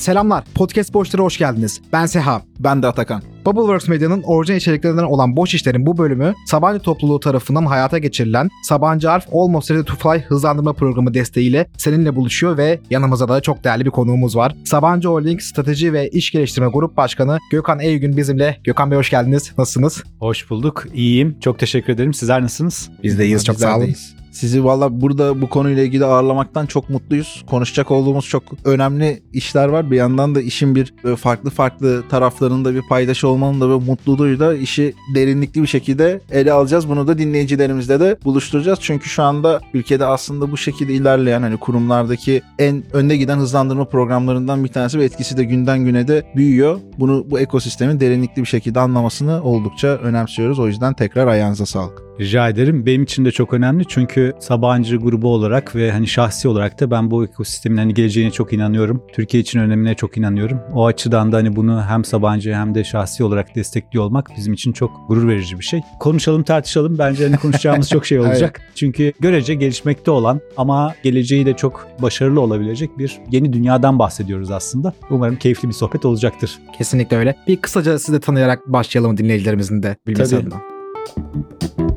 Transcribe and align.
Selamlar, 0.00 0.44
Podcast 0.54 0.94
Boşlara 0.94 1.22
hoş 1.22 1.38
geldiniz. 1.38 1.80
Ben 1.92 2.06
Seha. 2.06 2.42
Ben 2.58 2.82
de 2.82 2.86
Atakan. 2.86 3.22
Bubbleworks 3.46 3.88
Medya'nın 3.88 4.22
orijinal 4.22 4.58
içeriklerinden 4.58 5.02
olan 5.02 5.36
Boş 5.36 5.54
İşler'in 5.54 5.86
bu 5.86 5.98
bölümü 5.98 6.34
Sabancı 6.46 6.80
topluluğu 6.82 7.20
tarafından 7.20 7.66
hayata 7.66 7.98
geçirilen 7.98 8.48
Sabancı 8.64 9.10
Arf 9.10 9.26
Almost 9.32 9.70
Ready 9.70 9.82
to 9.82 9.94
Fly 9.94 10.20
hızlandırma 10.22 10.72
programı 10.72 11.14
desteğiyle 11.14 11.66
seninle 11.78 12.16
buluşuyor 12.16 12.56
ve 12.56 12.80
yanımızda 12.90 13.28
da 13.28 13.40
çok 13.40 13.64
değerli 13.64 13.84
bir 13.84 13.90
konuğumuz 13.90 14.36
var. 14.36 14.56
Sabancı 14.64 15.08
Holding 15.08 15.40
Strateji 15.40 15.92
ve 15.92 16.08
İş 16.08 16.30
Geliştirme 16.30 16.68
Grup 16.68 16.96
Başkanı 16.96 17.38
Gökhan 17.50 17.80
Eygün 17.80 18.16
bizimle. 18.16 18.60
Gökhan 18.64 18.90
Bey 18.90 18.98
hoş 18.98 19.10
geldiniz. 19.10 19.52
Nasılsınız? 19.58 20.04
Hoş 20.18 20.50
bulduk. 20.50 20.86
İyiyim. 20.94 21.36
Çok 21.40 21.58
teşekkür 21.58 21.92
ederim. 21.92 22.14
Sizler 22.14 22.42
nasılsınız? 22.42 22.90
Biz 23.02 23.18
de 23.18 23.24
iyiyiz. 23.24 23.44
Çok 23.44 23.56
sağ 23.56 23.76
olun. 23.76 23.84
deyiz. 23.86 24.19
Sizi 24.32 24.64
valla 24.64 25.00
burada 25.00 25.40
bu 25.42 25.48
konuyla 25.48 25.82
ilgili 25.82 26.04
ağırlamaktan 26.04 26.66
çok 26.66 26.90
mutluyuz. 26.90 27.44
Konuşacak 27.50 27.90
olduğumuz 27.90 28.28
çok 28.28 28.42
önemli 28.64 29.22
işler 29.32 29.68
var. 29.68 29.90
Bir 29.90 29.96
yandan 29.96 30.34
da 30.34 30.40
işin 30.40 30.74
bir 30.74 30.94
böyle 31.04 31.16
farklı 31.16 31.50
farklı 31.50 32.08
taraflarında 32.08 32.74
bir 32.74 32.82
paydaş 32.88 33.24
olmanın 33.24 33.60
da 33.60 33.70
ve 33.70 33.74
mutluluğuyla 33.74 34.54
işi 34.54 34.94
derinlikli 35.14 35.62
bir 35.62 35.66
şekilde 35.66 36.20
ele 36.30 36.52
alacağız. 36.52 36.88
Bunu 36.88 37.08
da 37.08 37.18
dinleyicilerimizle 37.18 38.00
de 38.00 38.16
buluşturacağız. 38.24 38.78
Çünkü 38.82 39.08
şu 39.08 39.22
anda 39.22 39.60
ülkede 39.74 40.06
aslında 40.06 40.52
bu 40.52 40.56
şekilde 40.56 40.92
ilerleyen 40.92 41.42
hani 41.42 41.56
kurumlardaki 41.56 42.42
en 42.58 42.82
önde 42.92 43.16
giden 43.16 43.38
hızlandırma 43.38 43.84
programlarından 43.84 44.64
bir 44.64 44.68
tanesi 44.68 44.98
ve 44.98 45.04
etkisi 45.04 45.36
de 45.36 45.44
günden 45.44 45.84
güne 45.84 46.08
de 46.08 46.32
büyüyor. 46.36 46.80
Bunu 46.98 47.26
bu 47.30 47.40
ekosistemin 47.40 48.00
derinlikli 48.00 48.42
bir 48.42 48.48
şekilde 48.48 48.80
anlamasını 48.80 49.42
oldukça 49.42 49.88
önemsiyoruz. 49.88 50.58
O 50.58 50.66
yüzden 50.66 50.94
tekrar 50.94 51.26
ayağınıza 51.26 51.66
sağlık. 51.66 52.09
Rica 52.20 52.48
ederim. 52.48 52.86
Benim 52.86 53.02
için 53.02 53.24
de 53.24 53.30
çok 53.30 53.54
önemli 53.54 53.84
çünkü 53.88 54.32
Sabancı 54.38 54.96
grubu 54.96 55.28
olarak 55.28 55.76
ve 55.76 55.92
hani 55.92 56.06
şahsi 56.06 56.48
olarak 56.48 56.80
da 56.80 56.90
ben 56.90 57.10
bu 57.10 57.24
ekosistemin 57.24 57.76
hani 57.76 57.94
geleceğine 57.94 58.30
çok 58.30 58.52
inanıyorum. 58.52 59.02
Türkiye 59.12 59.40
için 59.40 59.60
önemine 59.60 59.94
çok 59.94 60.16
inanıyorum. 60.16 60.60
O 60.74 60.86
açıdan 60.86 61.32
da 61.32 61.36
hani 61.36 61.56
bunu 61.56 61.82
hem 61.82 62.04
Sabancı 62.04 62.54
hem 62.54 62.74
de 62.74 62.84
şahsi 62.84 63.24
olarak 63.24 63.54
destekliyor 63.54 64.04
olmak 64.04 64.30
bizim 64.36 64.52
için 64.52 64.72
çok 64.72 64.90
gurur 65.08 65.28
verici 65.28 65.58
bir 65.58 65.64
şey. 65.64 65.80
Konuşalım 66.00 66.42
tartışalım. 66.42 66.98
Bence 66.98 67.24
hani 67.24 67.36
konuşacağımız 67.36 67.88
çok 67.88 68.06
şey 68.06 68.20
olacak. 68.20 68.60
Çünkü 68.74 69.12
görece 69.20 69.54
gelişmekte 69.54 70.10
olan 70.10 70.40
ama 70.56 70.94
geleceği 71.02 71.46
de 71.46 71.52
çok 71.56 71.88
başarılı 72.02 72.40
olabilecek 72.40 72.98
bir 72.98 73.18
yeni 73.30 73.52
dünyadan 73.52 73.98
bahsediyoruz 73.98 74.50
aslında. 74.50 74.92
Umarım 75.10 75.36
keyifli 75.36 75.68
bir 75.68 75.74
sohbet 75.74 76.04
olacaktır. 76.04 76.58
Kesinlikle 76.78 77.16
öyle. 77.16 77.36
Bir 77.48 77.56
kısaca 77.56 77.98
sizi 77.98 78.12
de 78.12 78.20
tanıyarak 78.20 78.66
başlayalım 78.66 79.16
dinleyicilerimizin 79.16 79.82
de 79.82 79.96
bilmesi 80.06 80.36
Tabii. 80.36 80.46
adına. 80.48 81.89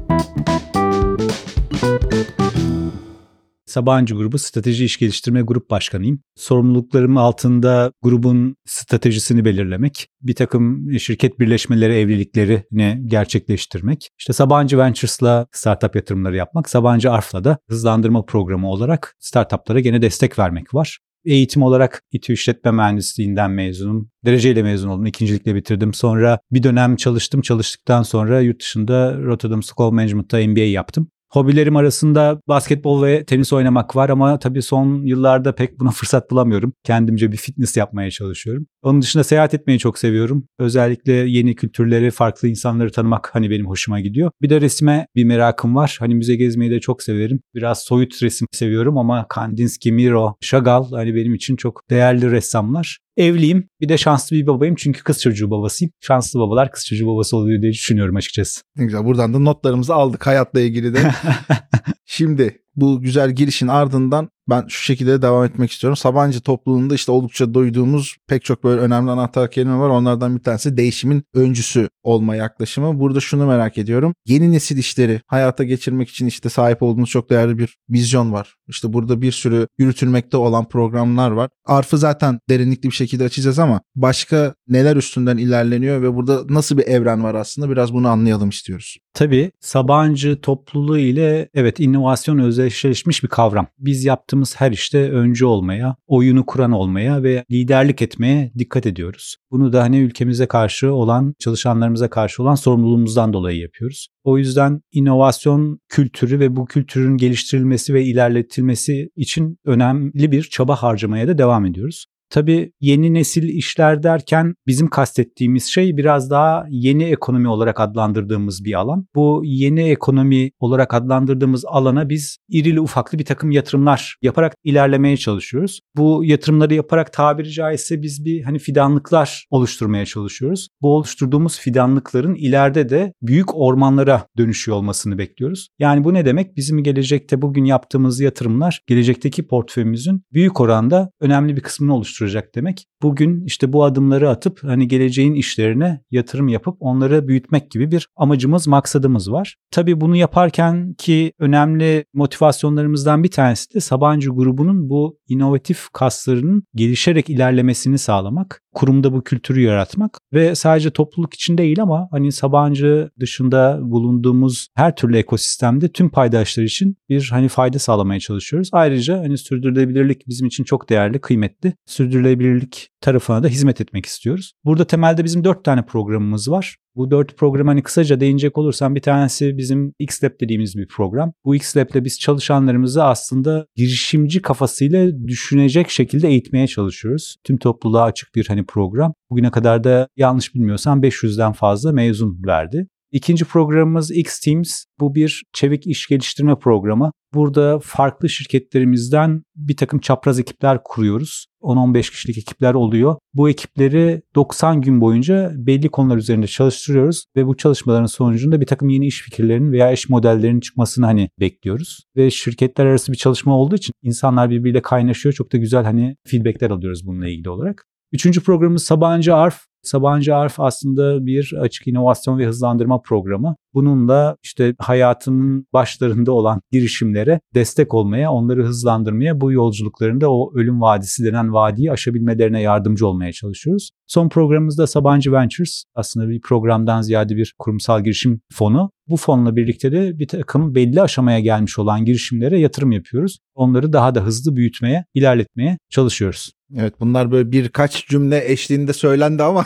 Sabancı 3.73 4.15
Grubu 4.15 4.37
Strateji 4.37 4.85
İş 4.85 4.97
Geliştirme 4.97 5.41
Grup 5.41 5.69
Başkanıyım. 5.69 6.19
Sorumluluklarım 6.35 7.17
altında 7.17 7.91
grubun 8.01 8.55
stratejisini 8.65 9.45
belirlemek, 9.45 10.07
bir 10.21 10.35
takım 10.35 10.91
şirket 10.99 11.39
birleşmeleri, 11.39 11.93
evliliklerini 11.93 13.01
gerçekleştirmek, 13.05 14.09
işte 14.19 14.33
Sabancı 14.33 14.77
Ventures'la 14.77 15.47
startup 15.51 15.95
yatırımları 15.95 16.35
yapmak, 16.35 16.69
Sabancı 16.69 17.11
Arf'la 17.11 17.43
da 17.43 17.57
hızlandırma 17.69 18.25
programı 18.25 18.69
olarak 18.69 19.15
startuplara 19.19 19.79
gene 19.79 20.01
destek 20.01 20.39
vermek 20.39 20.73
var. 20.73 20.99
Eğitim 21.25 21.63
olarak 21.63 22.03
İTÜ 22.11 22.33
İşletme 22.33 22.71
Mühendisliğinden 22.71 23.51
mezunum. 23.51 24.09
Dereceyle 24.25 24.63
mezun 24.63 24.89
oldum. 24.89 25.05
ikincilikle 25.05 25.55
bitirdim. 25.55 25.93
Sonra 25.93 26.39
bir 26.51 26.63
dönem 26.63 26.95
çalıştım. 26.95 27.41
Çalıştıktan 27.41 28.03
sonra 28.03 28.41
yurt 28.41 28.61
dışında 28.61 29.17
Rotterdam 29.17 29.63
School 29.63 29.87
of 29.87 29.93
Management'ta 29.93 30.37
MBA 30.47 30.59
yaptım. 30.59 31.07
Hobilerim 31.33 31.75
arasında 31.75 32.41
basketbol 32.47 33.03
ve 33.03 33.25
tenis 33.25 33.53
oynamak 33.53 33.95
var 33.95 34.09
ama 34.09 34.39
tabii 34.39 34.61
son 34.61 35.05
yıllarda 35.05 35.55
pek 35.55 35.79
buna 35.79 35.91
fırsat 35.91 36.31
bulamıyorum. 36.31 36.73
Kendimce 36.83 37.31
bir 37.31 37.37
fitness 37.37 37.77
yapmaya 37.77 38.11
çalışıyorum. 38.11 38.67
Onun 38.83 39.01
dışında 39.01 39.23
seyahat 39.23 39.53
etmeyi 39.53 39.79
çok 39.79 39.99
seviyorum. 39.99 40.47
Özellikle 40.59 41.13
yeni 41.13 41.55
kültürleri, 41.55 42.11
farklı 42.11 42.47
insanları 42.47 42.91
tanımak 42.91 43.29
hani 43.35 43.49
benim 43.49 43.67
hoşuma 43.67 43.99
gidiyor. 43.99 44.31
Bir 44.41 44.49
de 44.49 44.61
resime 44.61 45.07
bir 45.15 45.23
merakım 45.23 45.75
var. 45.75 45.97
Hani 45.99 46.15
müze 46.15 46.35
gezmeyi 46.35 46.71
de 46.71 46.79
çok 46.79 47.03
severim. 47.03 47.39
Biraz 47.55 47.83
soyut 47.83 48.23
resim 48.23 48.47
seviyorum 48.51 48.97
ama 48.97 49.27
Kandinsky, 49.27 49.95
Miro, 49.95 50.35
Chagall 50.41 50.91
hani 50.91 51.15
benim 51.15 51.33
için 51.33 51.55
çok 51.55 51.89
değerli 51.89 52.31
ressamlar. 52.31 52.99
Evliyim. 53.17 53.69
Bir 53.81 53.89
de 53.89 53.97
şanslı 53.97 54.35
bir 54.35 54.47
babayım 54.47 54.75
çünkü 54.75 55.03
kız 55.03 55.21
çocuğu 55.21 55.51
babasıyım. 55.51 55.91
Şanslı 55.99 56.39
babalar 56.39 56.71
kız 56.71 56.85
çocuğu 56.85 57.07
babası 57.07 57.37
oluyor 57.37 57.61
diye 57.61 57.71
düşünüyorum 57.71 58.15
açıkçası. 58.15 58.61
Ne 58.75 58.83
güzel. 58.85 59.05
Buradan 59.05 59.33
da 59.33 59.39
notlarımızı 59.39 59.93
aldık 59.93 60.27
hayatla 60.27 60.61
ilgili 60.61 60.93
de. 60.93 61.11
Şimdi 62.05 62.62
bu 62.75 63.01
güzel 63.01 63.31
girişin 63.31 63.67
ardından 63.67 64.29
ben 64.49 64.65
şu 64.67 64.83
şekilde 64.83 65.21
devam 65.21 65.45
etmek 65.45 65.71
istiyorum. 65.71 65.97
Sabancı 65.97 66.41
topluluğunda 66.41 66.95
işte 66.95 67.11
oldukça 67.11 67.53
duyduğumuz 67.53 68.17
pek 68.27 68.43
çok 68.43 68.63
böyle 68.63 68.81
önemli 68.81 69.11
anahtar 69.11 69.51
kelime 69.51 69.77
var. 69.77 69.89
Onlardan 69.89 70.35
bir 70.35 70.43
tanesi 70.43 70.77
değişimin 70.77 71.23
öncüsü 71.33 71.89
olma 72.03 72.35
yaklaşımı. 72.35 72.99
Burada 72.99 73.19
şunu 73.19 73.45
merak 73.45 73.77
ediyorum. 73.77 74.15
Yeni 74.25 74.51
nesil 74.51 74.77
işleri 74.77 75.21
hayata 75.27 75.63
geçirmek 75.63 76.09
için 76.09 76.27
işte 76.27 76.49
sahip 76.49 76.83
olduğunuz 76.83 77.09
çok 77.09 77.29
değerli 77.29 77.57
bir 77.57 77.77
vizyon 77.89 78.33
var. 78.33 78.55
İşte 78.67 78.93
burada 78.93 79.21
bir 79.21 79.31
sürü 79.31 79.67
yürütülmekte 79.77 80.37
olan 80.37 80.67
programlar 80.69 81.31
var. 81.31 81.49
Arf'ı 81.65 81.97
zaten 81.97 82.39
derinlikli 82.49 82.87
bir 82.89 82.95
şekilde 82.95 83.23
açacağız 83.23 83.59
ama 83.59 83.81
başka 83.95 84.55
neler 84.67 84.95
üstünden 84.95 85.37
ilerleniyor 85.37 86.01
ve 86.01 86.15
burada 86.15 86.41
nasıl 86.49 86.77
bir 86.77 86.87
evren 86.87 87.23
var 87.23 87.35
aslında 87.35 87.69
biraz 87.69 87.93
bunu 87.93 88.07
anlayalım 88.07 88.49
istiyoruz. 88.49 88.97
Tabii 89.13 89.51
Sabancı 89.59 90.41
topluluğu 90.41 90.97
ile 90.97 91.49
evet 91.53 91.79
inovasyon 91.79 92.37
özdeşleşmiş 92.37 93.23
bir 93.23 93.27
kavram. 93.27 93.67
Biz 93.79 94.05
yaptığımız 94.05 94.55
her 94.57 94.71
işte 94.71 95.11
öncü 95.11 95.45
olmaya, 95.45 95.95
oyunu 96.07 96.45
kuran 96.45 96.71
olmaya 96.71 97.23
ve 97.23 97.45
liderlik 97.51 98.01
etmeye 98.01 98.51
dikkat 98.57 98.85
ediyoruz. 98.85 99.35
Bunu 99.51 99.73
da 99.73 99.83
hani 99.83 99.99
ülkemize 99.99 100.45
karşı 100.45 100.93
olan, 100.93 101.35
çalışanlarımıza 101.39 102.09
karşı 102.09 102.43
olan 102.43 102.55
sorumluluğumuzdan 102.55 103.33
dolayı 103.33 103.59
yapıyoruz. 103.59 104.07
O 104.23 104.37
yüzden 104.37 104.81
inovasyon 104.91 105.79
kültürü 105.89 106.39
ve 106.39 106.55
bu 106.55 106.65
kültürün 106.65 107.17
geliştirilmesi 107.17 107.93
ve 107.93 108.03
ilerletilmesi 108.03 109.09
için 109.15 109.57
önemli 109.65 110.31
bir 110.31 110.43
çaba 110.43 110.75
harcamaya 110.75 111.27
da 111.27 111.37
devam 111.37 111.65
ediyoruz. 111.65 112.05
Tabii 112.33 112.71
yeni 112.81 113.13
nesil 113.13 113.43
işler 113.43 114.03
derken 114.03 114.55
bizim 114.67 114.87
kastettiğimiz 114.87 115.65
şey 115.65 115.97
biraz 115.97 116.29
daha 116.29 116.65
yeni 116.69 117.03
ekonomi 117.03 117.47
olarak 117.47 117.79
adlandırdığımız 117.79 118.65
bir 118.65 118.73
alan. 118.73 119.07
Bu 119.15 119.41
yeni 119.45 119.81
ekonomi 119.81 120.51
olarak 120.59 120.93
adlandırdığımız 120.93 121.65
alana 121.65 122.09
biz 122.09 122.37
irili 122.49 122.81
ufaklı 122.81 123.19
bir 123.19 123.25
takım 123.25 123.51
yatırımlar 123.51 124.17
yaparak 124.21 124.53
ilerlemeye 124.63 125.17
çalışıyoruz. 125.17 125.79
Bu 125.95 126.25
yatırımları 126.25 126.73
yaparak 126.73 127.13
tabiri 127.13 127.51
caizse 127.51 128.01
biz 128.01 128.25
bir 128.25 128.43
hani 128.43 128.59
fidanlıklar 128.59 129.45
oluşturmaya 129.49 130.05
çalışıyoruz. 130.05 130.67
Bu 130.81 130.95
oluşturduğumuz 130.95 131.59
fidanlıkların 131.59 132.35
ileride 132.35 132.89
de 132.89 133.13
büyük 133.21 133.55
ormanlara 133.55 134.27
dönüşüyor 134.37 134.77
olmasını 134.77 135.17
bekliyoruz. 135.17 135.67
Yani 135.79 136.03
bu 136.03 136.13
ne 136.13 136.25
demek? 136.25 136.57
Bizim 136.57 136.83
gelecekte 136.83 137.41
bugün 137.41 137.65
yaptığımız 137.65 138.19
yatırımlar 138.19 138.81
gelecekteki 138.87 139.47
portföyümüzün 139.47 140.23
büyük 140.33 140.61
oranda 140.61 141.09
önemli 141.21 141.55
bir 141.55 141.61
kısmını 141.61 141.95
oluşturacak 142.23 142.55
demek. 142.55 142.87
Bugün 143.01 143.45
işte 143.45 143.73
bu 143.73 143.83
adımları 143.83 144.29
atıp 144.29 144.63
hani 144.63 144.87
geleceğin 144.87 145.33
işlerine 145.33 146.01
yatırım 146.11 146.47
yapıp 146.47 146.77
onları 146.79 147.27
büyütmek 147.27 147.71
gibi 147.71 147.91
bir 147.91 148.07
amacımız, 148.15 148.67
maksadımız 148.67 149.31
var. 149.31 149.55
Tabii 149.71 150.01
bunu 150.01 150.15
yaparken 150.15 150.93
ki 150.93 151.33
önemli 151.39 152.05
motivasyonlarımızdan 152.13 153.23
bir 153.23 153.31
tanesi 153.31 153.73
de 153.73 153.79
Sabancı 153.79 154.29
grubunun 154.29 154.89
bu 154.89 155.17
inovatif 155.27 155.89
kaslarının 155.93 156.63
gelişerek 156.75 157.29
ilerlemesini 157.29 157.97
sağlamak, 157.97 158.61
kurumda 158.73 159.13
bu 159.13 159.23
kültürü 159.23 159.61
yaratmak 159.61 160.17
ve 160.33 160.55
sadece 160.55 160.91
topluluk 160.91 161.33
için 161.33 161.57
değil 161.57 161.81
ama 161.81 162.07
hani 162.11 162.31
Sabancı 162.31 163.09
dışında 163.19 163.79
bulunduğumuz 163.81 164.67
her 164.75 164.95
türlü 164.95 165.17
ekosistemde 165.17 165.91
tüm 165.91 166.09
paydaşlar 166.09 166.63
için 166.63 166.97
bir 167.09 167.27
hani 167.31 167.47
fayda 167.47 167.79
sağlamaya 167.79 168.19
çalışıyoruz. 168.19 168.69
Ayrıca 168.71 169.19
hani 169.19 169.37
sürdürülebilirlik 169.37 170.27
bizim 170.27 170.47
için 170.47 170.63
çok 170.63 170.89
değerli, 170.89 171.21
kıymetli. 171.21 171.73
Sürdürülebilirlik 171.85 172.89
tarafına 173.01 173.43
da 173.43 173.47
hizmet 173.47 173.81
etmek 173.81 174.05
istiyoruz. 174.05 174.53
Burada 174.65 174.87
temelde 174.87 175.23
bizim 175.23 175.43
dört 175.43 175.63
tane 175.63 175.85
programımız 175.85 176.51
var. 176.51 176.77
Bu 176.95 177.11
dört 177.11 177.37
program 177.37 177.67
hani 177.67 177.83
kısaca 177.83 178.19
değinecek 178.19 178.57
olursam 178.57 178.95
bir 178.95 179.01
tanesi 179.01 179.57
bizim 179.57 179.93
X-Lab 179.99 180.39
dediğimiz 180.41 180.77
bir 180.77 180.87
program. 180.87 181.33
Bu 181.45 181.55
X-Lab'le 181.55 182.05
biz 182.05 182.19
çalışanlarımızı 182.19 183.03
aslında 183.03 183.65
girişimci 183.75 184.41
kafasıyla 184.41 185.27
düşünecek 185.27 185.89
şekilde 185.89 186.27
eğitmeye 186.27 186.67
çalışıyoruz. 186.67 187.35
Tüm 187.43 187.57
topluluğa 187.57 188.03
açık 188.03 188.35
bir 188.35 188.47
hani 188.47 188.65
program. 188.65 189.13
Bugüne 189.29 189.51
kadar 189.51 189.83
da 189.83 190.07
yanlış 190.17 190.55
bilmiyorsam 190.55 191.01
500'den 191.01 191.51
fazla 191.51 191.91
mezun 191.91 192.41
verdi. 192.47 192.87
İkinci 193.13 193.45
programımız 193.45 194.11
X-Teams. 194.11 194.83
Bu 194.99 195.15
bir 195.15 195.43
çevik 195.53 195.87
iş 195.87 196.07
geliştirme 196.07 196.55
programı. 196.55 197.11
Burada 197.33 197.79
farklı 197.79 198.29
şirketlerimizden 198.29 199.43
bir 199.55 199.77
takım 199.77 199.99
çapraz 199.99 200.39
ekipler 200.39 200.79
kuruyoruz. 200.83 201.45
10-15 201.61 202.11
kişilik 202.11 202.37
ekipler 202.37 202.73
oluyor. 202.73 203.15
Bu 203.33 203.49
ekipleri 203.49 204.21
90 204.35 204.81
gün 204.81 205.01
boyunca 205.01 205.51
belli 205.55 205.89
konular 205.89 206.17
üzerinde 206.17 206.47
çalıştırıyoruz 206.47 207.25
ve 207.35 207.47
bu 207.47 207.57
çalışmaların 207.57 208.05
sonucunda 208.05 208.61
bir 208.61 208.65
takım 208.65 208.89
yeni 208.89 209.07
iş 209.07 209.21
fikirlerinin 209.21 209.71
veya 209.71 209.91
iş 209.91 210.09
modellerinin 210.09 210.59
çıkmasını 210.59 211.05
hani 211.05 211.29
bekliyoruz. 211.39 212.03
Ve 212.15 212.31
şirketler 212.31 212.85
arası 212.85 213.11
bir 213.11 213.17
çalışma 213.17 213.57
olduğu 213.57 213.75
için 213.75 213.93
insanlar 214.03 214.49
birbiriyle 214.49 214.81
kaynaşıyor. 214.81 215.33
Çok 215.33 215.53
da 215.53 215.57
güzel 215.57 215.83
hani 215.83 216.15
feedbackler 216.27 216.69
alıyoruz 216.69 217.07
bununla 217.07 217.27
ilgili 217.27 217.49
olarak. 217.49 217.85
Üçüncü 218.11 218.41
programımız 218.43 218.83
Sabancı 218.83 219.35
Arf. 219.35 219.72
Sabancı 219.83 220.35
Arf 220.35 220.59
aslında 220.59 221.25
bir 221.25 221.53
açık 221.59 221.87
inovasyon 221.87 222.39
ve 222.39 222.45
hızlandırma 222.45 223.01
programı. 223.01 223.55
Bununla 223.73 224.37
işte 224.43 224.75
hayatının 224.79 225.67
başlarında 225.73 226.31
olan 226.31 226.61
girişimlere 226.71 227.39
destek 227.55 227.93
olmaya, 227.93 228.31
onları 228.31 228.65
hızlandırmaya, 228.65 229.41
bu 229.41 229.51
yolculuklarında 229.51 230.31
o 230.31 230.51
ölüm 230.55 230.81
vadisi 230.81 231.25
denen 231.25 231.53
vadiyi 231.53 231.91
aşabilmelerine 231.91 232.61
yardımcı 232.61 233.07
olmaya 233.07 233.31
çalışıyoruz. 233.31 233.89
Son 234.07 234.29
programımızda 234.29 234.87
Sabancı 234.87 235.31
Ventures 235.31 235.83
aslında 235.95 236.29
bir 236.29 236.41
programdan 236.41 237.01
ziyade 237.01 237.35
bir 237.35 237.55
kurumsal 237.59 238.03
girişim 238.03 238.41
fonu. 238.53 238.89
Bu 239.07 239.17
fonla 239.17 239.55
birlikte 239.55 239.91
de 239.91 240.19
bir 240.19 240.27
takım 240.27 240.75
belli 240.75 241.01
aşamaya 241.01 241.39
gelmiş 241.39 241.79
olan 241.79 242.05
girişimlere 242.05 242.59
yatırım 242.59 242.91
yapıyoruz. 242.91 243.37
Onları 243.55 243.93
daha 243.93 244.15
da 244.15 244.21
hızlı 244.21 244.55
büyütmeye, 244.55 245.05
ilerletmeye 245.13 245.77
çalışıyoruz. 245.89 246.51
Evet 246.77 246.93
bunlar 246.99 247.31
böyle 247.31 247.51
birkaç 247.51 248.07
cümle 248.07 248.51
eşliğinde 248.51 248.93
söylendi 248.93 249.43
ama 249.43 249.65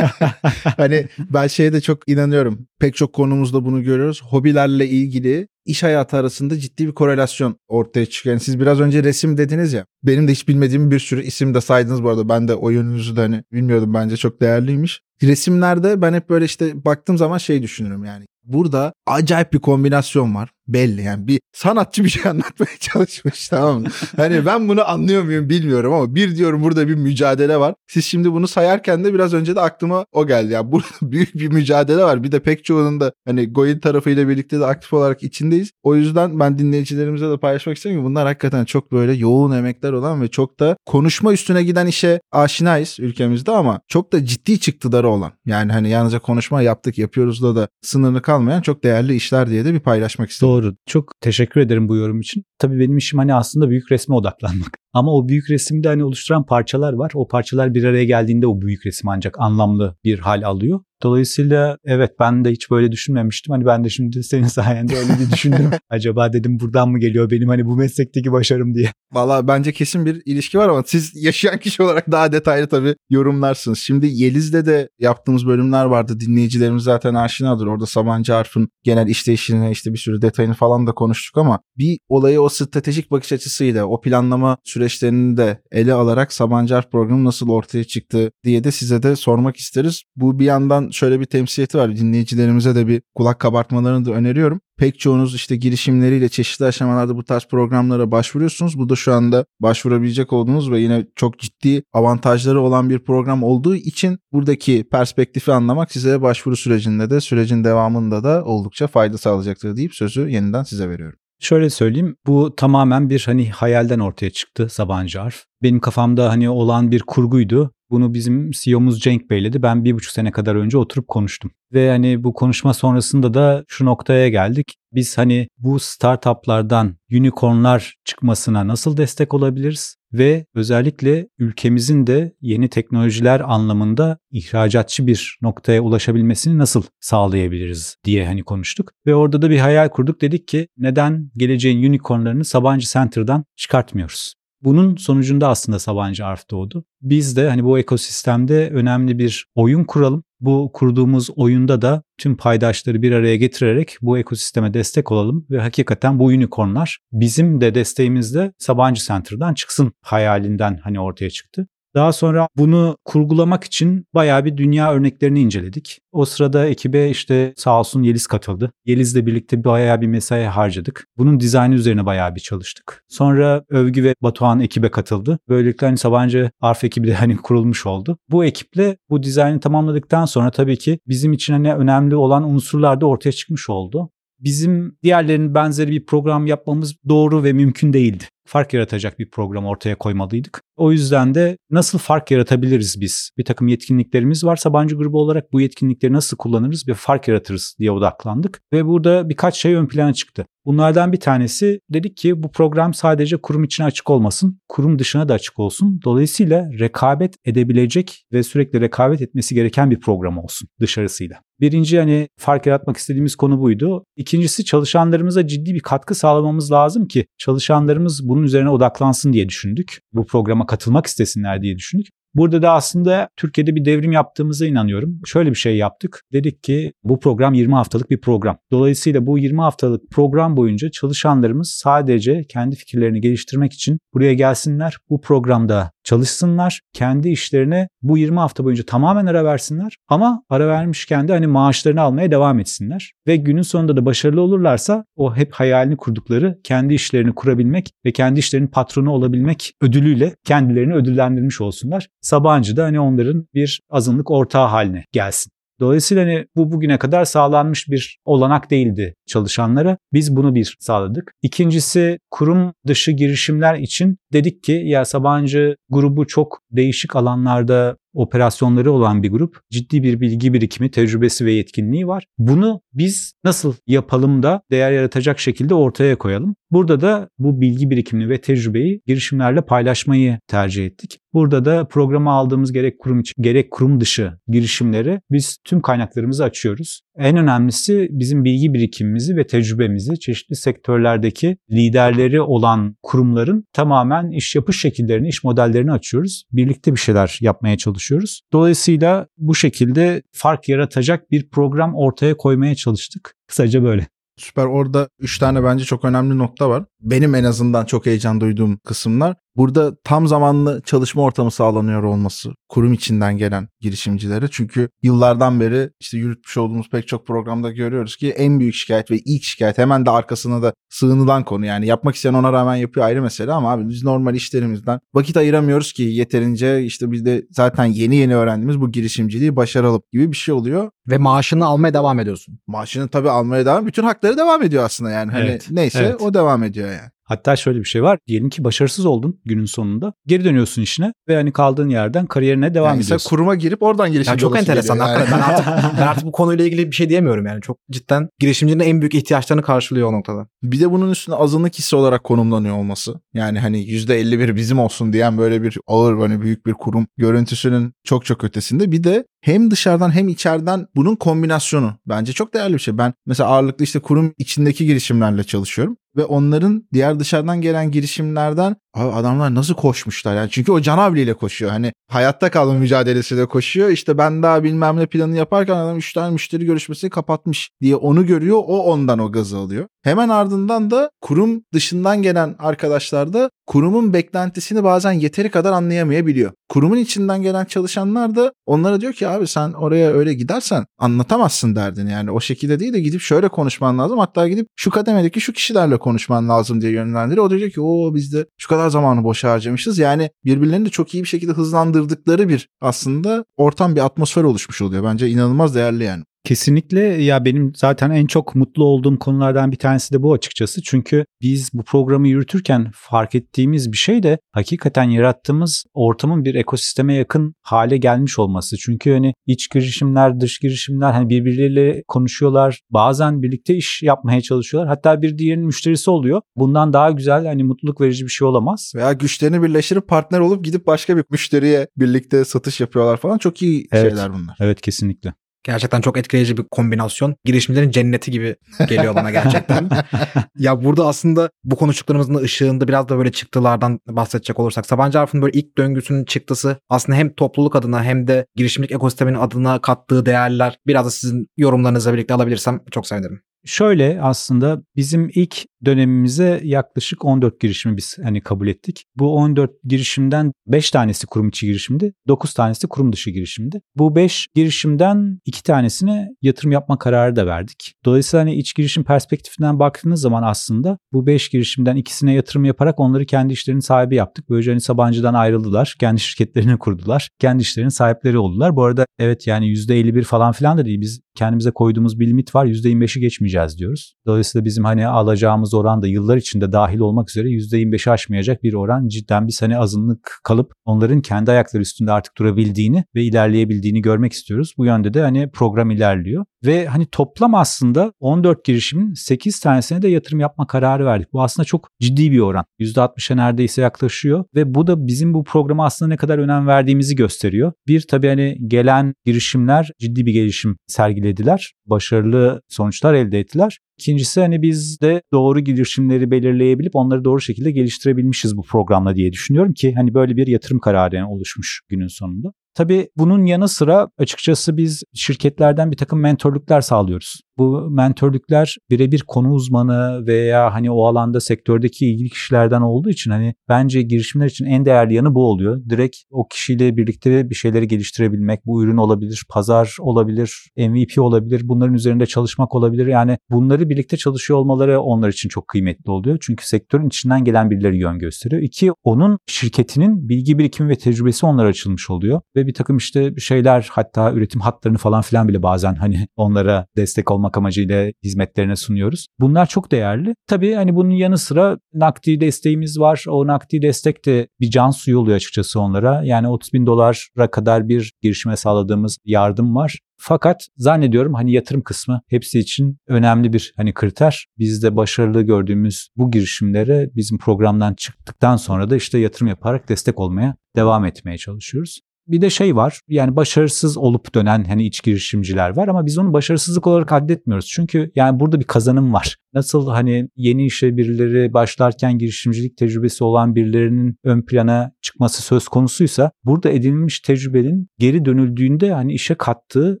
hani 0.76 1.08
ben 1.18 1.46
şeye 1.46 1.72
de 1.72 1.80
çok 1.80 2.08
inanıyorum. 2.08 2.66
Pek 2.80 2.96
çok 2.96 3.12
konumuzda 3.12 3.57
bunu 3.64 3.82
görüyoruz. 3.82 4.22
Hobilerle 4.22 4.88
ilgili 4.88 5.48
iş 5.64 5.82
hayatı 5.82 6.16
arasında 6.16 6.58
ciddi 6.58 6.86
bir 6.86 6.92
korelasyon 6.92 7.56
ortaya 7.68 8.06
çıkıyor. 8.06 8.32
Yani 8.32 8.40
siz 8.40 8.60
biraz 8.60 8.80
önce 8.80 9.04
resim 9.04 9.36
dediniz 9.36 9.72
ya. 9.72 9.86
Benim 10.02 10.28
de 10.28 10.32
hiç 10.32 10.48
bilmediğim 10.48 10.90
bir 10.90 10.98
sürü 10.98 11.22
isim 11.22 11.54
de 11.54 11.60
saydınız 11.60 12.02
bu 12.02 12.08
arada. 12.08 12.28
Ben 12.28 12.48
de 12.48 12.54
o 12.54 12.70
yönünüzü 12.70 13.16
de 13.16 13.20
hani 13.20 13.44
bilmiyordum 13.52 13.94
bence 13.94 14.16
çok 14.16 14.40
değerliymiş. 14.40 15.00
Resimlerde 15.22 16.02
ben 16.02 16.14
hep 16.14 16.30
böyle 16.30 16.44
işte 16.44 16.84
baktığım 16.84 17.18
zaman 17.18 17.38
şey 17.38 17.62
düşünürüm 17.62 18.04
yani. 18.04 18.24
Burada 18.44 18.92
acayip 19.06 19.52
bir 19.52 19.58
kombinasyon 19.58 20.34
var 20.34 20.50
belli 20.68 21.02
yani 21.02 21.28
bir 21.28 21.40
sanatçı 21.52 22.04
bir 22.04 22.08
şey 22.08 22.22
anlatmaya 22.30 22.76
çalışmış 22.80 23.48
tamam 23.48 23.80
mı? 23.80 23.88
Hani 24.16 24.46
ben 24.46 24.68
bunu 24.68 24.88
anlıyor 24.90 25.22
muyum 25.22 25.48
bilmiyorum 25.48 25.92
ama 25.92 26.14
bir 26.14 26.36
diyorum 26.36 26.62
burada 26.62 26.88
bir 26.88 26.94
mücadele 26.94 27.56
var. 27.60 27.74
Siz 27.86 28.04
şimdi 28.04 28.32
bunu 28.32 28.48
sayarken 28.48 29.04
de 29.04 29.14
biraz 29.14 29.34
önce 29.34 29.56
de 29.56 29.60
aklıma 29.60 30.06
o 30.12 30.26
geldi. 30.26 30.52
Yani 30.52 30.72
burada 30.72 30.86
büyük 31.02 31.34
bir 31.34 31.48
mücadele 31.48 32.02
var. 32.02 32.22
Bir 32.22 32.32
de 32.32 32.40
pek 32.40 32.64
çoğunun 32.64 33.00
da 33.00 33.12
hani 33.26 33.52
Goyin 33.52 33.78
tarafıyla 33.78 34.28
birlikte 34.28 34.60
de 34.60 34.66
aktif 34.66 34.92
olarak 34.92 35.22
içindeyiz. 35.22 35.70
O 35.82 35.96
yüzden 35.96 36.40
ben 36.40 36.58
dinleyicilerimize 36.58 37.30
de 37.30 37.36
paylaşmak 37.36 37.76
istiyorum 37.76 38.02
ki 38.02 38.06
bunlar 38.06 38.26
hakikaten 38.26 38.64
çok 38.64 38.92
böyle 38.92 39.12
yoğun 39.12 39.52
emekler 39.52 39.92
olan 39.92 40.22
ve 40.22 40.28
çok 40.28 40.60
da 40.60 40.76
konuşma 40.86 41.32
üstüne 41.32 41.62
giden 41.62 41.86
işe 41.86 42.20
aşinayız 42.32 42.96
ülkemizde 43.00 43.50
ama 43.50 43.80
çok 43.88 44.12
da 44.12 44.24
ciddi 44.24 44.60
çıktıları 44.60 45.08
olan. 45.08 45.32
Yani 45.46 45.72
hani 45.72 45.90
yalnızca 45.90 46.18
konuşma 46.18 46.62
yaptık 46.62 46.98
yapıyoruz 46.98 47.42
da 47.42 47.56
da 47.56 47.68
sınırlı 47.82 48.22
kalmayan 48.22 48.62
çok 48.62 48.84
değerli 48.84 49.14
işler 49.14 49.50
diye 49.50 49.64
de 49.64 49.74
bir 49.74 49.80
paylaşmak 49.80 50.30
istedim. 50.30 50.52
Doğru. 50.52 50.57
Çok 50.86 51.12
teşekkür 51.20 51.60
ederim 51.60 51.88
bu 51.88 51.96
yorum 51.96 52.20
için. 52.20 52.44
Tabii 52.58 52.78
benim 52.78 52.96
işim 52.96 53.18
hani 53.18 53.34
aslında 53.34 53.70
büyük 53.70 53.92
resme 53.92 54.14
odaklanmak. 54.14 54.78
Ama 54.92 55.12
o 55.14 55.28
büyük 55.28 55.50
resimde 55.50 55.88
hani 55.88 56.04
oluşturan 56.04 56.46
parçalar 56.46 56.92
var. 56.92 57.12
O 57.14 57.28
parçalar 57.28 57.74
bir 57.74 57.84
araya 57.84 58.04
geldiğinde 58.04 58.46
o 58.46 58.60
büyük 58.60 58.86
resim 58.86 59.08
ancak 59.08 59.40
anlamlı 59.40 59.96
bir 60.04 60.18
hal 60.18 60.42
alıyor. 60.42 60.80
Dolayısıyla 61.02 61.78
evet 61.84 62.10
ben 62.20 62.44
de 62.44 62.50
hiç 62.50 62.70
böyle 62.70 62.92
düşünmemiştim. 62.92 63.52
Hani 63.52 63.66
ben 63.66 63.84
de 63.84 63.88
şimdi 63.88 64.22
senin 64.22 64.46
sayende 64.46 64.96
öyle 64.96 65.12
bir 65.20 65.32
düşündüm. 65.32 65.70
Acaba 65.90 66.32
dedim 66.32 66.60
buradan 66.60 66.90
mı 66.90 67.00
geliyor 67.00 67.30
benim 67.30 67.48
hani 67.48 67.66
bu 67.66 67.76
meslekteki 67.76 68.32
başarım 68.32 68.74
diye. 68.74 68.92
Valla 69.12 69.48
bence 69.48 69.72
kesin 69.72 70.06
bir 70.06 70.22
ilişki 70.26 70.58
var 70.58 70.68
ama 70.68 70.82
siz 70.86 71.24
yaşayan 71.24 71.58
kişi 71.58 71.82
olarak 71.82 72.12
daha 72.12 72.32
detaylı 72.32 72.66
tabii 72.66 72.94
yorumlarsınız. 73.10 73.78
Şimdi 73.78 74.06
Yeliz'de 74.06 74.66
de 74.66 74.88
yaptığımız 74.98 75.46
bölümler 75.46 75.84
vardı. 75.84 76.20
Dinleyicilerimiz 76.20 76.82
zaten 76.82 77.14
aşinadır. 77.14 77.66
Orada 77.66 77.86
Sabancı 77.86 78.34
Arf'ın 78.34 78.68
genel 78.82 79.06
işleyişine 79.06 79.70
işte 79.70 79.92
bir 79.92 79.98
sürü 79.98 80.22
detayını 80.22 80.54
falan 80.54 80.86
da 80.86 80.92
konuştuk 80.92 81.38
ama 81.38 81.60
bir 81.78 81.98
olayı 82.08 82.40
o 82.40 82.48
stratejik 82.48 83.10
bakış 83.10 83.32
açısıyla 83.32 83.84
o 83.84 84.00
planlama 84.00 84.56
süreçlerini 84.64 85.36
de 85.36 85.60
ele 85.72 85.92
alarak 85.92 86.32
Sabancı 86.32 86.76
Arf 86.76 86.92
programı 86.92 87.24
nasıl 87.24 87.48
ortaya 87.48 87.84
çıktı 87.84 88.30
diye 88.44 88.64
de 88.64 88.70
size 88.70 89.02
de 89.02 89.16
sormak 89.16 89.56
isteriz. 89.56 90.02
Bu 90.16 90.38
bir 90.38 90.44
yandan 90.44 90.87
şöyle 90.90 91.20
bir 91.20 91.24
temsiliyeti 91.24 91.78
var. 91.78 91.96
Dinleyicilerimize 91.96 92.74
de 92.74 92.86
bir 92.86 93.02
kulak 93.14 93.38
kabartmalarını 93.38 94.04
da 94.04 94.10
öneriyorum. 94.10 94.60
Pek 94.78 94.98
çoğunuz 94.98 95.34
işte 95.34 95.56
girişimleriyle 95.56 96.28
çeşitli 96.28 96.64
aşamalarda 96.64 97.16
bu 97.16 97.24
tarz 97.24 97.46
programlara 97.46 98.10
başvuruyorsunuz. 98.10 98.78
Bu 98.78 98.88
da 98.88 98.96
şu 98.96 99.14
anda 99.14 99.44
başvurabilecek 99.60 100.32
olduğunuz 100.32 100.70
ve 100.70 100.80
yine 100.80 101.06
çok 101.16 101.38
ciddi 101.38 101.82
avantajları 101.92 102.60
olan 102.60 102.90
bir 102.90 102.98
program 102.98 103.42
olduğu 103.42 103.76
için 103.76 104.18
buradaki 104.32 104.84
perspektifi 104.90 105.52
anlamak 105.52 105.92
size 105.92 106.22
başvuru 106.22 106.56
sürecinde 106.56 107.10
de 107.10 107.20
sürecin 107.20 107.64
devamında 107.64 108.24
da 108.24 108.44
oldukça 108.44 108.86
fayda 108.86 109.18
sağlayacaktır 109.18 109.76
deyip 109.76 109.94
sözü 109.94 110.28
yeniden 110.28 110.62
size 110.62 110.88
veriyorum. 110.88 111.18
Şöyle 111.40 111.70
söyleyeyim 111.70 112.16
bu 112.26 112.56
tamamen 112.56 113.10
bir 113.10 113.22
hani 113.26 113.50
hayalden 113.50 113.98
ortaya 113.98 114.30
çıktı 114.30 114.68
Sabancı 114.68 115.22
Arf. 115.22 115.44
Benim 115.62 115.80
kafamda 115.80 116.30
hani 116.30 116.50
olan 116.50 116.90
bir 116.90 117.02
kurguydu. 117.02 117.72
Bunu 117.90 118.14
bizim 118.14 118.50
CEO'muz 118.50 119.00
Cenk 119.00 119.30
Bey'le 119.30 119.52
de 119.52 119.62
ben 119.62 119.84
bir 119.84 119.94
buçuk 119.94 120.12
sene 120.12 120.32
kadar 120.32 120.54
önce 120.54 120.78
oturup 120.78 121.08
konuştum. 121.08 121.50
Ve 121.72 121.90
hani 121.90 122.24
bu 122.24 122.32
konuşma 122.34 122.74
sonrasında 122.74 123.34
da 123.34 123.64
şu 123.68 123.84
noktaya 123.84 124.28
geldik. 124.28 124.74
Biz 124.92 125.18
hani 125.18 125.48
bu 125.58 125.78
startuplardan 125.78 126.96
unicornlar 127.12 127.94
çıkmasına 128.04 128.68
nasıl 128.68 128.96
destek 128.96 129.34
olabiliriz? 129.34 129.96
Ve 130.12 130.46
özellikle 130.54 131.28
ülkemizin 131.38 132.06
de 132.06 132.32
yeni 132.40 132.68
teknolojiler 132.68 133.40
anlamında 133.40 134.18
ihracatçı 134.30 135.06
bir 135.06 135.38
noktaya 135.42 135.80
ulaşabilmesini 135.80 136.58
nasıl 136.58 136.82
sağlayabiliriz 137.00 137.96
diye 138.04 138.26
hani 138.26 138.44
konuştuk. 138.44 138.92
Ve 139.06 139.14
orada 139.14 139.42
da 139.42 139.50
bir 139.50 139.58
hayal 139.58 139.88
kurduk. 139.88 140.20
Dedik 140.20 140.48
ki 140.48 140.68
neden 140.78 141.30
geleceğin 141.36 141.90
unicornlarını 141.90 142.44
Sabancı 142.44 142.86
Center'dan 142.92 143.44
çıkartmıyoruz? 143.56 144.37
Bunun 144.62 144.96
sonucunda 144.96 145.48
aslında 145.48 145.78
Sabancı 145.78 146.26
Arf 146.26 146.50
doğdu. 146.50 146.84
Biz 147.00 147.36
de 147.36 147.48
hani 147.48 147.64
bu 147.64 147.78
ekosistemde 147.78 148.70
önemli 148.70 149.18
bir 149.18 149.46
oyun 149.54 149.84
kuralım. 149.84 150.24
Bu 150.40 150.70
kurduğumuz 150.74 151.30
oyunda 151.36 151.82
da 151.82 152.02
tüm 152.18 152.36
paydaşları 152.36 153.02
bir 153.02 153.12
araya 153.12 153.36
getirerek 153.36 153.96
bu 154.02 154.18
ekosisteme 154.18 154.74
destek 154.74 155.12
olalım 155.12 155.46
ve 155.50 155.60
hakikaten 155.60 156.18
bu 156.18 156.24
unicornlar 156.24 156.98
bizim 157.12 157.60
de 157.60 157.74
desteğimizle 157.74 158.52
Sabancı 158.58 159.04
Center'dan 159.04 159.54
çıksın 159.54 159.92
hayalinden 160.00 160.80
hani 160.84 161.00
ortaya 161.00 161.30
çıktı. 161.30 161.68
Daha 161.98 162.12
sonra 162.12 162.48
bunu 162.56 162.96
kurgulamak 163.04 163.64
için 163.64 164.06
bayağı 164.14 164.44
bir 164.44 164.56
dünya 164.56 164.92
örneklerini 164.92 165.40
inceledik. 165.40 165.98
O 166.12 166.24
sırada 166.24 166.66
ekibe 166.66 167.10
işte 167.10 167.52
sağ 167.56 167.80
olsun 167.80 168.02
Yeliz 168.02 168.26
katıldı. 168.26 168.72
Yeliz'le 168.84 169.26
birlikte 169.26 169.64
bayağı 169.64 170.00
bir 170.00 170.06
mesai 170.06 170.44
harcadık. 170.44 171.06
Bunun 171.16 171.40
dizaynı 171.40 171.74
üzerine 171.74 172.06
bayağı 172.06 172.34
bir 172.34 172.40
çalıştık. 172.40 173.04
Sonra 173.08 173.64
Övgü 173.68 174.04
ve 174.04 174.14
Batuhan 174.22 174.60
ekibe 174.60 174.90
katıldı. 174.90 175.38
Böylelikle 175.48 175.86
hani 175.86 175.98
Sabancı 175.98 176.50
Arf 176.60 176.84
ekibi 176.84 177.06
de 177.06 177.14
hani 177.20 177.36
kurulmuş 177.36 177.86
oldu. 177.86 178.18
Bu 178.30 178.44
ekiple 178.44 178.96
bu 179.10 179.22
dizaynı 179.22 179.60
tamamladıktan 179.60 180.24
sonra 180.24 180.50
tabii 180.50 180.76
ki 180.76 180.98
bizim 181.06 181.32
için 181.32 181.52
hani 181.52 181.74
önemli 181.74 182.16
olan 182.16 182.50
unsurlar 182.50 183.00
da 183.00 183.06
ortaya 183.06 183.32
çıkmış 183.32 183.70
oldu 183.70 184.10
bizim 184.40 184.96
diğerlerinin 185.02 185.54
benzeri 185.54 185.90
bir 185.90 186.06
program 186.06 186.46
yapmamız 186.46 186.96
doğru 187.08 187.44
ve 187.44 187.52
mümkün 187.52 187.92
değildi. 187.92 188.24
Fark 188.46 188.74
yaratacak 188.74 189.18
bir 189.18 189.30
program 189.30 189.66
ortaya 189.66 189.94
koymalıydık. 189.94 190.62
O 190.78 190.92
yüzden 190.92 191.34
de 191.34 191.58
nasıl 191.70 191.98
fark 191.98 192.30
yaratabiliriz 192.30 193.00
biz? 193.00 193.30
Bir 193.38 193.44
takım 193.44 193.68
yetkinliklerimiz 193.68 194.44
var 194.44 194.56
Sabancı 194.56 194.96
grubu 194.96 195.20
olarak 195.20 195.52
bu 195.52 195.60
yetkinlikleri 195.60 196.12
nasıl 196.12 196.36
kullanırız 196.36 196.88
ve 196.88 196.94
fark 196.94 197.28
yaratırız 197.28 197.76
diye 197.78 197.90
odaklandık. 197.90 198.60
Ve 198.72 198.86
burada 198.86 199.28
birkaç 199.28 199.56
şey 199.56 199.74
ön 199.74 199.86
plana 199.86 200.12
çıktı. 200.12 200.46
Bunlardan 200.68 201.12
bir 201.12 201.20
tanesi 201.20 201.80
dedik 201.90 202.16
ki 202.16 202.42
bu 202.42 202.52
program 202.52 202.94
sadece 202.94 203.36
kurum 203.36 203.64
içine 203.64 203.86
açık 203.86 204.10
olmasın, 204.10 204.60
kurum 204.68 204.98
dışına 204.98 205.28
da 205.28 205.34
açık 205.34 205.58
olsun. 205.58 206.00
Dolayısıyla 206.04 206.70
rekabet 206.78 207.34
edebilecek 207.44 208.24
ve 208.32 208.42
sürekli 208.42 208.80
rekabet 208.80 209.22
etmesi 209.22 209.54
gereken 209.54 209.90
bir 209.90 210.00
program 210.00 210.38
olsun 210.38 210.68
dışarısıyla. 210.80 211.40
Birinci 211.60 211.98
hani 211.98 212.28
fark 212.38 212.66
yaratmak 212.66 212.96
istediğimiz 212.96 213.36
konu 213.36 213.60
buydu. 213.60 214.04
İkincisi 214.16 214.64
çalışanlarımıza 214.64 215.46
ciddi 215.46 215.74
bir 215.74 215.80
katkı 215.80 216.14
sağlamamız 216.14 216.72
lazım 216.72 217.06
ki 217.08 217.26
çalışanlarımız 217.38 218.28
bunun 218.28 218.42
üzerine 218.42 218.70
odaklansın 218.70 219.32
diye 219.32 219.48
düşündük. 219.48 219.98
Bu 220.12 220.26
programa 220.26 220.66
katılmak 220.68 221.06
istesinler 221.06 221.62
diye 221.62 221.76
düşündük. 221.76 222.06
Burada 222.34 222.62
da 222.62 222.72
aslında 222.72 223.28
Türkiye'de 223.36 223.74
bir 223.74 223.84
devrim 223.84 224.12
yaptığımıza 224.12 224.66
inanıyorum. 224.66 225.20
Şöyle 225.26 225.50
bir 225.50 225.54
şey 225.54 225.76
yaptık. 225.76 226.22
Dedik 226.32 226.62
ki 226.62 226.92
bu 227.04 227.20
program 227.20 227.54
20 227.54 227.74
haftalık 227.74 228.10
bir 228.10 228.20
program. 228.20 228.58
Dolayısıyla 228.70 229.26
bu 229.26 229.38
20 229.38 229.60
haftalık 229.60 230.10
program 230.10 230.56
boyunca 230.56 230.90
çalışanlarımız 230.90 231.70
sadece 231.82 232.44
kendi 232.48 232.76
fikirlerini 232.76 233.20
geliştirmek 233.20 233.72
için 233.72 233.98
buraya 234.14 234.34
gelsinler. 234.34 234.96
Bu 235.10 235.20
programda 235.20 235.90
çalışsınlar. 236.08 236.80
Kendi 236.92 237.28
işlerine 237.28 237.88
bu 238.02 238.18
20 238.18 238.38
hafta 238.38 238.64
boyunca 238.64 238.84
tamamen 238.84 239.26
ara 239.26 239.44
versinler. 239.44 239.96
Ama 240.08 240.42
ara 240.48 240.68
vermişken 240.68 241.28
de 241.28 241.32
hani 241.32 241.46
maaşlarını 241.46 242.00
almaya 242.00 242.30
devam 242.30 242.60
etsinler. 242.60 243.12
Ve 243.26 243.36
günün 243.36 243.62
sonunda 243.62 243.96
da 243.96 244.06
başarılı 244.06 244.40
olurlarsa 244.40 245.04
o 245.16 245.36
hep 245.36 245.52
hayalini 245.52 245.96
kurdukları 245.96 246.58
kendi 246.64 246.94
işlerini 246.94 247.34
kurabilmek 247.34 247.90
ve 248.04 248.12
kendi 248.12 248.40
işlerinin 248.40 248.68
patronu 248.68 249.10
olabilmek 249.10 249.72
ödülüyle 249.82 250.34
kendilerini 250.44 250.94
ödüllendirmiş 250.94 251.60
olsunlar. 251.60 252.08
Sabancı 252.20 252.76
da 252.76 252.84
hani 252.84 253.00
onların 253.00 253.46
bir 253.54 253.80
azınlık 253.90 254.30
ortağı 254.30 254.66
haline 254.66 255.04
gelsin. 255.12 255.52
Dolayısıyla 255.80 256.24
hani 256.24 256.46
bu 256.56 256.72
bugüne 256.72 256.98
kadar 256.98 257.24
sağlanmış 257.24 257.88
bir 257.88 258.18
olanak 258.24 258.70
değildi 258.70 259.14
çalışanlara. 259.26 259.98
Biz 260.12 260.36
bunu 260.36 260.54
bir 260.54 260.76
sağladık. 260.80 261.32
İkincisi 261.42 262.18
kurum 262.30 262.72
dışı 262.86 263.12
girişimler 263.12 263.74
için 263.74 264.16
dedik 264.32 264.62
ki 264.62 264.82
ya 264.84 265.04
Sabancı 265.04 265.76
grubu 265.90 266.26
çok 266.26 266.58
değişik 266.70 267.16
alanlarda 267.16 267.96
operasyonları 268.18 268.92
olan 268.92 269.22
bir 269.22 269.30
grup. 269.30 269.60
Ciddi 269.70 270.02
bir 270.02 270.20
bilgi 270.20 270.52
birikimi, 270.52 270.90
tecrübesi 270.90 271.46
ve 271.46 271.52
yetkinliği 271.52 272.06
var. 272.06 272.24
Bunu 272.38 272.80
biz 272.92 273.32
nasıl 273.44 273.74
yapalım 273.86 274.42
da 274.42 274.62
değer 274.70 274.92
yaratacak 274.92 275.38
şekilde 275.38 275.74
ortaya 275.74 276.18
koyalım. 276.18 276.54
Burada 276.70 277.00
da 277.00 277.28
bu 277.38 277.60
bilgi 277.60 277.90
birikimini 277.90 278.28
ve 278.28 278.40
tecrübeyi 278.40 279.00
girişimlerle 279.06 279.60
paylaşmayı 279.60 280.38
tercih 280.46 280.86
ettik. 280.86 281.18
Burada 281.32 281.64
da 281.64 281.88
programa 281.88 282.32
aldığımız 282.32 282.72
gerek 282.72 282.98
kurum 282.98 283.20
içi 283.20 283.32
gerek 283.40 283.70
kurum 283.70 284.00
dışı 284.00 284.38
girişimleri 284.48 285.20
biz 285.30 285.58
tüm 285.64 285.80
kaynaklarımızı 285.80 286.44
açıyoruz. 286.44 287.00
En 287.18 287.36
önemlisi 287.36 288.08
bizim 288.10 288.44
bilgi 288.44 288.74
birikimimizi 288.74 289.36
ve 289.36 289.46
tecrübemizi 289.46 290.20
çeşitli 290.20 290.56
sektörlerdeki 290.56 291.56
liderleri 291.70 292.40
olan 292.40 292.96
kurumların 293.02 293.64
tamamen 293.72 294.30
iş 294.30 294.54
yapış 294.54 294.80
şekillerini, 294.80 295.28
iş 295.28 295.44
modellerini 295.44 295.92
açıyoruz. 295.92 296.44
Birlikte 296.52 296.92
bir 296.92 297.00
şeyler 297.00 297.38
yapmaya 297.40 297.76
çalışıyoruz. 297.76 298.40
Dolayısıyla 298.52 299.26
bu 299.38 299.54
şekilde 299.54 300.22
fark 300.32 300.68
yaratacak 300.68 301.30
bir 301.30 301.48
program 301.50 301.94
ortaya 301.94 302.36
koymaya 302.36 302.74
çalıştık. 302.74 303.34
Kısaca 303.48 303.82
böyle. 303.82 304.06
Süper. 304.38 304.64
Orada 304.64 305.08
3 305.20 305.38
tane 305.38 305.64
bence 305.64 305.84
çok 305.84 306.04
önemli 306.04 306.38
nokta 306.38 306.70
var. 306.70 306.84
Benim 307.00 307.34
en 307.34 307.44
azından 307.44 307.84
çok 307.84 308.06
heyecan 308.06 308.40
duyduğum 308.40 308.78
kısımlar. 308.84 309.36
Burada 309.58 309.96
tam 310.04 310.26
zamanlı 310.26 310.82
çalışma 310.84 311.22
ortamı 311.22 311.50
sağlanıyor 311.50 312.02
olması 312.02 312.50
kurum 312.68 312.92
içinden 312.92 313.38
gelen 313.38 313.68
girişimcilere. 313.80 314.48
Çünkü 314.50 314.88
yıllardan 315.02 315.60
beri 315.60 315.90
işte 316.00 316.18
yürütmüş 316.18 316.56
olduğumuz 316.56 316.88
pek 316.88 317.08
çok 317.08 317.26
programda 317.26 317.70
görüyoruz 317.70 318.16
ki 318.16 318.30
en 318.30 318.60
büyük 318.60 318.74
şikayet 318.74 319.10
ve 319.10 319.18
ilk 319.18 319.42
şikayet 319.44 319.78
hemen 319.78 320.06
de 320.06 320.10
arkasına 320.10 320.62
da 320.62 320.72
sığınılan 320.88 321.44
konu. 321.44 321.66
Yani 321.66 321.86
yapmak 321.86 322.14
isteyen 322.14 322.34
ona 322.34 322.52
rağmen 322.52 322.76
yapıyor 322.76 323.06
ayrı 323.06 323.22
mesele 323.22 323.52
ama 323.52 323.72
abi 323.72 323.88
biz 323.88 324.04
normal 324.04 324.34
işlerimizden 324.34 325.00
vakit 325.14 325.36
ayıramıyoruz 325.36 325.92
ki 325.92 326.02
yeterince 326.02 326.82
işte 326.82 327.10
biz 327.10 327.24
de 327.24 327.46
zaten 327.50 327.84
yeni 327.84 328.16
yeni 328.16 328.36
öğrendiğimiz 328.36 328.80
bu 328.80 328.92
girişimciliği 328.92 329.56
başaralım 329.56 330.02
gibi 330.12 330.32
bir 330.32 330.36
şey 330.36 330.54
oluyor. 330.54 330.90
Ve 331.08 331.18
maaşını 331.18 331.66
almaya 331.66 331.94
devam 331.94 332.20
ediyorsun. 332.20 332.58
Maaşını 332.66 333.08
tabii 333.08 333.30
almaya 333.30 333.66
devam 333.66 333.86
bütün 333.86 334.02
hakları 334.02 334.36
devam 334.36 334.62
ediyor 334.62 334.84
aslında 334.84 335.10
yani. 335.10 335.32
Hani 335.32 335.48
Evet, 335.48 335.66
neyse 335.70 336.04
evet. 336.04 336.22
o 336.22 336.34
devam 336.34 336.62
ediyor 336.62 336.88
yani. 336.88 337.10
Hatta 337.28 337.56
şöyle 337.56 337.78
bir 337.78 337.84
şey 337.84 338.02
var. 338.02 338.18
Diyelim 338.26 338.50
ki 338.50 338.64
başarısız 338.64 339.06
oldun 339.06 339.40
günün 339.44 339.64
sonunda. 339.64 340.12
Geri 340.26 340.44
dönüyorsun 340.44 340.82
işine 340.82 341.12
ve 341.28 341.34
hani 341.34 341.52
kaldığın 341.52 341.88
yerden 341.88 342.26
kariyerine 342.26 342.74
devam 342.74 342.88
yani 342.88 343.02
sen 343.02 343.06
ediyorsun. 343.06 343.30
kuruma 343.30 343.54
girip 343.54 343.82
oradan 343.82 344.12
girişimci 344.12 344.30
Ya 344.30 344.38
çok 344.38 344.58
enteresan. 344.58 344.96
yani. 344.96 345.26
Ben 345.32 345.38
artık, 345.40 345.66
ben 345.98 346.06
artık 346.06 346.24
bu 346.24 346.32
konuyla 346.32 346.64
ilgili 346.64 346.86
bir 346.90 346.96
şey 346.96 347.08
diyemiyorum 347.08 347.46
yani. 347.46 347.60
Çok 347.62 347.78
cidden 347.90 348.28
girişimcinin 348.38 348.84
en 348.84 349.00
büyük 349.00 349.14
ihtiyaçlarını 349.14 349.62
karşılıyor 349.62 350.08
o 350.08 350.12
noktada. 350.12 350.46
Bir 350.62 350.80
de 350.80 350.90
bunun 350.90 351.10
üstüne 351.10 351.34
azınlık 351.34 351.74
hissi 351.74 351.96
olarak 351.96 352.24
konumlanıyor 352.24 352.76
olması. 352.76 353.20
Yani 353.34 353.60
hani 353.60 353.78
%51 353.84 354.56
bizim 354.56 354.78
olsun 354.78 355.12
diyen 355.12 355.38
böyle 355.38 355.62
bir 355.62 355.78
ağır 355.86 356.18
hani 356.18 356.42
büyük 356.42 356.66
bir 356.66 356.72
kurum 356.72 357.06
görüntüsünün 357.16 357.92
çok 358.04 358.24
çok 358.24 358.44
ötesinde. 358.44 358.92
Bir 358.92 359.04
de 359.04 359.24
hem 359.40 359.70
dışarıdan 359.70 360.14
hem 360.14 360.28
içeriden 360.28 360.86
bunun 360.96 361.16
kombinasyonu 361.16 361.94
bence 362.06 362.32
çok 362.32 362.54
değerli 362.54 362.74
bir 362.74 362.78
şey. 362.78 362.98
Ben 362.98 363.12
mesela 363.26 363.48
ağırlıklı 363.48 363.84
işte 363.84 363.98
kurum 363.98 364.34
içindeki 364.38 364.86
girişimlerle 364.86 365.44
çalışıyorum 365.44 365.96
ve 366.16 366.24
onların 366.24 366.88
diğer 366.92 367.20
dışarıdan 367.20 367.60
gelen 367.60 367.90
girişimlerden 367.90 368.76
"Abi 368.98 369.12
adamlar 369.12 369.54
nasıl 369.54 369.74
koşmuşlar 369.74 370.36
yani 370.36 370.50
çünkü 370.50 370.72
o 370.72 370.80
canavliyle 370.80 371.34
koşuyor 371.34 371.70
hani 371.70 371.92
hayatta 372.10 372.50
kalma 372.50 372.74
mücadelesiyle 372.74 373.46
koşuyor 373.46 373.88
işte 373.88 374.18
ben 374.18 374.42
daha 374.42 374.64
bilmem 374.64 374.96
ne 374.96 375.06
planı 375.06 375.36
yaparken 375.36 375.76
adam 375.76 375.98
3 375.98 376.12
tane 376.12 376.30
müşteri 376.30 376.64
görüşmesini 376.64 377.10
kapatmış 377.10 377.70
diye 377.80 377.96
onu 377.96 378.26
görüyor 378.26 378.56
o 378.56 378.82
ondan 378.82 379.18
o 379.18 379.32
gazı 379.32 379.58
alıyor. 379.58 379.86
Hemen 380.02 380.28
ardından 380.28 380.90
da 380.90 381.10
kurum 381.20 381.62
dışından 381.74 382.22
gelen 382.22 382.56
arkadaşlar 382.58 383.32
da 383.32 383.50
kurumun 383.66 384.12
beklentisini 384.12 384.84
bazen 384.84 385.12
yeteri 385.12 385.50
kadar 385.50 385.72
anlayamayabiliyor. 385.72 386.52
Kurumun 386.68 386.96
içinden 386.96 387.42
gelen 387.42 387.64
çalışanlar 387.64 388.36
da 388.36 388.52
onlara 388.66 389.00
diyor 389.00 389.12
ki 389.12 389.28
abi 389.28 389.46
sen 389.46 389.72
oraya 389.72 390.10
öyle 390.10 390.34
gidersen 390.34 390.86
anlatamazsın 390.98 391.76
derdini. 391.76 392.12
Yani 392.12 392.30
o 392.30 392.40
şekilde 392.40 392.80
değil 392.80 392.92
de 392.92 393.00
gidip 393.00 393.20
şöyle 393.20 393.48
konuşman 393.48 393.98
lazım. 393.98 394.18
Hatta 394.18 394.48
gidip 394.48 394.66
şu 394.76 394.90
kademedeki 394.90 395.40
şu 395.40 395.52
kişilerle 395.52 395.96
konuşman 395.96 396.48
lazım 396.48 396.80
diye 396.80 396.92
yönlendiriyor. 396.92 397.46
O 397.46 397.50
diyor 397.50 397.70
ki 397.70 397.80
o 397.80 398.14
biz 398.14 398.32
de 398.34 398.46
şu 398.58 398.68
kadar 398.68 398.87
zamanı 398.90 399.24
boşa 399.24 399.50
harcamışız. 399.50 399.98
Yani 399.98 400.30
birbirlerini 400.44 400.86
de 400.86 400.90
çok 400.90 401.14
iyi 401.14 401.22
bir 401.22 401.28
şekilde 401.28 401.52
hızlandırdıkları 401.52 402.48
bir 402.48 402.68
aslında 402.80 403.44
ortam 403.56 403.96
bir 403.96 404.04
atmosfer 404.04 404.42
oluşmuş 404.42 404.82
oluyor. 404.82 405.04
Bence 405.04 405.28
inanılmaz 405.28 405.74
değerli 405.74 406.04
yani. 406.04 406.24
Kesinlikle 406.44 407.00
ya 407.00 407.44
benim 407.44 407.72
zaten 407.76 408.10
en 408.10 408.26
çok 408.26 408.54
mutlu 408.54 408.84
olduğum 408.84 409.18
konulardan 409.18 409.72
bir 409.72 409.76
tanesi 409.76 410.14
de 410.14 410.22
bu 410.22 410.32
açıkçası. 410.32 410.82
Çünkü 410.82 411.24
biz 411.42 411.70
bu 411.72 411.82
programı 411.82 412.28
yürütürken 412.28 412.90
fark 412.94 413.34
ettiğimiz 413.34 413.92
bir 413.92 413.96
şey 413.96 414.22
de 414.22 414.38
hakikaten 414.52 415.02
yarattığımız 415.02 415.84
ortamın 415.94 416.44
bir 416.44 416.54
ekosisteme 416.54 417.14
yakın 417.14 417.54
hale 417.62 417.96
gelmiş 417.96 418.38
olması. 418.38 418.76
Çünkü 418.76 419.12
hani 419.12 419.34
iç 419.46 419.70
girişimler, 419.70 420.40
dış 420.40 420.58
girişimler 420.58 421.12
hani 421.12 421.28
birbirleriyle 421.28 422.02
konuşuyorlar. 422.08 422.80
Bazen 422.90 423.42
birlikte 423.42 423.74
iş 423.74 424.02
yapmaya 424.02 424.40
çalışıyorlar. 424.40 424.88
Hatta 424.88 425.22
bir 425.22 425.38
diğerinin 425.38 425.66
müşterisi 425.66 426.10
oluyor. 426.10 426.40
Bundan 426.56 426.92
daha 426.92 427.10
güzel 427.10 427.46
hani 427.46 427.64
mutluluk 427.64 428.00
verici 428.00 428.24
bir 428.24 428.30
şey 428.30 428.48
olamaz. 428.48 428.92
Veya 428.96 429.12
güçlerini 429.12 429.62
birleştirip 429.62 430.08
partner 430.08 430.40
olup 430.40 430.64
gidip 430.64 430.86
başka 430.86 431.16
bir 431.16 431.24
müşteriye 431.30 431.88
birlikte 431.96 432.44
satış 432.44 432.80
yapıyorlar 432.80 433.16
falan. 433.16 433.38
Çok 433.38 433.62
iyi 433.62 433.88
Evet. 433.92 434.12
şeyler 434.12 434.32
bunlar. 434.32 434.56
Evet 434.60 434.80
kesinlikle. 434.80 435.32
Gerçekten 435.68 436.00
çok 436.00 436.18
etkileyici 436.18 436.56
bir 436.56 436.62
kombinasyon. 436.62 437.36
Girişimlerin 437.44 437.90
cenneti 437.90 438.30
gibi 438.30 438.56
geliyor 438.88 439.14
bana 439.14 439.30
gerçekten. 439.30 439.90
ya 440.58 440.84
burada 440.84 441.06
aslında 441.06 441.50
bu 441.64 441.76
konuştuklarımızın 441.76 442.34
da 442.34 442.38
ışığında 442.38 442.88
biraz 442.88 443.08
da 443.08 443.18
böyle 443.18 443.32
çıktılardan 443.32 444.00
bahsedecek 444.08 444.58
olursak. 444.58 444.86
Sabancı 444.86 445.20
Arf'ın 445.20 445.42
böyle 445.42 445.58
ilk 445.58 445.78
döngüsünün 445.78 446.24
çıktısı 446.24 446.76
aslında 446.88 447.18
hem 447.18 447.34
topluluk 447.34 447.76
adına 447.76 448.04
hem 448.04 448.28
de 448.28 448.46
girişimcilik 448.56 448.94
ekosisteminin 448.94 449.38
adına 449.38 449.80
kattığı 449.80 450.26
değerler 450.26 450.78
biraz 450.86 451.06
da 451.06 451.10
sizin 451.10 451.46
yorumlarınızla 451.56 452.12
birlikte 452.12 452.34
alabilirsem 452.34 452.80
çok 452.90 453.06
sevinirim. 453.06 453.42
Şöyle 453.64 454.20
aslında 454.22 454.82
bizim 454.96 455.30
ilk 455.34 455.64
dönemimize 455.84 456.60
yaklaşık 456.64 457.24
14 457.24 457.60
girişimi 457.60 457.96
biz 457.96 458.16
hani 458.22 458.40
kabul 458.40 458.68
ettik. 458.68 459.04
Bu 459.16 459.34
14 459.34 459.70
girişimden 459.84 460.52
5 460.66 460.90
tanesi 460.90 461.26
kurum 461.26 461.48
içi 461.48 461.66
girişimdi, 461.66 462.12
9 462.28 462.54
tanesi 462.54 462.86
kurum 462.86 463.12
dışı 463.12 463.30
girişimdi. 463.30 463.80
Bu 463.96 464.16
5 464.16 464.46
girişimden 464.54 465.38
2 465.44 465.62
tanesine 465.62 466.28
yatırım 466.42 466.72
yapma 466.72 466.98
kararı 466.98 467.36
da 467.36 467.46
verdik. 467.46 467.94
Dolayısıyla 468.04 468.44
hani 468.44 468.54
iç 468.54 468.74
girişim 468.74 469.04
perspektifinden 469.04 469.78
baktığınız 469.78 470.20
zaman 470.20 470.42
aslında 470.42 470.98
bu 471.12 471.26
5 471.26 471.48
girişimden 471.48 471.96
ikisine 471.96 472.32
yatırım 472.32 472.64
yaparak 472.64 473.00
onları 473.00 473.26
kendi 473.26 473.52
işlerinin 473.52 473.80
sahibi 473.80 474.16
yaptık. 474.16 474.50
Böylece 474.50 474.70
hani 474.70 474.80
Sabancı'dan 474.80 475.34
ayrıldılar, 475.34 475.96
kendi 476.00 476.20
şirketlerini 476.20 476.78
kurdular, 476.78 477.28
kendi 477.38 477.62
işlerinin 477.62 477.88
sahipleri 477.88 478.38
oldular. 478.38 478.76
Bu 478.76 478.84
arada 478.84 479.06
evet 479.18 479.46
yani 479.46 479.66
%51 479.66 480.22
falan 480.22 480.52
filan 480.52 480.78
da 480.78 480.84
değil. 480.84 481.00
Biz 481.00 481.20
kendimize 481.34 481.70
koyduğumuz 481.70 482.20
bir 482.20 482.26
limit 482.26 482.54
var. 482.54 482.66
%25'i 482.66 483.20
geçmeyeceğiz 483.48 483.78
diyoruz. 483.78 484.14
Dolayısıyla 484.26 484.64
bizim 484.64 484.84
hani 484.84 485.06
alacağımız 485.06 485.74
oran 485.74 486.02
da 486.02 486.06
yıllar 486.06 486.36
içinde 486.36 486.72
dahil 486.72 486.98
olmak 486.98 487.30
üzere 487.30 487.48
%25'i 487.48 488.12
aşmayacak 488.12 488.62
bir 488.62 488.74
oran. 488.74 489.08
Cidden 489.08 489.46
biz 489.46 489.62
hani 489.62 489.78
azınlık 489.78 490.40
kalıp 490.44 490.72
onların 490.84 491.20
kendi 491.20 491.50
ayakları 491.50 491.82
üstünde 491.82 492.12
artık 492.12 492.38
durabildiğini 492.38 493.04
ve 493.14 493.24
ilerleyebildiğini 493.24 494.02
görmek 494.02 494.32
istiyoruz. 494.32 494.74
Bu 494.78 494.86
yönde 494.86 495.14
de 495.14 495.20
hani 495.20 495.50
program 495.50 495.90
ilerliyor. 495.90 496.44
Ve 496.66 496.86
hani 496.86 497.06
toplam 497.06 497.54
aslında 497.54 498.12
14 498.20 498.64
girişimin 498.64 499.14
8 499.14 499.60
tanesine 499.60 500.02
de 500.02 500.08
yatırım 500.08 500.40
yapma 500.40 500.66
kararı 500.66 501.06
verdik. 501.06 501.32
Bu 501.32 501.42
aslında 501.42 501.64
çok 501.64 501.88
ciddi 502.00 502.32
bir 502.32 502.38
oran. 502.38 502.64
%60'a 502.80 503.36
neredeyse 503.36 503.82
yaklaşıyor 503.82 504.44
ve 504.54 504.74
bu 504.74 504.86
da 504.86 505.06
bizim 505.06 505.34
bu 505.34 505.44
programa 505.44 505.84
aslında 505.84 506.08
ne 506.08 506.16
kadar 506.16 506.38
önem 506.38 506.66
verdiğimizi 506.66 507.16
gösteriyor. 507.16 507.72
Bir 507.86 508.00
tabii 508.10 508.28
hani 508.28 508.58
gelen 508.66 509.14
girişimler 509.24 509.90
ciddi 510.00 510.26
bir 510.26 510.32
gelişim 510.32 510.76
sergilediler. 510.86 511.72
Başarılı 511.86 512.62
sonuçlar 512.68 513.14
elde 513.14 513.37
ettiler. 513.38 513.78
İkincisi 513.98 514.40
hani 514.40 514.62
biz 514.62 515.00
de 515.00 515.22
doğru 515.32 515.60
girişimleri 515.60 516.30
belirleyebilip 516.30 516.96
onları 516.96 517.24
doğru 517.24 517.40
şekilde 517.40 517.70
geliştirebilmişiz 517.70 518.56
bu 518.56 518.62
programla 518.62 519.14
diye 519.14 519.32
düşünüyorum 519.32 519.72
ki 519.72 519.94
hani 519.94 520.14
böyle 520.14 520.36
bir 520.36 520.46
yatırım 520.46 520.78
kararı 520.78 521.16
yani 521.16 521.28
oluşmuş 521.28 521.80
günün 521.88 522.06
sonunda. 522.06 522.52
Tabii 522.74 523.08
bunun 523.16 523.46
yanı 523.46 523.68
sıra 523.68 524.08
açıkçası 524.18 524.76
biz 524.76 525.02
şirketlerden 525.14 525.90
bir 525.90 525.96
takım 525.96 526.20
mentorluklar 526.20 526.80
sağlıyoruz. 526.80 527.40
Bu 527.58 527.90
mentörlükler 527.90 528.76
birebir 528.90 529.24
konu 529.26 529.52
uzmanı 529.52 530.26
veya 530.26 530.74
hani 530.74 530.90
o 530.90 531.06
alanda 531.06 531.40
sektördeki 531.40 532.06
ilgili 532.06 532.28
kişilerden 532.28 532.80
olduğu 532.80 533.10
için 533.10 533.30
hani 533.30 533.54
bence 533.68 534.02
girişimler 534.02 534.46
için 534.46 534.64
en 534.64 534.84
değerli 534.84 535.14
yanı 535.14 535.34
bu 535.34 535.50
oluyor. 535.50 535.80
Direkt 535.88 536.16
o 536.30 536.46
kişiyle 536.48 536.96
birlikte 536.96 537.50
bir 537.50 537.54
şeyleri 537.54 537.88
geliştirebilmek, 537.88 538.66
bu 538.66 538.84
ürün 538.84 538.96
olabilir, 538.96 539.44
pazar 539.48 539.96
olabilir, 540.00 540.70
MVP 540.76 541.18
olabilir, 541.18 541.60
bunların 541.64 541.94
üzerinde 541.94 542.26
çalışmak 542.26 542.74
olabilir. 542.74 543.06
Yani 543.06 543.38
bunları 543.50 543.88
birlikte 543.88 544.16
çalışıyor 544.16 544.58
olmaları 544.58 545.00
onlar 545.00 545.28
için 545.28 545.48
çok 545.48 545.68
kıymetli 545.68 546.10
oluyor. 546.10 546.38
Çünkü 546.40 546.66
sektörün 546.66 547.06
içinden 547.06 547.44
gelen 547.44 547.70
birileri 547.70 547.98
yön 547.98 548.18
gösteriyor. 548.18 548.62
İki, 548.62 548.92
onun 549.04 549.38
şirketinin 549.46 550.28
bilgi 550.28 550.58
birikimi 550.58 550.88
ve 550.88 550.96
tecrübesi 550.96 551.46
onlara 551.46 551.68
açılmış 551.68 552.10
oluyor. 552.10 552.40
Ve 552.56 552.66
bir 552.66 552.74
takım 552.74 552.96
işte 552.96 553.34
şeyler 553.38 553.88
hatta 553.90 554.32
üretim 554.32 554.60
hatlarını 554.60 554.98
falan 554.98 555.22
filan 555.22 555.48
bile 555.48 555.62
bazen 555.62 555.94
hani 555.94 556.26
onlara 556.36 556.86
destek 556.96 557.30
olmak 557.30 557.47
amacıyla 557.56 558.12
hizmetlerine 558.24 558.76
sunuyoruz. 558.76 559.26
Bunlar 559.40 559.66
çok 559.66 559.92
değerli. 559.92 560.34
Tabii 560.46 560.74
hani 560.74 560.94
bunun 560.94 561.10
yanı 561.10 561.38
sıra 561.38 561.78
nakdi 561.94 562.40
desteğimiz 562.40 562.98
var. 563.00 563.24
O 563.28 563.46
nakdi 563.46 563.82
destek 563.82 564.24
de 564.26 564.48
bir 564.60 564.70
can 564.70 564.90
suyu 564.90 565.18
oluyor 565.18 565.36
açıkçası 565.36 565.80
onlara. 565.80 566.22
Yani 566.24 566.48
30 566.48 566.72
bin 566.72 566.86
dolara 566.86 567.50
kadar 567.50 567.88
bir 567.88 568.12
girişime 568.22 568.56
sağladığımız 568.56 569.18
yardım 569.24 569.76
var. 569.76 569.98
Fakat 570.20 570.68
zannediyorum 570.76 571.34
hani 571.34 571.52
yatırım 571.52 571.82
kısmı 571.82 572.20
hepsi 572.28 572.58
için 572.58 572.98
önemli 573.06 573.52
bir 573.52 573.72
hani 573.76 573.94
kriter. 573.94 574.46
Biz 574.58 574.82
de 574.82 574.96
başarılı 574.96 575.42
gördüğümüz 575.42 576.08
bu 576.16 576.30
girişimlere 576.30 577.10
bizim 577.16 577.38
programdan 577.38 577.94
çıktıktan 577.94 578.56
sonra 578.56 578.90
da 578.90 578.96
işte 578.96 579.18
yatırım 579.18 579.48
yaparak 579.48 579.88
destek 579.88 580.20
olmaya 580.20 580.54
devam 580.76 581.04
etmeye 581.04 581.38
çalışıyoruz. 581.38 582.00
Bir 582.28 582.40
de 582.40 582.50
şey 582.50 582.76
var 582.76 583.00
yani 583.08 583.36
başarısız 583.36 583.96
olup 583.96 584.34
dönen 584.34 584.64
hani 584.64 584.86
iç 584.86 585.02
girişimciler 585.02 585.76
var 585.76 585.88
ama 585.88 586.06
biz 586.06 586.18
onu 586.18 586.32
başarısızlık 586.32 586.86
olarak 586.86 587.12
addetmiyoruz. 587.12 587.66
Çünkü 587.66 588.12
yani 588.14 588.40
burada 588.40 588.60
bir 588.60 588.64
kazanım 588.64 589.12
var. 589.12 589.36
Nasıl 589.54 589.88
hani 589.88 590.28
yeni 590.36 590.66
işe 590.66 590.96
birileri 590.96 591.52
başlarken 591.52 592.18
girişimcilik 592.18 592.76
tecrübesi 592.76 593.24
olan 593.24 593.54
birilerinin 593.54 594.16
ön 594.24 594.42
plana 594.42 594.92
çıkması 595.02 595.42
söz 595.42 595.68
konusuysa 595.68 596.30
burada 596.44 596.70
edinilmiş 596.70 597.20
tecrübenin 597.20 597.88
geri 597.98 598.24
dönüldüğünde 598.24 598.92
hani 598.92 599.12
işe 599.12 599.34
kattığı 599.34 600.00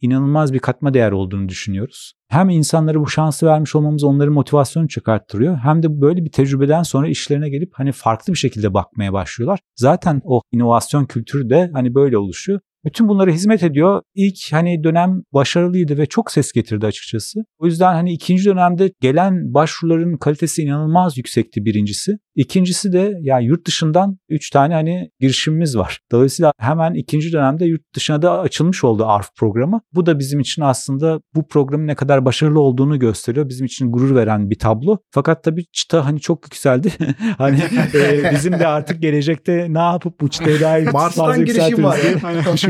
inanılmaz 0.00 0.52
bir 0.52 0.58
katma 0.58 0.94
değer 0.94 1.12
olduğunu 1.12 1.48
düşünüyoruz. 1.48 2.12
Hem 2.28 2.48
insanlara 2.48 3.00
bu 3.00 3.06
şansı 3.08 3.46
vermiş 3.46 3.74
olmamız 3.74 4.04
onların 4.04 4.34
motivasyonu 4.34 4.88
çıkarttırıyor 4.88 5.56
hem 5.56 5.82
de 5.82 6.00
böyle 6.00 6.24
bir 6.24 6.30
tecrübeden 6.30 6.82
sonra 6.82 7.08
işlerine 7.08 7.48
gelip 7.48 7.70
hani 7.72 7.92
farklı 7.92 8.32
bir 8.32 8.38
şekilde 8.38 8.74
bakmaya 8.74 9.12
başlıyorlar. 9.12 9.60
Zaten 9.76 10.20
o 10.24 10.40
inovasyon 10.52 11.06
kültürü 11.06 11.50
de 11.50 11.70
hani 11.72 11.94
böyle 11.94 12.18
oluşuyor. 12.18 12.60
Bütün 12.84 13.08
bunlara 13.08 13.30
hizmet 13.30 13.62
ediyor. 13.62 14.02
İlk 14.14 14.52
hani 14.52 14.84
dönem 14.84 15.22
başarılıydı 15.32 15.98
ve 15.98 16.06
çok 16.06 16.30
ses 16.30 16.52
getirdi 16.52 16.86
açıkçası. 16.86 17.40
O 17.58 17.66
yüzden 17.66 17.92
hani 17.92 18.12
ikinci 18.12 18.44
dönemde 18.44 18.92
gelen 19.00 19.54
başvuruların 19.54 20.16
kalitesi 20.16 20.62
inanılmaz 20.62 21.18
yüksekti 21.18 21.64
birincisi. 21.64 22.12
İkincisi 22.34 22.92
de 22.92 23.12
ya 23.20 23.38
yurt 23.38 23.66
dışından 23.66 24.18
3 24.28 24.50
tane 24.50 24.74
hani 24.74 25.10
girişimimiz 25.20 25.76
var. 25.76 26.00
Dolayısıyla 26.12 26.52
hemen 26.58 26.94
ikinci 26.94 27.32
dönemde 27.32 27.64
yurt 27.64 27.82
dışına 27.94 28.22
da 28.22 28.40
açılmış 28.40 28.84
oldu 28.84 29.04
ARF 29.06 29.28
programı. 29.36 29.80
Bu 29.92 30.06
da 30.06 30.18
bizim 30.18 30.40
için 30.40 30.62
aslında 30.62 31.20
bu 31.34 31.48
programın 31.48 31.86
ne 31.86 31.94
kadar 31.94 32.24
başarılı 32.24 32.60
olduğunu 32.60 32.98
gösteriyor. 32.98 33.48
Bizim 33.48 33.66
için 33.66 33.92
gurur 33.92 34.14
veren 34.16 34.50
bir 34.50 34.58
tablo. 34.58 34.98
Fakat 35.10 35.44
tabii 35.44 35.64
çıta 35.72 36.06
hani 36.06 36.20
çok 36.20 36.44
yükseldi. 36.44 36.92
hani 37.38 37.62
e, 37.94 38.30
bizim 38.32 38.52
de 38.52 38.66
artık 38.66 39.02
gelecekte 39.02 39.66
ne 39.70 39.78
yapıp 39.78 40.20
bu 40.20 40.28
çıtayı 40.28 40.60
daha 40.60 40.78
Mars'tan 40.92 41.44
girişim 41.44 41.84
var. 41.84 41.98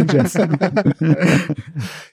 Düşüneceğiz. 0.09 0.35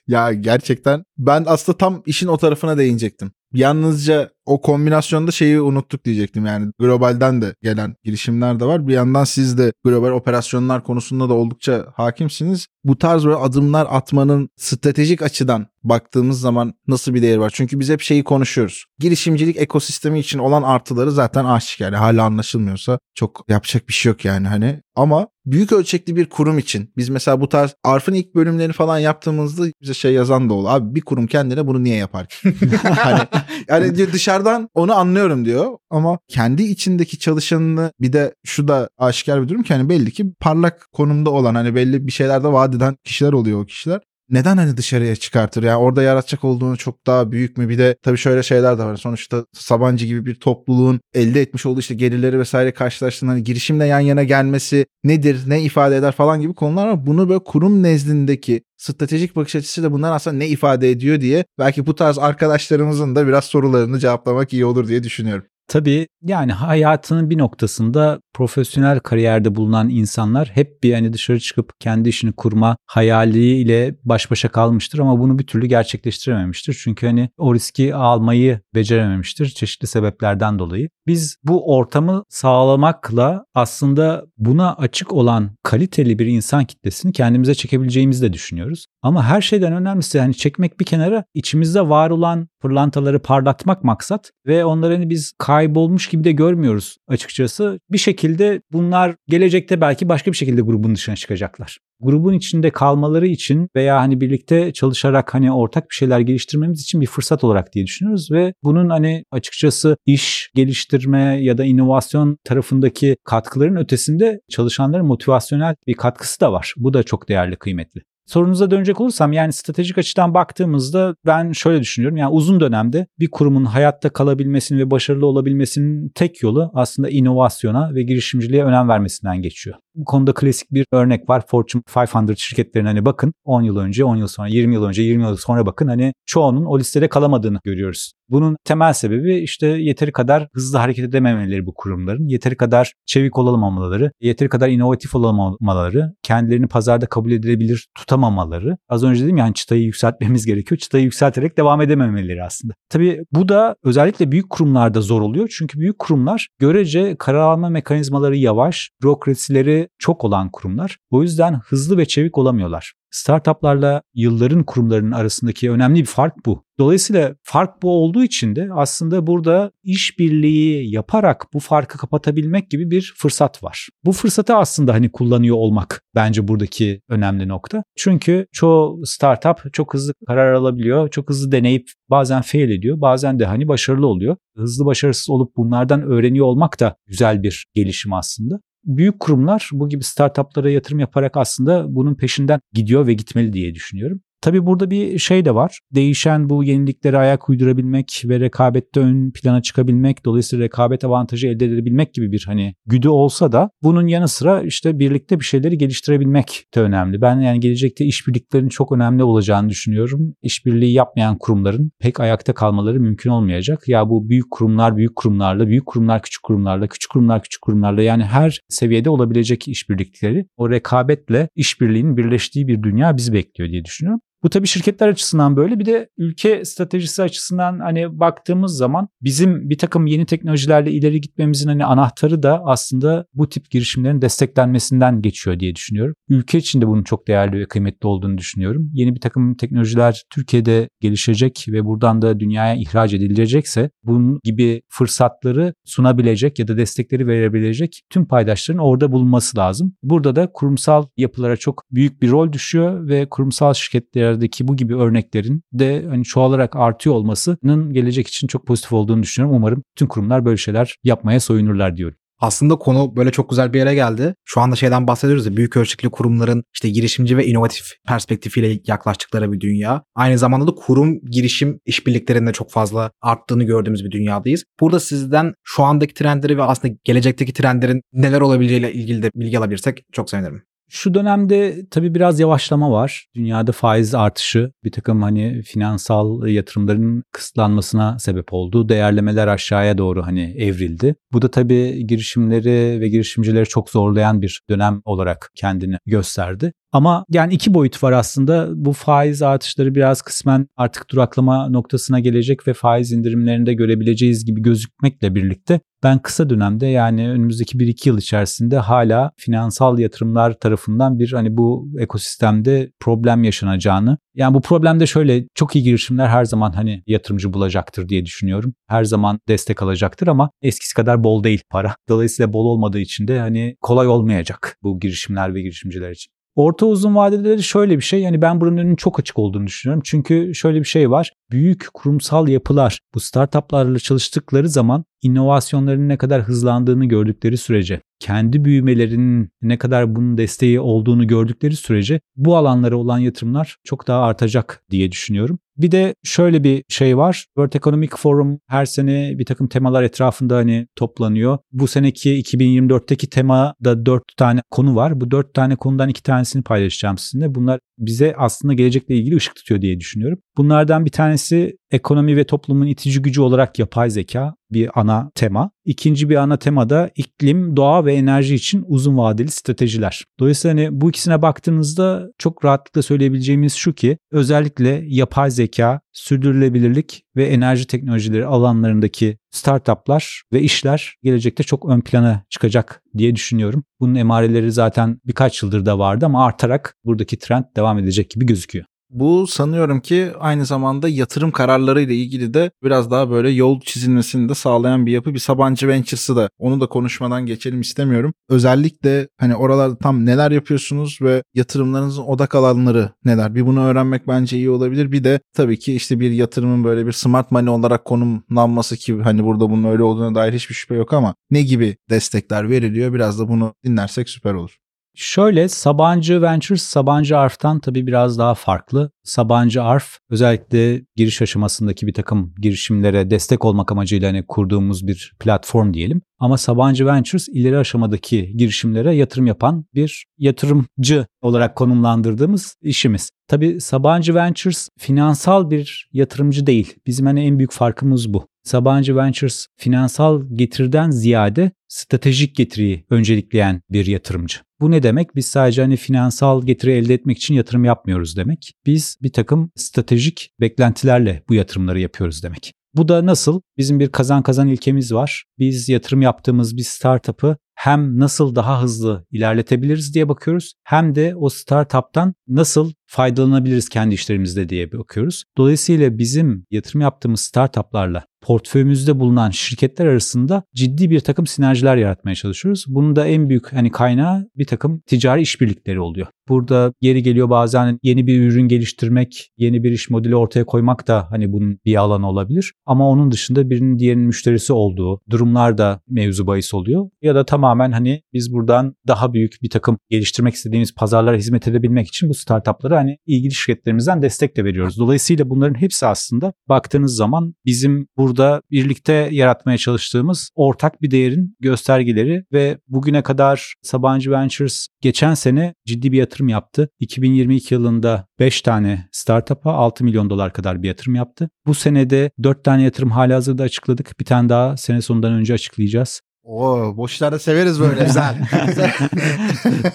ya 0.08 0.32
gerçekten 0.32 1.04
ben 1.18 1.44
aslında 1.46 1.78
tam 1.78 2.02
işin 2.06 2.28
o 2.28 2.38
tarafına 2.38 2.78
değinecektim. 2.78 3.32
Yalnızca 3.52 4.30
o 4.48 4.60
kombinasyonda 4.60 5.30
şeyi 5.30 5.60
unuttuk 5.60 6.04
diyecektim 6.04 6.46
yani 6.46 6.72
globalden 6.78 7.42
de 7.42 7.54
gelen 7.62 7.94
girişimler 8.04 8.60
de 8.60 8.64
var. 8.64 8.88
Bir 8.88 8.94
yandan 8.94 9.24
siz 9.24 9.58
de 9.58 9.72
global 9.84 10.10
operasyonlar 10.10 10.84
konusunda 10.84 11.28
da 11.28 11.34
oldukça 11.34 11.86
hakimsiniz. 11.96 12.66
Bu 12.84 12.98
tarz 12.98 13.24
böyle 13.24 13.36
adımlar 13.36 13.86
atmanın 13.90 14.48
stratejik 14.56 15.22
açıdan 15.22 15.66
baktığımız 15.84 16.40
zaman 16.40 16.74
nasıl 16.88 17.14
bir 17.14 17.22
değeri 17.22 17.40
var? 17.40 17.52
Çünkü 17.54 17.80
biz 17.80 17.88
hep 17.90 18.00
şeyi 18.00 18.24
konuşuyoruz. 18.24 18.84
Girişimcilik 18.98 19.56
ekosistemi 19.56 20.18
için 20.18 20.38
olan 20.38 20.62
artıları 20.62 21.12
zaten 21.12 21.44
aşikar. 21.44 21.84
Yani 21.84 21.96
hala 21.96 22.24
anlaşılmıyorsa 22.24 22.98
çok 23.14 23.44
yapacak 23.48 23.88
bir 23.88 23.92
şey 23.92 24.10
yok 24.10 24.24
yani 24.24 24.48
hani. 24.48 24.80
Ama 24.96 25.28
büyük 25.46 25.72
ölçekli 25.72 26.16
bir 26.16 26.28
kurum 26.28 26.58
için 26.58 26.92
biz 26.96 27.08
mesela 27.08 27.40
bu 27.40 27.48
tarz 27.48 27.74
Arf'ın 27.84 28.14
ilk 28.14 28.34
bölümlerini 28.34 28.72
falan 28.72 28.98
yaptığımızda 28.98 29.66
bize 29.82 29.94
şey 29.94 30.12
yazan 30.12 30.50
da 30.50 30.54
oldu. 30.54 30.68
Abi 30.68 30.94
bir 30.94 31.00
kurum 31.00 31.26
kendine 31.26 31.66
bunu 31.66 31.84
niye 31.84 31.96
yapar 31.96 32.26
ki? 32.28 32.54
hani 32.82 33.20
yani 33.68 34.12
dışarıdan 34.12 34.68
onu 34.74 34.94
anlıyorum 34.94 35.44
diyor 35.44 35.78
ama 35.90 36.18
kendi 36.28 36.62
içindeki 36.62 37.18
çalışanını 37.18 37.92
bir 38.00 38.12
de 38.12 38.34
şu 38.44 38.68
da 38.68 38.88
aşikar 38.98 39.42
bir 39.42 39.48
durum 39.48 39.62
ki 39.62 39.74
hani 39.74 39.88
belli 39.88 40.10
ki 40.10 40.32
parlak 40.40 40.88
konumda 40.92 41.30
olan 41.30 41.54
hani 41.54 41.74
belli 41.74 42.06
bir 42.06 42.12
şeylerde 42.12 42.48
vaat 42.48 42.74
eden 42.74 42.96
kişiler 43.04 43.32
oluyor 43.32 43.62
o 43.62 43.64
kişiler 43.66 44.00
neden 44.30 44.56
hani 44.56 44.76
dışarıya 44.76 45.16
çıkartır? 45.16 45.62
Yani 45.62 45.76
orada 45.76 46.02
yaratacak 46.02 46.44
olduğunu 46.44 46.76
çok 46.76 47.06
daha 47.06 47.32
büyük 47.32 47.56
mü? 47.56 47.68
Bir 47.68 47.78
de 47.78 47.96
tabii 48.02 48.18
şöyle 48.18 48.42
şeyler 48.42 48.78
de 48.78 48.84
var. 48.84 48.96
Sonuçta 48.96 49.44
Sabancı 49.52 50.06
gibi 50.06 50.26
bir 50.26 50.34
topluluğun 50.34 51.00
elde 51.14 51.40
etmiş 51.40 51.66
olduğu 51.66 51.80
işte 51.80 51.94
gelirleri 51.94 52.38
vesaire 52.38 52.72
karşılaştığında 52.72 53.32
hani 53.32 53.44
girişimle 53.44 53.86
yan 53.86 54.00
yana 54.00 54.24
gelmesi 54.24 54.86
nedir, 55.04 55.40
ne 55.46 55.62
ifade 55.62 55.96
eder 55.96 56.12
falan 56.12 56.40
gibi 56.40 56.54
konular 56.54 56.88
var. 56.88 57.06
Bunu 57.06 57.28
böyle 57.28 57.44
kurum 57.44 57.82
nezdindeki 57.82 58.62
stratejik 58.76 59.36
bakış 59.36 59.56
açısı 59.56 59.82
da 59.82 59.92
bunlar 59.92 60.12
aslında 60.12 60.36
ne 60.36 60.48
ifade 60.48 60.90
ediyor 60.90 61.20
diye 61.20 61.44
belki 61.58 61.86
bu 61.86 61.94
tarz 61.94 62.18
arkadaşlarımızın 62.18 63.16
da 63.16 63.26
biraz 63.26 63.44
sorularını 63.44 63.98
cevaplamak 63.98 64.52
iyi 64.52 64.64
olur 64.64 64.88
diye 64.88 65.02
düşünüyorum. 65.02 65.44
Tabii 65.68 66.06
yani 66.22 66.52
hayatının 66.52 67.30
bir 67.30 67.38
noktasında 67.38 68.20
profesyonel 68.34 69.00
kariyerde 69.00 69.54
bulunan 69.54 69.88
insanlar 69.88 70.48
hep 70.54 70.82
bir 70.82 70.94
hani 70.94 71.12
dışarı 71.12 71.40
çıkıp 71.40 71.72
kendi 71.80 72.08
işini 72.08 72.32
kurma 72.32 72.76
hayaliyle 72.86 73.94
baş 74.04 74.30
başa 74.30 74.48
kalmıştır 74.48 74.98
ama 74.98 75.18
bunu 75.18 75.38
bir 75.38 75.46
türlü 75.46 75.66
gerçekleştirememiştir. 75.66 76.80
Çünkü 76.84 77.06
hani 77.06 77.30
o 77.38 77.54
riski 77.54 77.94
almayı 77.94 78.60
becerememiştir 78.74 79.48
çeşitli 79.48 79.86
sebeplerden 79.86 80.58
dolayı. 80.58 80.88
Biz 81.06 81.36
bu 81.44 81.76
ortamı 81.76 82.22
sağlamakla 82.28 83.44
aslında 83.54 84.24
buna 84.38 84.74
açık 84.74 85.12
olan 85.12 85.50
kaliteli 85.62 86.18
bir 86.18 86.26
insan 86.26 86.64
kitlesini 86.64 87.12
kendimize 87.12 87.54
çekebileceğimizi 87.54 88.22
de 88.22 88.32
düşünüyoruz. 88.32 88.86
Ama 89.02 89.24
her 89.24 89.40
şeyden 89.40 89.72
önemlisi 89.72 90.20
hani 90.20 90.34
çekmek 90.34 90.80
bir 90.80 90.84
kenara 90.84 91.24
içimizde 91.34 91.88
var 91.88 92.10
olan 92.10 92.48
pırlantaları 92.60 93.22
parlatmak 93.22 93.84
maksat 93.84 94.30
ve 94.46 94.64
onları 94.64 94.94
hani 94.94 95.10
biz 95.10 95.32
kaybolmuş 95.58 96.08
gibi 96.08 96.24
de 96.24 96.32
görmüyoruz 96.32 96.96
açıkçası. 97.08 97.80
Bir 97.90 97.98
şekilde 97.98 98.60
bunlar 98.72 99.16
gelecekte 99.28 99.80
belki 99.80 100.08
başka 100.08 100.32
bir 100.32 100.36
şekilde 100.36 100.60
grubun 100.60 100.94
dışına 100.94 101.16
çıkacaklar. 101.16 101.78
Grubun 102.00 102.34
içinde 102.34 102.70
kalmaları 102.70 103.26
için 103.26 103.68
veya 103.76 104.00
hani 104.00 104.20
birlikte 104.20 104.72
çalışarak 104.72 105.34
hani 105.34 105.52
ortak 105.52 105.90
bir 105.90 105.94
şeyler 105.94 106.20
geliştirmemiz 106.20 106.80
için 106.82 107.00
bir 107.00 107.06
fırsat 107.06 107.44
olarak 107.44 107.72
diye 107.72 107.86
düşünüyoruz 107.86 108.30
ve 108.30 108.52
bunun 108.64 108.90
hani 108.90 109.24
açıkçası 109.30 109.96
iş 110.06 110.50
geliştirme 110.54 111.38
ya 111.42 111.58
da 111.58 111.64
inovasyon 111.64 112.38
tarafındaki 112.44 113.16
katkıların 113.24 113.76
ötesinde 113.76 114.40
çalışanların 114.50 115.06
motivasyonel 115.06 115.74
bir 115.86 115.94
katkısı 115.94 116.40
da 116.40 116.52
var. 116.52 116.74
Bu 116.76 116.94
da 116.94 117.02
çok 117.02 117.28
değerli, 117.28 117.56
kıymetli. 117.56 118.00
Sorunuza 118.28 118.70
dönecek 118.70 119.00
olursam 119.00 119.32
yani 119.32 119.52
stratejik 119.52 119.98
açıdan 119.98 120.34
baktığımızda 120.34 121.14
ben 121.26 121.52
şöyle 121.52 121.80
düşünüyorum. 121.80 122.16
Yani 122.16 122.30
uzun 122.30 122.60
dönemde 122.60 123.06
bir 123.18 123.30
kurumun 123.30 123.64
hayatta 123.64 124.08
kalabilmesinin 124.08 124.78
ve 124.78 124.90
başarılı 124.90 125.26
olabilmesinin 125.26 126.08
tek 126.14 126.42
yolu 126.42 126.70
aslında 126.74 127.08
inovasyona 127.08 127.94
ve 127.94 128.02
girişimciliğe 128.02 128.64
önem 128.64 128.88
vermesinden 128.88 129.42
geçiyor. 129.42 129.76
Bu 129.94 130.04
konuda 130.04 130.34
klasik 130.34 130.70
bir 130.70 130.86
örnek 130.92 131.28
var. 131.28 131.42
Fortune 131.46 131.82
500 131.96 132.38
şirketlerine 132.38 132.88
hani 132.88 133.04
bakın 133.04 133.32
10 133.44 133.62
yıl 133.62 133.76
önce, 133.76 134.04
10 134.04 134.16
yıl 134.16 134.26
sonra, 134.26 134.48
20 134.48 134.74
yıl 134.74 134.84
önce, 134.84 135.02
20 135.02 135.22
yıl 135.22 135.36
sonra 135.36 135.66
bakın 135.66 135.88
hani 135.88 136.12
çoğunun 136.26 136.64
o 136.64 136.78
listede 136.78 137.08
kalamadığını 137.08 137.58
görüyoruz. 137.64 138.12
Bunun 138.30 138.56
temel 138.64 138.92
sebebi 138.92 139.38
işte 139.38 139.66
yeteri 139.66 140.12
kadar 140.12 140.48
hızlı 140.54 140.78
hareket 140.78 141.04
edememeleri 141.04 141.66
bu 141.66 141.74
kurumların, 141.74 142.28
yeteri 142.28 142.56
kadar 142.56 142.92
çevik 143.06 143.38
olamamaları, 143.38 144.12
yeteri 144.20 144.48
kadar 144.48 144.68
inovatif 144.68 145.14
olamamaları, 145.14 146.12
kendilerini 146.22 146.68
pazarda 146.68 147.06
kabul 147.06 147.30
edilebilir 147.30 147.88
tutamamaları. 147.94 148.76
Az 148.88 149.04
önce 149.04 149.24
dedim 149.24 149.36
ya 149.36 149.44
hani 149.44 149.54
çıtayı 149.54 149.82
yükseltmemiz 149.82 150.46
gerekiyor. 150.46 150.78
Çıtayı 150.78 151.04
yükselterek 151.04 151.58
devam 151.58 151.80
edememeleri 151.80 152.44
aslında. 152.44 152.74
Tabii 152.88 153.20
bu 153.32 153.48
da 153.48 153.76
özellikle 153.84 154.32
büyük 154.32 154.50
kurumlarda 154.50 155.00
zor 155.00 155.22
oluyor. 155.22 155.48
Çünkü 155.58 155.80
büyük 155.80 155.98
kurumlar 155.98 156.48
görece 156.58 157.16
karar 157.18 157.40
alma 157.40 157.68
mekanizmaları 157.68 158.36
yavaş, 158.36 158.90
bürokrasileri 159.02 159.88
çok 159.98 160.24
olan 160.24 160.50
kurumlar. 160.50 160.98
O 161.10 161.22
yüzden 161.22 161.60
hızlı 161.64 161.98
ve 161.98 162.06
çevik 162.06 162.38
olamıyorlar. 162.38 162.92
Startuplarla 163.10 164.02
yılların 164.14 164.62
kurumlarının 164.62 165.12
arasındaki 165.12 165.70
önemli 165.70 166.00
bir 166.00 166.06
fark 166.06 166.34
bu. 166.46 166.64
Dolayısıyla 166.78 167.34
fark 167.42 167.82
bu 167.82 167.90
olduğu 167.90 168.24
için 168.24 168.56
de 168.56 168.68
aslında 168.74 169.26
burada 169.26 169.70
işbirliği 169.82 170.94
yaparak 170.94 171.46
bu 171.54 171.60
farkı 171.60 171.98
kapatabilmek 171.98 172.70
gibi 172.70 172.90
bir 172.90 173.14
fırsat 173.16 173.64
var. 173.64 173.88
Bu 174.04 174.12
fırsatı 174.12 174.56
aslında 174.56 174.94
hani 174.94 175.12
kullanıyor 175.12 175.56
olmak 175.56 176.02
bence 176.14 176.48
buradaki 176.48 177.02
önemli 177.08 177.48
nokta. 177.48 177.82
Çünkü 177.96 178.46
çoğu 178.52 179.06
startup 179.06 179.72
çok 179.72 179.94
hızlı 179.94 180.12
karar 180.26 180.52
alabiliyor, 180.52 181.10
çok 181.10 181.30
hızlı 181.30 181.52
deneyip 181.52 181.90
bazen 182.10 182.42
fail 182.42 182.70
ediyor, 182.70 183.00
bazen 183.00 183.38
de 183.38 183.44
hani 183.44 183.68
başarılı 183.68 184.06
oluyor. 184.06 184.36
Hızlı 184.56 184.86
başarısız 184.86 185.30
olup 185.30 185.56
bunlardan 185.56 186.02
öğreniyor 186.02 186.46
olmak 186.46 186.80
da 186.80 186.96
güzel 187.06 187.42
bir 187.42 187.66
gelişim 187.74 188.12
aslında 188.12 188.60
büyük 188.88 189.20
kurumlar 189.20 189.70
bu 189.72 189.88
gibi 189.88 190.04
startuplara 190.04 190.70
yatırım 190.70 190.98
yaparak 190.98 191.36
aslında 191.36 191.94
bunun 191.94 192.14
peşinden 192.14 192.60
gidiyor 192.72 193.06
ve 193.06 193.14
gitmeli 193.14 193.52
diye 193.52 193.74
düşünüyorum. 193.74 194.20
Tabii 194.40 194.66
burada 194.66 194.90
bir 194.90 195.18
şey 195.18 195.44
de 195.44 195.54
var. 195.54 195.78
Değişen 195.94 196.50
bu 196.50 196.64
yeniliklere 196.64 197.18
ayak 197.18 197.48
uydurabilmek 197.48 198.22
ve 198.24 198.40
rekabette 198.40 199.00
ön 199.00 199.30
plana 199.30 199.62
çıkabilmek, 199.62 200.24
dolayısıyla 200.24 200.64
rekabet 200.64 201.04
avantajı 201.04 201.48
elde 201.48 201.64
edebilmek 201.64 202.14
gibi 202.14 202.32
bir 202.32 202.44
hani 202.46 202.74
güdü 202.86 203.08
olsa 203.08 203.52
da 203.52 203.70
bunun 203.82 204.06
yanı 204.06 204.28
sıra 204.28 204.62
işte 204.62 204.98
birlikte 204.98 205.40
bir 205.40 205.44
şeyleri 205.44 205.78
geliştirebilmek 205.78 206.64
de 206.74 206.80
önemli. 206.80 207.20
Ben 207.20 207.40
yani 207.40 207.60
gelecekte 207.60 208.04
işbirliklerinin 208.04 208.68
çok 208.68 208.92
önemli 208.92 209.22
olacağını 209.22 209.68
düşünüyorum. 209.68 210.34
İşbirliği 210.42 210.92
yapmayan 210.92 211.38
kurumların 211.38 211.90
pek 212.00 212.20
ayakta 212.20 212.54
kalmaları 212.54 213.00
mümkün 213.00 213.30
olmayacak. 213.30 213.88
Ya 213.88 214.08
bu 214.08 214.28
büyük 214.28 214.50
kurumlar 214.50 214.96
büyük 214.96 215.16
kurumlarla, 215.16 215.66
büyük 215.66 215.86
kurumlar 215.86 216.22
küçük 216.22 216.42
kurumlarla, 216.42 216.86
küçük 216.86 217.10
kurumlar 217.10 217.42
küçük 217.42 217.62
kurumlarla 217.62 218.02
yani 218.02 218.24
her 218.24 218.60
seviyede 218.68 219.10
olabilecek 219.10 219.68
işbirlikleri 219.68 220.46
o 220.56 220.70
rekabetle 220.70 221.48
işbirliğinin 221.54 222.16
birleştiği 222.16 222.66
bir 222.66 222.82
dünya 222.82 223.16
bizi 223.16 223.32
bekliyor 223.32 223.70
diye 223.70 223.84
düşünüyorum. 223.84 224.20
Bu 224.42 224.50
tabii 224.50 224.66
şirketler 224.66 225.08
açısından 225.08 225.56
böyle. 225.56 225.78
Bir 225.78 225.84
de 225.84 226.08
ülke 226.18 226.64
stratejisi 226.64 227.22
açısından 227.22 227.78
hani 227.78 228.20
baktığımız 228.20 228.76
zaman 228.76 229.08
bizim 229.22 229.70
bir 229.70 229.78
takım 229.78 230.06
yeni 230.06 230.26
teknolojilerle 230.26 230.90
ileri 230.90 231.20
gitmemizin 231.20 231.68
hani 231.68 231.84
anahtarı 231.84 232.42
da 232.42 232.62
aslında 232.64 233.26
bu 233.34 233.48
tip 233.48 233.70
girişimlerin 233.70 234.22
desteklenmesinden 234.22 235.22
geçiyor 235.22 235.60
diye 235.60 235.74
düşünüyorum. 235.74 236.14
Ülke 236.28 236.58
için 236.58 236.80
de 236.80 236.86
bunun 236.86 237.02
çok 237.02 237.28
değerli 237.28 237.58
ve 237.58 237.66
kıymetli 237.66 238.06
olduğunu 238.06 238.38
düşünüyorum. 238.38 238.90
Yeni 238.92 239.14
bir 239.14 239.20
takım 239.20 239.54
teknolojiler 239.54 240.22
Türkiye'de 240.30 240.88
gelişecek 241.00 241.64
ve 241.68 241.84
buradan 241.84 242.22
da 242.22 242.40
dünyaya 242.40 242.74
ihraç 242.74 243.14
edilecekse 243.14 243.90
bunun 244.04 244.40
gibi 244.44 244.82
fırsatları 244.88 245.74
sunabilecek 245.84 246.58
ya 246.58 246.68
da 246.68 246.76
destekleri 246.76 247.26
verebilecek 247.26 248.00
tüm 248.10 248.26
paydaşların 248.26 248.82
orada 248.82 249.12
bulunması 249.12 249.58
lazım. 249.58 249.94
Burada 250.02 250.36
da 250.36 250.52
kurumsal 250.52 251.06
yapılara 251.16 251.56
çok 251.56 251.82
büyük 251.90 252.22
bir 252.22 252.30
rol 252.30 252.52
düşüyor 252.52 253.08
ve 253.08 253.26
kurumsal 253.30 253.74
şirketler 253.74 254.27
ülkelerdeki 254.28 254.68
bu 254.68 254.76
gibi 254.76 254.96
örneklerin 254.96 255.62
de 255.72 256.04
hani 256.08 256.24
çoğalarak 256.24 256.76
artıyor 256.76 257.14
olmasının 257.16 257.92
gelecek 257.92 258.28
için 258.28 258.46
çok 258.46 258.66
pozitif 258.66 258.92
olduğunu 258.92 259.22
düşünüyorum. 259.22 259.56
Umarım 259.56 259.82
tüm 259.96 260.08
kurumlar 260.08 260.44
böyle 260.44 260.56
şeyler 260.56 260.96
yapmaya 261.04 261.40
soyunurlar 261.40 261.96
diyorum. 261.96 262.18
Aslında 262.40 262.76
konu 262.76 263.16
böyle 263.16 263.30
çok 263.30 263.50
güzel 263.50 263.72
bir 263.72 263.78
yere 263.78 263.94
geldi. 263.94 264.34
Şu 264.44 264.60
anda 264.60 264.76
şeyden 264.76 265.06
bahsediyoruz 265.06 265.46
ya 265.46 265.56
büyük 265.56 265.76
ölçekli 265.76 266.10
kurumların 266.10 266.64
işte 266.74 266.88
girişimci 266.88 267.36
ve 267.36 267.46
inovatif 267.46 267.86
perspektifiyle 268.08 268.80
yaklaştıkları 268.86 269.52
bir 269.52 269.60
dünya. 269.60 270.02
Aynı 270.14 270.38
zamanda 270.38 270.66
da 270.66 270.74
kurum 270.74 271.20
girişim 271.20 271.80
işbirliklerinde 271.84 272.52
çok 272.52 272.70
fazla 272.70 273.10
arttığını 273.22 273.64
gördüğümüz 273.64 274.04
bir 274.04 274.10
dünyadayız. 274.10 274.64
Burada 274.80 275.00
sizden 275.00 275.54
şu 275.64 275.82
andaki 275.82 276.14
trendleri 276.14 276.56
ve 276.56 276.62
aslında 276.62 276.94
gelecekteki 277.04 277.52
trendlerin 277.52 278.00
neler 278.12 278.40
olabileceğiyle 278.40 278.92
ilgili 278.92 279.22
de 279.22 279.30
bilgi 279.34 279.58
alabilirsek 279.58 280.04
çok 280.12 280.30
sevinirim. 280.30 280.67
Şu 280.88 281.14
dönemde 281.14 281.86
tabii 281.90 282.14
biraz 282.14 282.40
yavaşlama 282.40 282.90
var. 282.90 283.26
Dünyada 283.34 283.72
faiz 283.72 284.14
artışı 284.14 284.72
bir 284.84 284.92
takım 284.92 285.22
hani 285.22 285.62
finansal 285.62 286.46
yatırımların 286.46 287.22
kısıtlanmasına 287.32 288.18
sebep 288.18 288.52
oldu. 288.52 288.88
Değerlemeler 288.88 289.48
aşağıya 289.48 289.98
doğru 289.98 290.26
hani 290.26 290.54
evrildi. 290.58 291.14
Bu 291.32 291.42
da 291.42 291.50
tabii 291.50 292.06
girişimleri 292.06 293.00
ve 293.00 293.08
girişimcileri 293.08 293.66
çok 293.66 293.90
zorlayan 293.90 294.42
bir 294.42 294.60
dönem 294.70 295.00
olarak 295.04 295.50
kendini 295.54 295.96
gösterdi. 296.06 296.72
Ama 296.92 297.24
yani 297.30 297.54
iki 297.54 297.74
boyut 297.74 298.02
var 298.02 298.12
aslında. 298.12 298.68
Bu 298.74 298.92
faiz 298.92 299.42
artışları 299.42 299.94
biraz 299.94 300.22
kısmen 300.22 300.66
artık 300.76 301.10
duraklama 301.10 301.68
noktasına 301.68 302.20
gelecek 302.20 302.68
ve 302.68 302.74
faiz 302.74 303.12
indirimlerinde 303.12 303.74
görebileceğiz 303.74 304.44
gibi 304.44 304.62
gözükmekle 304.62 305.34
birlikte 305.34 305.80
ben 306.02 306.18
kısa 306.18 306.50
dönemde 306.50 306.86
yani 306.86 307.30
önümüzdeki 307.30 307.78
1-2 307.78 308.08
yıl 308.08 308.18
içerisinde 308.18 308.78
hala 308.78 309.30
finansal 309.36 309.98
yatırımlar 309.98 310.52
tarafından 310.52 311.18
bir 311.18 311.32
hani 311.32 311.56
bu 311.56 311.88
ekosistemde 311.98 312.90
problem 313.00 313.44
yaşanacağını 313.44 314.18
yani 314.34 314.54
bu 314.54 314.60
problemde 314.60 315.06
şöyle 315.06 315.44
çok 315.54 315.76
iyi 315.76 315.84
girişimler 315.84 316.28
her 316.28 316.44
zaman 316.44 316.72
hani 316.72 317.02
yatırımcı 317.06 317.52
bulacaktır 317.52 318.08
diye 318.08 318.24
düşünüyorum. 318.24 318.74
Her 318.88 319.04
zaman 319.04 319.40
destek 319.48 319.82
alacaktır 319.82 320.26
ama 320.26 320.50
eskisi 320.62 320.94
kadar 320.94 321.24
bol 321.24 321.44
değil 321.44 321.62
para. 321.70 321.94
Dolayısıyla 322.08 322.52
bol 322.52 322.64
olmadığı 322.66 323.00
için 323.00 323.28
de 323.28 323.40
hani 323.40 323.76
kolay 323.80 324.08
olmayacak 324.08 324.76
bu 324.82 325.00
girişimler 325.00 325.54
ve 325.54 325.62
girişimciler 325.62 326.10
için. 326.10 326.37
Orta 326.58 326.86
uzun 326.86 327.14
vadede 327.14 327.58
şöyle 327.58 327.96
bir 327.96 328.02
şey 328.02 328.20
yani 328.20 328.42
ben 328.42 328.60
buranın 328.60 328.76
önünün 328.76 328.96
çok 328.96 329.20
açık 329.20 329.38
olduğunu 329.38 329.66
düşünüyorum. 329.66 330.02
Çünkü 330.04 330.54
şöyle 330.54 330.78
bir 330.78 330.84
şey 330.84 331.10
var. 331.10 331.32
Büyük 331.50 331.86
kurumsal 331.94 332.48
yapılar 332.48 333.00
bu 333.14 333.20
startuplarla 333.20 333.98
çalıştıkları 333.98 334.68
zaman 334.68 335.04
inovasyonların 335.22 336.08
ne 336.08 336.16
kadar 336.16 336.42
hızlandığını 336.42 337.04
gördükleri 337.04 337.56
sürece, 337.56 338.00
kendi 338.18 338.64
büyümelerinin 338.64 339.50
ne 339.62 339.78
kadar 339.78 340.16
bunun 340.16 340.38
desteği 340.38 340.80
olduğunu 340.80 341.26
gördükleri 341.26 341.76
sürece 341.76 342.20
bu 342.36 342.56
alanlara 342.56 342.96
olan 342.96 343.18
yatırımlar 343.18 343.76
çok 343.84 344.08
daha 344.08 344.22
artacak 344.22 344.82
diye 344.90 345.12
düşünüyorum. 345.12 345.58
Bir 345.78 345.90
de 345.90 346.14
şöyle 346.24 346.64
bir 346.64 346.84
şey 346.88 347.16
var. 347.16 347.44
World 347.56 347.72
Economic 347.72 348.10
Forum 348.16 348.60
her 348.66 348.86
sene 348.86 349.38
bir 349.38 349.44
takım 349.44 349.68
temalar 349.68 350.02
etrafında 350.02 350.56
hani 350.56 350.86
toplanıyor. 350.96 351.58
Bu 351.72 351.88
seneki 351.88 352.42
2024'teki 352.42 353.30
temada 353.30 354.06
4 354.06 354.22
tane 354.36 354.60
konu 354.70 354.96
var. 354.96 355.20
Bu 355.20 355.30
4 355.30 355.54
tane 355.54 355.76
konudan 355.76 356.08
2 356.08 356.22
tanesini 356.22 356.62
paylaşacağım 356.62 357.18
sizinle. 357.18 357.54
Bunlar 357.54 357.80
bize 357.98 358.34
aslında 358.38 358.74
gelecekle 358.74 359.16
ilgili 359.16 359.36
ışık 359.36 359.56
tutuyor 359.56 359.82
diye 359.82 360.00
düşünüyorum. 360.00 360.38
Bunlardan 360.56 361.04
bir 361.04 361.10
tanesi 361.10 361.76
ekonomi 361.90 362.36
ve 362.36 362.44
toplumun 362.44 362.86
itici 362.86 363.22
gücü 363.22 363.40
olarak 363.40 363.78
yapay 363.78 364.10
zeka 364.10 364.54
bir 364.70 365.00
ana 365.00 365.30
tema. 365.34 365.70
İkinci 365.88 366.28
bir 366.28 366.36
ana 366.36 366.58
tema 366.58 366.90
da 366.90 367.10
iklim, 367.16 367.76
doğa 367.76 368.04
ve 368.04 368.14
enerji 368.14 368.54
için 368.54 368.84
uzun 368.88 369.18
vadeli 369.18 369.50
stratejiler. 369.50 370.24
Dolayısıyla 370.40 370.76
hani 370.76 371.00
bu 371.00 371.10
ikisine 371.10 371.42
baktığınızda 371.42 372.28
çok 372.38 372.64
rahatlıkla 372.64 373.02
söyleyebileceğimiz 373.02 373.74
şu 373.74 373.92
ki 373.94 374.18
özellikle 374.32 375.04
yapay 375.06 375.50
zeka, 375.50 376.00
sürdürülebilirlik 376.12 377.24
ve 377.36 377.46
enerji 377.46 377.86
teknolojileri 377.86 378.46
alanlarındaki 378.46 379.38
startuplar 379.50 380.42
ve 380.52 380.60
işler 380.60 381.14
gelecekte 381.22 381.62
çok 381.62 381.88
ön 381.88 382.00
plana 382.00 382.44
çıkacak 382.50 383.02
diye 383.18 383.34
düşünüyorum. 383.34 383.84
Bunun 384.00 384.14
emareleri 384.14 384.72
zaten 384.72 385.20
birkaç 385.24 385.62
yıldır 385.62 385.86
da 385.86 385.98
vardı 385.98 386.26
ama 386.26 386.44
artarak 386.44 386.96
buradaki 387.04 387.38
trend 387.38 387.64
devam 387.76 387.98
edecek 387.98 388.30
gibi 388.30 388.46
gözüküyor. 388.46 388.84
Bu 389.10 389.46
sanıyorum 389.46 390.00
ki 390.00 390.32
aynı 390.38 390.66
zamanda 390.66 391.08
yatırım 391.08 391.50
kararları 391.50 392.00
ile 392.00 392.14
ilgili 392.14 392.54
de 392.54 392.70
biraz 392.82 393.10
daha 393.10 393.30
böyle 393.30 393.50
yol 393.50 393.80
çizilmesini 393.80 394.48
de 394.48 394.54
sağlayan 394.54 395.06
bir 395.06 395.12
yapı. 395.12 395.34
Bir 395.34 395.38
Sabancı 395.38 395.88
Ventures'ı 395.88 396.36
da 396.36 396.50
onu 396.58 396.80
da 396.80 396.86
konuşmadan 396.86 397.46
geçelim 397.46 397.80
istemiyorum. 397.80 398.34
Özellikle 398.48 399.28
hani 399.38 399.56
oralarda 399.56 399.98
tam 399.98 400.26
neler 400.26 400.50
yapıyorsunuz 400.50 401.18
ve 401.22 401.42
yatırımlarınızın 401.54 402.22
odak 402.22 402.54
alanları 402.54 403.10
neler? 403.24 403.54
Bir 403.54 403.66
bunu 403.66 403.84
öğrenmek 403.84 404.28
bence 404.28 404.56
iyi 404.56 404.70
olabilir. 404.70 405.12
Bir 405.12 405.24
de 405.24 405.40
tabii 405.54 405.78
ki 405.78 405.94
işte 405.94 406.20
bir 406.20 406.30
yatırımın 406.30 406.84
böyle 406.84 407.06
bir 407.06 407.12
smart 407.12 407.50
money 407.50 407.68
olarak 407.68 408.04
konumlanması 408.04 408.96
ki 408.96 409.20
hani 409.22 409.44
burada 409.44 409.70
bunun 409.70 409.84
öyle 409.84 410.02
olduğuna 410.02 410.34
dair 410.34 410.52
hiçbir 410.52 410.74
şüphe 410.74 410.94
yok 410.94 411.12
ama 411.12 411.34
ne 411.50 411.62
gibi 411.62 411.96
destekler 412.10 412.70
veriliyor 412.70 413.12
biraz 413.12 413.38
da 413.38 413.48
bunu 413.48 413.74
dinlersek 413.84 414.28
süper 414.28 414.54
olur. 414.54 414.78
Şöyle 415.20 415.68
Sabancı 415.68 416.42
Ventures 416.42 416.82
Sabancı 416.82 417.38
Arf'tan 417.38 417.80
tabii 417.80 418.06
biraz 418.06 418.38
daha 418.38 418.54
farklı. 418.54 419.10
Sabancı 419.24 419.82
Arf 419.82 420.18
özellikle 420.30 421.04
giriş 421.16 421.42
aşamasındaki 421.42 422.06
bir 422.06 422.14
takım 422.14 422.54
girişimlere 422.60 423.30
destek 423.30 423.64
olmak 423.64 423.92
amacıyla 423.92 424.28
hani 424.28 424.46
kurduğumuz 424.46 425.06
bir 425.06 425.32
platform 425.40 425.94
diyelim. 425.94 426.22
Ama 426.38 426.58
Sabancı 426.58 427.06
Ventures 427.06 427.48
ileri 427.48 427.78
aşamadaki 427.78 428.56
girişimlere 428.56 429.14
yatırım 429.14 429.46
yapan 429.46 429.84
bir 429.94 430.26
yatırımcı 430.38 431.26
olarak 431.42 431.76
konumlandırdığımız 431.76 432.76
işimiz. 432.82 433.30
Tabii 433.48 433.80
Sabancı 433.80 434.34
Ventures 434.34 434.88
finansal 434.98 435.70
bir 435.70 436.08
yatırımcı 436.12 436.66
değil. 436.66 436.94
Bizim 437.06 437.26
hani 437.26 437.44
en 437.44 437.58
büyük 437.58 437.72
farkımız 437.72 438.32
bu. 438.32 438.46
Sabancı 438.68 439.16
Ventures 439.16 439.66
finansal 439.76 440.42
getiriden 440.52 441.10
ziyade 441.10 441.70
stratejik 441.88 442.56
getiriyi 442.56 443.04
öncelikleyen 443.10 443.82
bir 443.90 444.06
yatırımcı. 444.06 444.58
Bu 444.80 444.90
ne 444.90 445.02
demek? 445.02 445.36
Biz 445.36 445.46
sadece 445.46 445.82
hani 445.82 445.96
finansal 445.96 446.66
getiri 446.66 446.92
elde 446.92 447.14
etmek 447.14 447.36
için 447.36 447.54
yatırım 447.54 447.84
yapmıyoruz 447.84 448.36
demek. 448.36 448.72
Biz 448.86 449.16
bir 449.22 449.32
takım 449.32 449.70
stratejik 449.76 450.50
beklentilerle 450.60 451.42
bu 451.48 451.54
yatırımları 451.54 452.00
yapıyoruz 452.00 452.42
demek. 452.42 452.72
Bu 452.94 453.08
da 453.08 453.26
nasıl? 453.26 453.60
Bizim 453.78 454.00
bir 454.00 454.08
kazan 454.08 454.42
kazan 454.42 454.68
ilkemiz 454.68 455.12
var. 455.14 455.44
Biz 455.58 455.88
yatırım 455.88 456.22
yaptığımız 456.22 456.76
bir 456.76 456.82
startup'ı 456.82 457.56
hem 457.74 458.18
nasıl 458.18 458.54
daha 458.54 458.82
hızlı 458.82 459.26
ilerletebiliriz 459.30 460.14
diye 460.14 460.28
bakıyoruz 460.28 460.72
hem 460.84 461.14
de 461.14 461.34
o 461.36 461.48
startup'tan 461.48 462.34
nasıl 462.48 462.92
faydalanabiliriz 463.06 463.88
kendi 463.88 464.14
işlerimizde 464.14 464.68
diye 464.68 464.92
bakıyoruz. 464.92 465.44
Dolayısıyla 465.56 466.18
bizim 466.18 466.66
yatırım 466.70 467.00
yaptığımız 467.00 467.40
startuplarla 467.40 468.24
portföyümüzde 468.40 469.20
bulunan 469.20 469.50
şirketler 469.50 470.06
arasında 470.06 470.62
ciddi 470.74 471.10
bir 471.10 471.20
takım 471.20 471.46
sinerjiler 471.46 471.96
yaratmaya 471.96 472.34
çalışıyoruz. 472.34 472.84
Bunun 472.88 473.16
da 473.16 473.26
en 473.26 473.48
büyük 473.48 473.72
hani 473.72 473.90
kaynağı 473.90 474.48
bir 474.56 474.66
takım 474.66 475.00
ticari 475.00 475.42
işbirlikleri 475.42 476.00
oluyor. 476.00 476.26
Burada 476.48 476.92
yeri 477.00 477.22
geliyor 477.22 477.50
bazen 477.50 477.98
yeni 478.02 478.26
bir 478.26 478.40
ürün 478.42 478.68
geliştirmek, 478.68 479.50
yeni 479.56 479.82
bir 479.82 479.92
iş 479.92 480.10
modeli 480.10 480.36
ortaya 480.36 480.64
koymak 480.64 481.08
da 481.08 481.30
hani 481.30 481.52
bunun 481.52 481.78
bir 481.84 481.96
alan 481.96 482.22
olabilir. 482.22 482.72
Ama 482.86 483.08
onun 483.08 483.30
dışında 483.30 483.70
birinin 483.70 483.98
diğerinin 483.98 484.26
müşterisi 484.26 484.72
olduğu 484.72 485.20
durumlar 485.30 485.78
da 485.78 486.00
mevzu 486.08 486.46
bahis 486.46 486.74
oluyor. 486.74 487.10
Ya 487.22 487.34
da 487.34 487.44
tamamen 487.44 487.92
hani 487.92 488.22
biz 488.32 488.52
buradan 488.52 488.94
daha 489.06 489.32
büyük 489.32 489.52
bir 489.62 489.70
takım 489.70 489.98
geliştirmek 490.10 490.54
istediğimiz 490.54 490.94
pazarlara 490.94 491.36
hizmet 491.36 491.68
edebilmek 491.68 492.08
için 492.08 492.28
bu 492.28 492.34
startuplara 492.34 492.96
hani 492.96 493.18
ilgili 493.26 493.54
şirketlerimizden 493.54 494.22
destek 494.22 494.56
de 494.56 494.64
veriyoruz. 494.64 494.98
Dolayısıyla 494.98 495.50
bunların 495.50 495.80
hepsi 495.80 496.06
aslında 496.06 496.52
baktığınız 496.68 497.16
zaman 497.16 497.54
bizim 497.66 498.06
burada 498.16 498.62
birlikte 498.70 499.28
yaratmaya 499.32 499.78
çalıştığımız 499.78 500.50
ortak 500.54 501.02
bir 501.02 501.10
değerin 501.10 501.56
göstergeleri 501.60 502.44
ve 502.52 502.78
bugüne 502.88 503.22
kadar 503.22 503.74
Sabancı 503.82 504.30
Ventures 504.30 504.86
geçen 505.00 505.34
sene 505.34 505.74
ciddi 505.86 506.12
bir 506.12 506.18
yatırım 506.18 506.37
yaptı. 506.46 506.88
2022 507.00 507.74
yılında 507.74 508.26
5 508.38 508.62
tane 508.62 509.08
startup'a 509.12 509.72
6 509.72 510.04
milyon 510.04 510.30
dolar 510.30 510.52
kadar 510.52 510.82
bir 510.82 510.88
yatırım 510.88 511.14
yaptı. 511.14 511.50
Bu 511.66 511.74
senede 511.74 512.30
4 512.42 512.64
tane 512.64 512.82
yatırım 512.82 513.10
hali 513.10 513.32
hazırda 513.32 513.62
açıkladık. 513.62 514.20
Bir 514.20 514.24
tane 514.24 514.48
daha 514.48 514.76
sene 514.76 515.02
sonundan 515.02 515.32
önce 515.32 515.54
açıklayacağız. 515.54 516.20
Oo, 516.48 516.96
boş 516.96 517.12
işlerde 517.12 517.38
severiz 517.38 517.80
böyle. 517.80 518.04
Güzel. 518.04 518.36